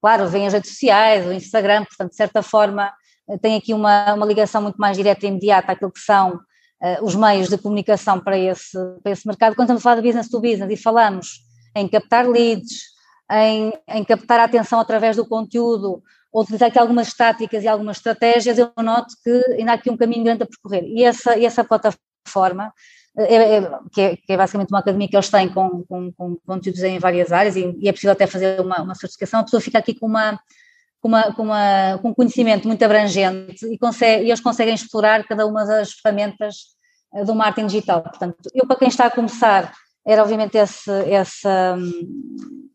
claro, 0.00 0.28
veem 0.28 0.46
as 0.46 0.52
redes 0.52 0.70
sociais, 0.70 1.26
o 1.26 1.32
Instagram, 1.32 1.84
portanto, 1.84 2.10
de 2.10 2.16
certa 2.16 2.42
forma, 2.42 2.92
eh, 3.28 3.38
tem 3.38 3.56
aqui 3.56 3.74
uma, 3.74 4.14
uma 4.14 4.26
ligação 4.26 4.62
muito 4.62 4.76
mais 4.76 4.96
direta 4.96 5.26
e 5.26 5.28
imediata 5.28 5.72
àquilo 5.72 5.90
que 5.90 6.00
são 6.00 6.34
uh, 6.34 7.04
os 7.04 7.14
meios 7.14 7.48
de 7.48 7.58
comunicação 7.58 8.20
para 8.20 8.38
esse, 8.38 8.78
para 9.02 9.12
esse 9.12 9.26
mercado. 9.26 9.54
Quando 9.54 9.66
estamos 9.66 9.82
a 9.82 9.84
falar 9.84 9.96
de 9.96 10.02
business 10.02 10.28
to 10.28 10.40
business 10.40 10.70
e 10.70 10.76
falamos 10.76 11.40
em 11.76 11.86
captar 11.86 12.28
leads, 12.28 12.90
em, 13.30 13.72
em 13.88 14.04
captar 14.04 14.40
a 14.40 14.44
atenção 14.44 14.80
através 14.80 15.16
do 15.16 15.26
conteúdo, 15.26 16.02
ou 16.32 16.42
utilizar 16.42 16.68
aqui 16.68 16.78
algumas 16.78 17.12
táticas 17.12 17.64
e 17.64 17.68
algumas 17.68 17.96
estratégias, 17.96 18.58
eu 18.58 18.72
noto 18.78 19.14
que 19.22 19.30
ainda 19.58 19.72
há 19.72 19.74
aqui 19.74 19.90
um 19.90 19.96
caminho 19.96 20.24
grande 20.24 20.42
a 20.42 20.46
percorrer. 20.46 20.84
E 20.84 21.04
essa, 21.04 21.36
e 21.36 21.44
essa 21.44 21.64
plataforma 21.64 22.72
é, 23.16 23.34
é, 23.56 23.70
que, 23.92 24.00
é, 24.00 24.16
que, 24.16 24.32
é, 24.32 24.36
basicamente 24.36 24.70
uma 24.70 24.78
academia 24.78 25.08
que 25.08 25.16
eles 25.16 25.28
têm 25.28 25.48
com, 25.48 25.84
com, 25.84 26.12
com 26.12 26.36
conteúdos 26.46 26.82
em 26.82 26.98
várias 26.98 27.32
áreas 27.32 27.56
e, 27.56 27.76
e, 27.80 27.88
é 27.88 27.92
possível 27.92 28.12
até 28.12 28.26
fazer 28.26 28.60
uma, 28.60 28.80
uma 28.82 28.94
certificação, 28.94 29.40
a 29.40 29.44
pessoa 29.44 29.60
fica 29.60 29.78
aqui 29.78 29.94
com 29.94 30.06
uma 30.06 30.38
com, 31.00 31.08
uma, 31.08 31.32
com, 31.34 31.42
uma, 31.42 31.98
com 32.00 32.10
um 32.10 32.14
conhecimento 32.14 32.68
muito 32.68 32.84
abrangente 32.84 33.66
e, 33.66 33.78
consegue, 33.78 34.24
e 34.24 34.28
eles 34.28 34.40
conseguem 34.40 34.74
explorar 34.74 35.24
cada 35.24 35.46
uma 35.46 35.64
das 35.64 35.92
ferramentas 35.92 36.76
eh, 37.14 37.24
do 37.24 37.34
marketing 37.34 37.66
digital. 37.66 38.02
Portanto, 38.02 38.36
eu 38.54 38.66
para 38.66 38.76
quem 38.76 38.88
está 38.88 39.06
a 39.06 39.10
começar, 39.10 39.72
era 40.10 40.22
obviamente 40.22 40.58
esse, 40.58 40.90
essa, 41.08 41.78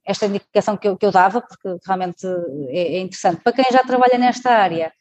esta 0.05 0.25
indicação 0.25 0.77
que 0.77 0.88
eu, 0.88 0.95
que 0.95 1.05
eu 1.05 1.11
dava, 1.11 1.41
porque 1.41 1.77
realmente 1.86 2.25
é, 2.69 2.95
é 2.95 2.99
interessante. 2.99 3.41
Para 3.43 3.51
quem 3.51 3.65
já 3.69 3.83
trabalha 3.83 4.17
nesta 4.17 4.51
área, 4.51 4.93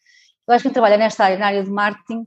eu 0.47 0.53
acho 0.55 0.63
que 0.63 0.69
quem 0.69 0.73
trabalha 0.73 0.97
nesta 0.97 1.25
área, 1.25 1.39
na 1.39 1.47
área 1.47 1.63
de 1.63 1.71
marketing, 1.71 2.27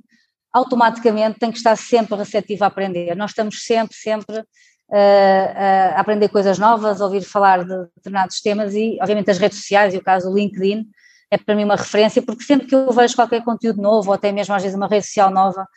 automaticamente 0.53 1.39
tem 1.39 1.51
que 1.51 1.57
estar 1.57 1.75
sempre 1.75 2.15
receptivo 2.15 2.63
a 2.63 2.67
aprender. 2.67 3.15
Nós 3.15 3.31
estamos 3.31 3.63
sempre, 3.63 3.95
sempre 3.97 4.39
uh, 4.39 5.95
a 5.95 5.99
aprender 5.99 6.29
coisas 6.29 6.57
novas, 6.57 7.01
a 7.01 7.05
ouvir 7.05 7.21
falar 7.21 7.65
de 7.65 7.75
determinados 7.97 8.39
temas 8.39 8.73
e, 8.73 8.97
obviamente, 9.01 9.29
as 9.29 9.37
redes 9.37 9.57
sociais, 9.57 9.93
e 9.93 9.97
o 9.97 10.03
caso 10.03 10.29
do 10.29 10.37
LinkedIn, 10.37 10.87
é 11.29 11.37
para 11.37 11.53
mim 11.53 11.65
uma 11.65 11.75
referência, 11.75 12.21
porque 12.21 12.43
sempre 12.43 12.65
que 12.65 12.73
eu 12.73 12.89
vejo 12.93 13.13
qualquer 13.13 13.43
conteúdo 13.43 13.81
novo, 13.81 14.07
ou 14.07 14.13
até 14.13 14.31
mesmo 14.31 14.55
às 14.55 14.63
vezes 14.63 14.77
uma 14.77 14.87
rede 14.87 15.05
social 15.05 15.29
nova, 15.29 15.67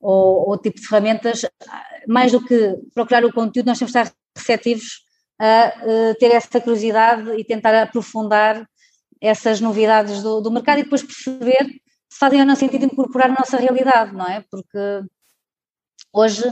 ou, 0.00 0.48
ou 0.48 0.58
tipo 0.58 0.80
de 0.80 0.86
ferramentas, 0.86 1.44
mais 2.08 2.32
do 2.32 2.44
que 2.44 2.76
procurar 2.94 3.24
o 3.24 3.32
conteúdo, 3.32 3.66
nós 3.66 3.78
temos 3.78 3.92
que 3.92 3.98
estar 3.98 4.14
receptivos 4.36 5.04
a 5.38 5.74
uh, 5.84 6.14
ter 6.18 6.32
essa 6.32 6.60
curiosidade 6.60 7.30
e 7.38 7.44
tentar 7.44 7.82
aprofundar 7.82 8.66
essas 9.20 9.60
novidades 9.60 10.22
do, 10.22 10.40
do 10.40 10.50
mercado 10.50 10.80
e 10.80 10.84
depois 10.84 11.02
perceber 11.02 11.64
se 12.08 12.18
fazem 12.18 12.40
ou 12.40 12.46
não 12.46 12.56
sentido 12.56 12.84
incorporar 12.84 13.28
na 13.28 13.36
nossa 13.38 13.56
realidade, 13.56 14.14
não 14.14 14.26
é? 14.26 14.44
Porque 14.50 15.02
hoje 16.12 16.42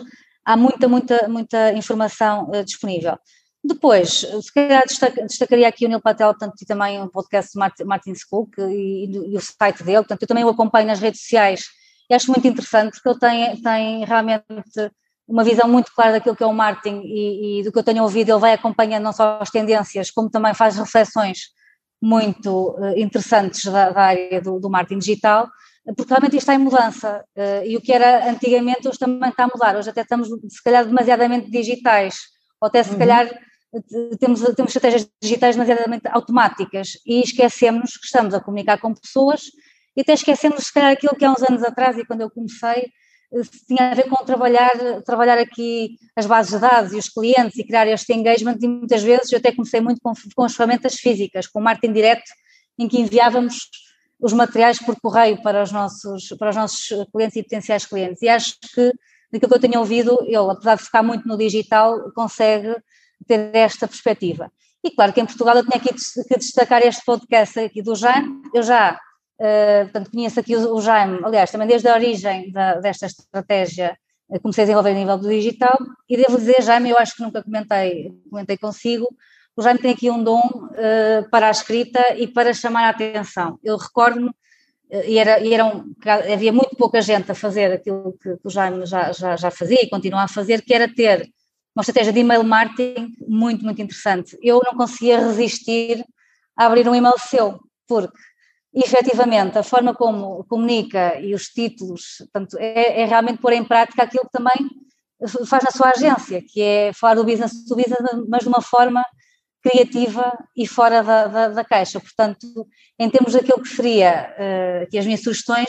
há 0.45 0.57
muita, 0.57 0.87
muita, 0.87 1.29
muita 1.29 1.73
informação 1.73 2.51
uh, 2.51 2.65
disponível. 2.65 3.19
Depois, 3.65 4.21
se 4.21 4.55
calhar 4.55 4.85
destacaria 5.27 5.67
aqui 5.67 5.85
o 5.85 5.89
Neil 5.89 6.01
Patel, 6.01 6.29
portanto, 6.29 6.55
e 6.63 6.65
também 6.65 7.03
o 7.03 7.11
podcast 7.11 7.51
Martin 7.85 8.15
School 8.15 8.49
e, 8.71 9.11
e, 9.33 9.37
o 9.37 9.41
site 9.41 9.83
dele, 9.83 9.99
portanto, 9.99 10.23
eu 10.23 10.29
também 10.29 10.45
o 10.45 10.49
acompanho 10.49 10.87
nas 10.87 11.01
redes 11.01 11.21
sociais 11.23 11.65
e 12.09 12.15
acho 12.15 12.31
muito 12.31 12.47
interessante 12.47 13.01
porque 13.03 13.09
ele 13.09 13.19
tem, 13.19 13.63
tem 13.63 14.05
realmente 14.05 14.45
uma 15.27 15.45
visão 15.45 15.69
muito 15.69 15.93
clara 15.95 16.13
daquilo 16.13 16.35
que 16.35 16.43
é 16.43 16.47
o 16.47 16.55
marketing 16.55 17.03
e, 17.05 17.61
e, 17.61 17.63
do 17.63 17.71
que 17.71 17.79
eu 17.79 17.83
tenho 17.83 18.03
ouvido, 18.03 18.31
ele 18.31 18.41
vai 18.41 18.55
acompanhando 18.55 19.05
não 19.05 19.13
só 19.13 19.39
as 19.41 19.51
tendências, 19.51 20.11
como 20.11 20.31
também 20.31 20.55
faz 20.55 20.77
reflexões 20.77 21.51
muito 22.01 22.71
uh, 22.79 22.99
interessantes 22.99 23.65
da, 23.65 23.91
da 23.91 24.01
área 24.01 24.41
do, 24.41 24.59
do, 24.59 24.71
marketing 24.71 25.01
digital, 25.01 25.49
porque 25.97 26.09
realmente 26.09 26.37
isto 26.37 26.45
está 26.45 26.55
em 26.55 26.59
mudança 26.59 27.25
uh, 27.37 27.67
e 27.67 27.77
o 27.77 27.81
que 27.81 27.93
era 27.93 28.31
antigamente 28.31 28.89
hoje 28.89 28.99
também 28.99 29.29
está 29.29 29.45
a 29.45 29.49
mudar, 29.49 29.77
hoje 29.77 29.91
até 29.91 30.01
estamos 30.01 30.29
se 30.29 30.63
calhar 30.63 30.87
demasiadamente 30.87 31.51
digitais, 31.51 32.21
ou 32.61 32.69
até 32.69 32.83
se 32.83 32.93
uhum. 32.93 32.99
calhar 32.99 33.29
temos, 34.19 34.41
temos 34.41 34.75
estratégias 34.75 35.09
digitais 35.21 35.57
demasiadamente 35.57 36.09
automáticas 36.09 36.93
e 37.07 37.21
esquecemos 37.21 37.93
que 37.99 38.07
estamos 38.07 38.33
a 38.33 38.41
comunicar 38.41 38.79
com 38.79 38.95
pessoas 38.95 39.43
e 39.99 40.03
até 40.03 40.13
esquecemos 40.13 40.63
se 40.63 40.73
calhar 40.73 40.93
aquilo 40.93 41.17
que 41.17 41.25
há 41.25 41.33
uns 41.33 41.43
anos 41.43 41.65
atrás 41.65 41.99
e 41.99 42.05
quando 42.05 42.21
eu 42.21 42.31
comecei 42.31 42.93
tinha 43.67 43.91
a 43.91 43.95
ver 43.95 44.09
com 44.09 44.25
trabalhar, 44.25 45.03
trabalhar 45.05 45.39
aqui 45.39 45.97
as 46.15 46.25
bases 46.25 46.53
de 46.53 46.61
dados 46.61 46.93
e 46.93 46.97
os 46.97 47.09
clientes 47.09 47.59
e 47.59 47.65
criar 47.65 47.89
este 47.89 48.13
engagement 48.15 48.57
e 48.63 48.69
muitas 48.69 49.03
vezes 49.03 49.33
eu 49.33 49.39
até 49.39 49.53
comecei 49.53 49.81
muito 49.81 50.01
com, 50.01 50.13
com 50.37 50.45
as 50.45 50.55
ferramentas 50.55 50.95
físicas, 50.95 51.49
com 51.49 51.59
o 51.59 51.63
marketing 51.63 51.93
direto, 51.93 52.31
em 52.79 52.87
que 52.87 53.01
enviávamos 53.01 53.69
os 54.21 54.33
materiais 54.33 54.79
por 54.79 54.99
correio 55.01 55.43
para 55.43 55.63
os 55.63 55.73
nossos, 55.73 56.29
para 56.39 56.51
os 56.51 56.57
nossos 56.57 57.07
clientes 57.13 57.37
e 57.37 57.43
potenciais 57.43 57.85
clientes. 57.85 58.23
E 58.23 58.29
acho 58.29 58.55
que, 58.75 58.93
daquilo 59.33 59.51
que 59.51 59.57
eu 59.57 59.61
tenho 59.61 59.81
ouvido, 59.81 60.17
ele, 60.23 60.51
apesar 60.53 60.77
de 60.77 60.85
focar 60.85 61.03
muito 61.03 61.27
no 61.27 61.37
digital, 61.37 62.11
consegue 62.13 62.75
ter 63.27 63.51
esta 63.53 63.89
perspectiva. 63.89 64.51
E 64.83 64.93
claro 64.93 65.13
que 65.13 65.21
em 65.21 65.27
Portugal 65.27 65.57
eu 65.57 65.65
tinha 65.65 65.77
aqui 65.77 65.93
que 65.93 66.39
destacar 66.39 66.83
este 66.83 67.05
podcast 67.05 67.59
aqui 67.59 67.83
do 67.83 67.95
Jaime, 67.95 68.41
eu 68.55 68.63
já 68.63 68.99
Uh, 69.39 69.85
portanto, 69.85 70.11
conheço 70.11 70.41
aqui 70.41 70.57
o, 70.57 70.75
o, 70.75 70.81
Jaime, 70.81 71.21
aliás, 71.23 71.51
também 71.51 71.69
desde 71.69 71.89
a 71.89 71.95
origem 71.95 72.51
da, 72.51 72.75
desta 72.81 73.07
estratégia 73.07 73.97
comecei 74.43 74.65
a 74.65 74.67
desenvolver 74.67 74.91
a 74.91 74.95
nível 74.95 75.17
do 75.17 75.29
digital 75.29 75.79
e 76.09 76.17
devo 76.17 76.37
dizer, 76.37 76.61
Jaime, 76.63 76.91
eu 76.91 76.99
acho 76.99 77.17
que 77.17 77.23
nunca 77.23 77.43
comentei, 77.43 78.13
comentei 78.29 78.59
consigo, 78.59 79.09
o 79.57 79.63
Jaime 79.63 79.81
tem 79.81 79.93
aqui 79.93 80.11
um 80.11 80.23
dom 80.23 80.41
uh, 80.41 81.29
para 81.31 81.49
a 81.49 81.51
escrita 81.51 82.15
e 82.17 82.29
para 82.29 82.53
chamar 82.53 82.85
a 82.85 82.91
atenção. 82.91 83.59
Eu 83.61 83.77
recordo-me, 83.77 84.29
uh, 84.29 85.05
e, 85.05 85.19
era, 85.19 85.41
e 85.41 85.61
um, 85.61 85.93
havia 86.33 86.53
muito 86.53 86.77
pouca 86.77 87.01
gente 87.01 87.33
a 87.33 87.35
fazer 87.35 87.73
aquilo 87.73 88.17
que, 88.23 88.37
que 88.37 88.47
o 88.47 88.51
Jaime 88.51 88.87
já, 88.87 89.11
já, 89.13 89.35
já, 89.35 89.51
fazia 89.51 89.83
e 89.83 89.89
continua 89.89 90.23
a 90.23 90.29
fazer, 90.29 90.63
que 90.63 90.73
era 90.73 90.87
ter 90.87 91.29
uma 91.75 91.81
estratégia 91.81 92.13
de 92.13 92.21
email 92.21 92.45
marketing 92.45 93.09
muito, 93.27 93.65
muito 93.65 93.83
interessante. 93.83 94.39
Eu 94.43 94.61
não 94.65 94.77
conseguia 94.77 95.19
resistir 95.19 96.05
a 96.57 96.67
abrir 96.67 96.89
um 96.89 96.95
e-mail 96.95 97.19
seu, 97.19 97.59
porque 97.89 98.19
efetivamente 98.81 99.59
a 99.59 99.63
forma 99.63 99.95
como 99.95 100.45
comunica 100.45 101.19
e 101.21 101.35
os 101.35 101.47
títulos, 101.49 102.19
portanto, 102.19 102.57
é, 102.59 103.03
é 103.03 103.05
realmente 103.07 103.41
pôr 103.41 103.53
em 103.53 103.65
prática 103.65 104.03
aquilo 104.03 104.25
que 104.25 104.33
também 104.33 104.69
faz 105.47 105.65
na 105.65 105.71
sua 105.71 105.91
agência, 105.91 106.43
que 106.43 106.61
é 106.61 106.93
falar 106.93 107.15
do 107.15 107.25
business 107.25 107.65
to 107.67 107.75
business, 107.75 107.99
mas 108.29 108.43
de 108.43 108.49
uma 108.49 108.61
forma 108.61 109.05
criativa 109.63 110.33
e 110.57 110.67
fora 110.67 111.03
da, 111.03 111.27
da, 111.27 111.49
da 111.49 111.65
caixa. 111.65 111.99
Portanto, 111.99 112.47
em 112.99 113.11
termos 113.11 113.33
daquilo 113.33 113.61
que 113.61 113.69
seria, 113.69 114.33
uh, 114.35 114.91
que 114.91 114.97
as 114.97 115.05
minhas 115.05 115.23
sugestões 115.23 115.69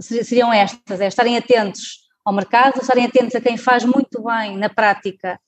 seriam 0.00 0.52
estas, 0.52 1.00
é 1.00 1.06
estarem 1.06 1.36
atentos 1.36 2.00
ao 2.24 2.32
mercado, 2.32 2.80
estarem 2.80 3.06
atentos 3.06 3.34
a 3.34 3.40
quem 3.40 3.56
faz 3.56 3.84
muito 3.84 4.22
bem 4.22 4.56
na 4.56 4.68
prática 4.68 5.38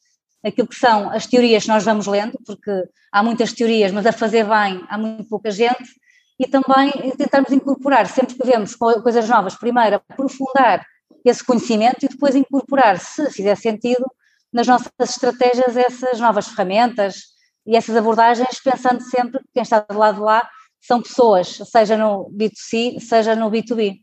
aquilo 0.43 0.67
que 0.67 0.77
são 0.77 1.11
as 1.11 1.27
teorias 1.27 1.65
que 1.65 1.69
nós 1.69 1.85
vamos 1.85 2.07
lendo, 2.07 2.39
porque 2.47 2.71
há 3.13 3.23
muitas 3.23 3.53
teorias, 3.53 3.93
mas 3.93 4.07
a 4.07 4.13
fazer 4.13 4.45
bem 4.45 4.83
há 4.89 4.97
muito 4.97 5.25
pouca 5.29 5.51
gente, 5.51 6.00
e 6.41 6.47
também 6.47 6.91
tentarmos 7.19 7.53
incorporar, 7.53 8.07
sempre 8.07 8.35
que 8.35 8.47
vemos 8.47 8.75
coisas 8.75 9.29
novas, 9.29 9.55
primeiro 9.55 9.97
aprofundar 9.97 10.83
esse 11.23 11.45
conhecimento 11.45 12.03
e 12.03 12.09
depois 12.09 12.35
incorporar, 12.35 12.99
se 12.99 13.31
fizer 13.31 13.55
sentido, 13.57 14.07
nas 14.51 14.67
nossas 14.67 14.91
estratégias 15.03 15.77
essas 15.77 16.19
novas 16.19 16.49
ferramentas, 16.49 17.25
e 17.67 17.77
essas 17.77 17.95
abordagens 17.95 18.59
pensando 18.65 19.03
sempre 19.03 19.39
que 19.41 19.51
quem 19.53 19.63
está 19.63 19.81
do 19.81 19.99
lado 19.99 20.15
de 20.15 20.23
lá 20.23 20.49
são 20.81 21.03
pessoas, 21.03 21.61
seja 21.71 21.95
no 21.95 22.31
B2C, 22.31 22.99
seja 23.01 23.37
no 23.37 23.51
B2B. 23.51 23.99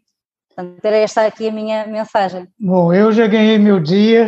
Portanto, 0.47 0.85
era 0.85 0.97
esta 0.97 1.25
aqui 1.25 1.47
a 1.47 1.51
minha 1.51 1.87
mensagem. 1.87 2.47
Bom, 2.59 2.93
eu 2.93 3.11
já 3.11 3.25
ganhei 3.25 3.57
meu 3.57 3.79
dia 3.79 4.27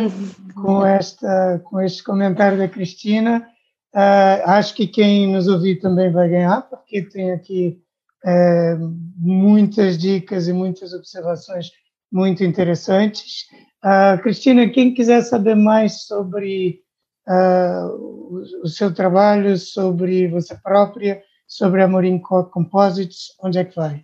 com, 0.55 0.83
esta, 0.83 1.61
com 1.63 1.79
este 1.79 2.03
comentário 2.03 2.57
da 2.57 2.67
Cristina. 2.67 3.47
Uh, 3.93 4.49
acho 4.49 4.73
que 4.73 4.87
quem 4.87 5.31
nos 5.31 5.47
ouvir 5.47 5.79
também 5.79 6.11
vai 6.11 6.27
ganhar, 6.27 6.63
porque 6.63 7.03
tem 7.03 7.31
aqui 7.31 7.79
muitas 9.17 9.97
dicas 9.97 10.47
e 10.47 10.53
muitas 10.53 10.93
observações 10.93 11.71
muito 12.11 12.43
interessantes. 12.43 13.45
Uh, 13.83 14.21
Cristina, 14.21 14.69
quem 14.69 14.93
quiser 14.93 15.21
saber 15.21 15.55
mais 15.55 16.03
sobre 16.03 16.81
uh, 17.27 18.63
o, 18.63 18.67
seu 18.67 18.93
trabalho, 18.93 19.57
sobre 19.57 20.27
você 20.27 20.55
própria, 20.55 21.21
sobre 21.47 21.81
a 21.81 21.87
Marine 21.87 22.21
Composites, 22.21 23.33
onde 23.41 23.59
é 23.59 23.65
que 23.65 23.75
vai? 23.75 24.03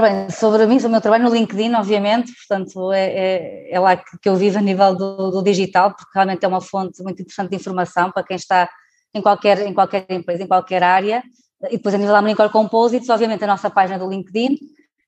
bem, 0.00 0.28
sobre 0.28 0.66
mim, 0.66 0.78
sobre 0.78 0.88
o 0.88 0.92
meu 0.92 1.00
trabalho 1.00 1.24
no 1.24 1.34
LinkedIn, 1.34 1.72
obviamente, 1.74 2.30
portanto 2.34 2.92
é, 2.92 3.06
é, 3.06 3.74
é 3.74 3.80
lá 3.80 3.96
que, 3.96 4.18
que, 4.18 4.28
eu 4.28 4.36
vivo 4.36 4.58
a 4.58 4.60
nível 4.60 4.94
do, 4.94 5.30
do, 5.30 5.42
digital, 5.42 5.94
porque 5.94 6.10
realmente 6.14 6.44
é 6.44 6.48
uma 6.48 6.60
fonte 6.60 7.02
muito 7.02 7.22
interessante 7.22 7.50
de 7.50 7.56
informação 7.56 8.12
para 8.12 8.22
quem 8.22 8.36
está 8.36 8.68
em 9.14 9.22
qualquer, 9.22 9.58
em 9.66 9.72
qualquer 9.72 10.04
empresa, 10.10 10.42
em 10.42 10.46
qualquer 10.46 10.82
área, 10.82 11.22
e 11.64 11.76
depois 11.76 11.94
a 11.94 11.98
nível 11.98 12.12
da 12.12 12.22
Marine 12.22 12.50
Composites, 12.50 13.08
obviamente 13.08 13.44
a 13.44 13.46
nossa 13.46 13.70
página 13.70 13.98
do 13.98 14.08
LinkedIn, 14.08 14.58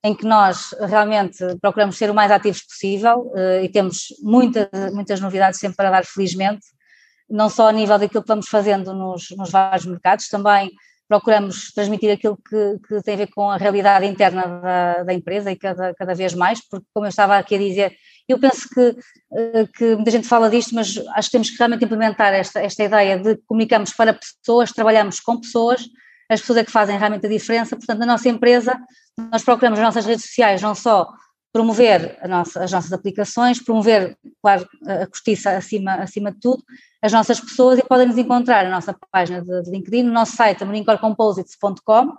em 0.05 0.14
que 0.14 0.24
nós 0.24 0.74
realmente 0.80 1.44
procuramos 1.61 1.96
ser 1.96 2.11
o 2.11 2.14
mais 2.14 2.30
ativos 2.30 2.62
possível 2.62 3.32
uh, 3.34 3.62
e 3.62 3.68
temos 3.68 4.09
muita, 4.22 4.70
muitas 4.92 5.20
novidades 5.20 5.59
sempre 5.59 5.76
para 5.76 5.90
dar, 5.90 6.05
felizmente, 6.05 6.66
não 7.28 7.51
só 7.51 7.68
a 7.68 7.72
nível 7.72 7.99
daquilo 7.99 8.22
que 8.22 8.28
vamos 8.28 8.49
fazendo 8.49 8.94
nos, 8.94 9.30
nos 9.36 9.51
vários 9.51 9.84
mercados, 9.84 10.28
também 10.28 10.70
procuramos 11.09 11.72
transmitir 11.72 12.12
aquilo 12.12 12.36
que, 12.36 12.78
que, 12.86 13.03
tem 13.03 13.14
a 13.14 13.16
ver 13.16 13.28
com 13.28 13.51
a 13.51 13.57
realidade 13.57 14.07
interna 14.07 14.42
da, 14.46 15.03
da, 15.05 15.14
empresa 15.14 15.51
e 15.51 15.57
cada, 15.57 15.94
cada 15.94 16.14
vez 16.14 16.34
mais, 16.34 16.61
porque 16.68 16.86
como 16.92 17.07
eu 17.07 17.11
estava 17.11 17.38
aqui 17.38 17.55
a 17.55 17.59
dizer, 17.59 17.96
eu 18.28 18.38
penso 18.38 18.68
que, 18.68 18.94
eh, 19.32 19.66
que 19.74 19.94
muita 19.94 20.11
gente 20.11 20.28
fala 20.28 20.51
disto, 20.51 20.74
mas 20.74 20.99
acho 21.14 21.28
que 21.28 21.32
temos 21.32 21.49
que 21.49 21.57
realmente 21.57 21.84
implementar 21.86 22.34
esta, 22.34 22.61
esta 22.61 22.84
ideia 22.84 23.18
de 23.18 23.38
comunicamos 23.46 23.94
para 23.94 24.12
pessoas, 24.12 24.70
trabalhamos 24.70 25.18
com 25.18 25.40
pessoas, 25.40 25.82
as 26.29 26.41
pessoas 26.41 26.59
é 26.59 26.64
que 26.64 26.70
fazem 26.70 26.99
realmente 26.99 27.26
a 27.26 27.29
diferença, 27.29 27.76
portanto, 27.76 27.99
na 27.99 28.07
nossa 28.07 28.29
empresa, 28.29 28.79
nós 29.33 29.43
procuramos 29.43 29.79
nas 29.79 29.89
nossas 29.89 30.07
redes 30.07 30.24
sociais 30.24 30.61
não 30.61 30.74
só 30.74 31.09
promover 31.53 32.18
nossa, 32.29 32.62
as 32.62 32.70
nossas 32.70 32.93
aplicações, 32.93 33.62
promover, 33.62 34.16
claro, 34.43 34.68
a 34.87 35.07
justiça 35.07 35.57
acima, 35.57 35.95
acima 35.95 36.31
de 36.31 36.39
tudo, 36.39 36.62
as 37.03 37.12
nossas 37.12 37.41
pessoas 37.41 37.79
e 37.79 37.83
podem 37.83 38.07
nos 38.07 38.18
encontrar 38.18 38.64
na 38.64 38.70
nossa 38.70 38.95
página 39.11 39.41
de, 39.43 39.62
de 39.62 39.70
LinkedIn, 39.70 40.03
no 40.03 40.12
nosso 40.12 40.37
site 40.37 40.64
marincorcomposites.com, 40.64 42.12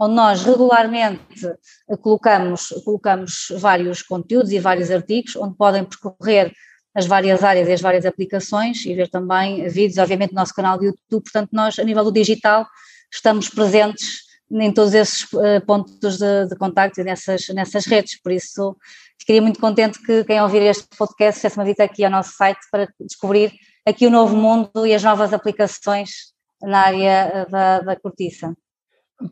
onde 0.00 0.14
nós 0.14 0.42
regularmente 0.42 1.54
colocamos, 2.00 2.68
colocamos 2.84 3.52
vários 3.58 4.02
conteúdos 4.02 4.50
e 4.50 4.58
vários 4.58 4.90
artigos, 4.90 5.36
onde 5.36 5.56
podem 5.56 5.84
percorrer 5.84 6.52
as 6.94 7.06
várias 7.06 7.42
áreas 7.42 7.68
e 7.68 7.72
as 7.72 7.80
várias 7.80 8.04
aplicações 8.06 8.84
e 8.84 8.94
ver 8.94 9.08
também 9.08 9.66
vídeos, 9.68 9.98
obviamente, 9.98 10.32
no 10.32 10.40
nosso 10.40 10.54
canal 10.54 10.78
de 10.78 10.86
YouTube. 10.86 11.22
Portanto, 11.22 11.50
nós, 11.52 11.78
a 11.78 11.84
nível 11.84 12.04
do 12.04 12.12
digital, 12.12 12.66
estamos 13.14 13.48
presentes 13.48 14.24
em 14.50 14.72
todos 14.72 14.92
esses 14.94 15.24
uh, 15.32 15.64
pontos 15.66 16.18
de, 16.18 16.46
de 16.48 16.56
contacto 16.56 17.00
e 17.00 17.04
nessas, 17.04 17.48
nessas 17.48 17.86
redes, 17.86 18.20
por 18.20 18.30
isso 18.30 18.76
ficaria 19.18 19.40
muito 19.40 19.58
contente 19.58 20.00
que 20.02 20.24
quem 20.24 20.40
ouvir 20.40 20.62
este 20.62 20.86
podcast 20.96 21.40
fizesse 21.40 21.58
uma 21.58 21.64
visita 21.64 21.84
aqui 21.84 22.04
ao 22.04 22.10
nosso 22.10 22.32
site 22.36 22.60
para 22.70 22.88
descobrir 23.00 23.52
aqui 23.86 24.06
o 24.06 24.10
novo 24.10 24.36
mundo 24.36 24.86
e 24.86 24.94
as 24.94 25.02
novas 25.02 25.32
aplicações 25.32 26.34
na 26.62 26.80
área 26.80 27.32
eh, 27.34 27.46
da, 27.46 27.80
da 27.80 27.96
cortiça. 27.96 28.54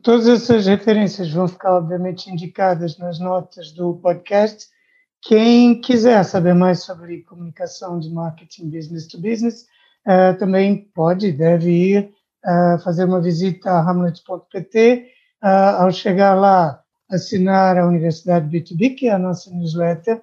Todas 0.01 0.27
essas 0.27 0.65
referências 0.65 1.31
vão 1.31 1.47
ficar, 1.47 1.75
obviamente, 1.75 2.29
indicadas 2.29 2.97
nas 2.97 3.19
notas 3.19 3.71
do 3.71 3.95
podcast. 3.95 4.67
Quem 5.21 5.79
quiser 5.79 6.23
saber 6.23 6.53
mais 6.53 6.83
sobre 6.83 7.23
comunicação 7.23 7.99
de 7.99 8.09
marketing 8.09 8.69
business 8.69 9.07
to 9.07 9.19
business, 9.19 9.65
uh, 10.07 10.37
também 10.37 10.89
pode 10.93 11.27
e 11.27 11.31
deve 11.31 11.69
ir 11.69 12.13
uh, 12.45 12.79
fazer 12.83 13.05
uma 13.05 13.21
visita 13.21 13.71
a 13.71 13.81
hamlet.pt, 13.81 15.07
uh, 15.43 15.81
ao 15.81 15.91
chegar 15.91 16.33
lá, 16.35 16.81
assinar 17.09 17.77
a 17.77 17.87
Universidade 17.87 18.49
B2B, 18.49 18.95
que 18.95 19.07
é 19.07 19.11
a 19.11 19.19
nossa 19.19 19.51
newsletter, 19.51 20.21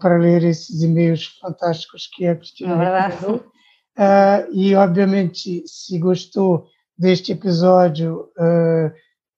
para 0.00 0.16
ler 0.16 0.44
esses 0.44 0.82
e-mails 0.82 1.26
fantásticos 1.38 2.08
que 2.10 2.26
a 2.26 2.34
Cristina 2.34 2.74
recomendou. 2.74 3.44
e, 4.50 4.74
obviamente, 4.74 5.62
se 5.66 5.98
gostou 5.98 6.66
deste 6.98 7.32
episódio 7.32 8.30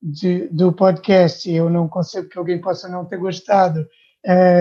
de, 0.01 0.47
do 0.47 0.73
podcast, 0.73 1.51
eu 1.51 1.69
não 1.69 1.89
consigo 1.89 2.29
que 2.29 2.39
alguém 2.39 2.61
possa 2.61 2.89
não 2.89 3.05
ter 3.05 3.17
gostado, 3.17 3.85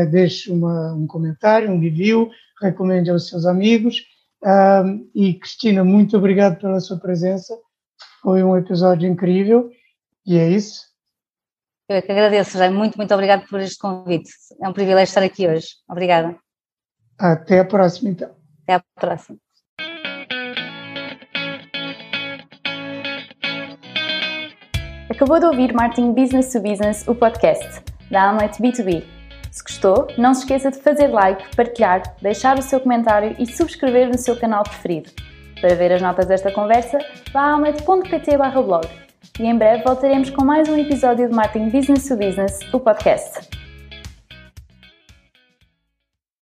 deixe 0.09 0.51
uma, 0.51 0.91
um 0.95 1.05
comentário, 1.05 1.69
um 1.69 1.79
review, 1.79 2.31
recomende 2.59 3.11
aos 3.11 3.29
seus 3.29 3.45
amigos. 3.45 4.03
Um, 4.43 5.09
e 5.13 5.33
Cristina, 5.33 5.83
muito 5.83 6.17
obrigado 6.17 6.59
pela 6.59 6.79
sua 6.79 6.97
presença. 6.97 7.57
Foi 8.21 8.43
um 8.43 8.57
episódio 8.57 9.09
incrível 9.09 9.69
e 10.25 10.37
é 10.37 10.49
isso. 10.49 10.87
Eu 11.89 12.01
que 12.01 12.11
agradeço, 12.11 12.57
Jaime. 12.57 12.77
Muito, 12.77 12.97
muito 12.97 13.13
obrigado 13.13 13.47
por 13.47 13.59
este 13.59 13.77
convite. 13.79 14.29
É 14.61 14.69
um 14.69 14.73
privilégio 14.73 15.09
estar 15.09 15.23
aqui 15.23 15.47
hoje. 15.47 15.67
Obrigada. 15.89 16.37
Até 17.17 17.59
a 17.59 17.65
próxima, 17.65 18.11
então. 18.11 18.29
Até 18.63 18.75
a 18.75 18.83
próxima. 18.99 19.37
Acabou 25.09 25.39
de 25.39 25.45
ouvir 25.47 25.73
Martin 25.73 26.13
Business 26.13 26.51
to 26.53 26.61
Business, 26.61 27.07
o 27.07 27.15
podcast 27.15 27.83
da 28.09 28.29
Amlet 28.29 28.61
B2B. 28.61 29.18
Se 29.59 29.63
gostou, 29.63 30.07
não 30.17 30.33
se 30.33 30.41
esqueça 30.41 30.71
de 30.71 30.77
fazer 30.77 31.07
like, 31.07 31.53
partilhar, 31.53 32.01
deixar 32.21 32.57
o 32.57 32.61
seu 32.61 32.79
comentário 32.79 33.35
e 33.37 33.45
subscrever 33.45 34.07
no 34.07 34.17
seu 34.17 34.39
canal 34.39 34.63
preferido. 34.63 35.11
Para 35.59 35.75
ver 35.75 35.91
as 35.91 36.01
notas 36.01 36.27
desta 36.27 36.49
conversa, 36.49 36.97
vá 37.33 37.41
a 37.41 37.53
amlet.pt 37.55 38.37
blog. 38.37 38.87
E 39.37 39.43
em 39.45 39.57
breve 39.57 39.83
voltaremos 39.83 40.29
com 40.29 40.45
mais 40.45 40.69
um 40.69 40.77
episódio 40.77 41.27
de 41.27 41.35
Marketing 41.35 41.69
Business 41.69 42.07
to 42.07 42.15
Business, 42.15 42.59
o 42.73 42.79
podcast. 42.79 43.58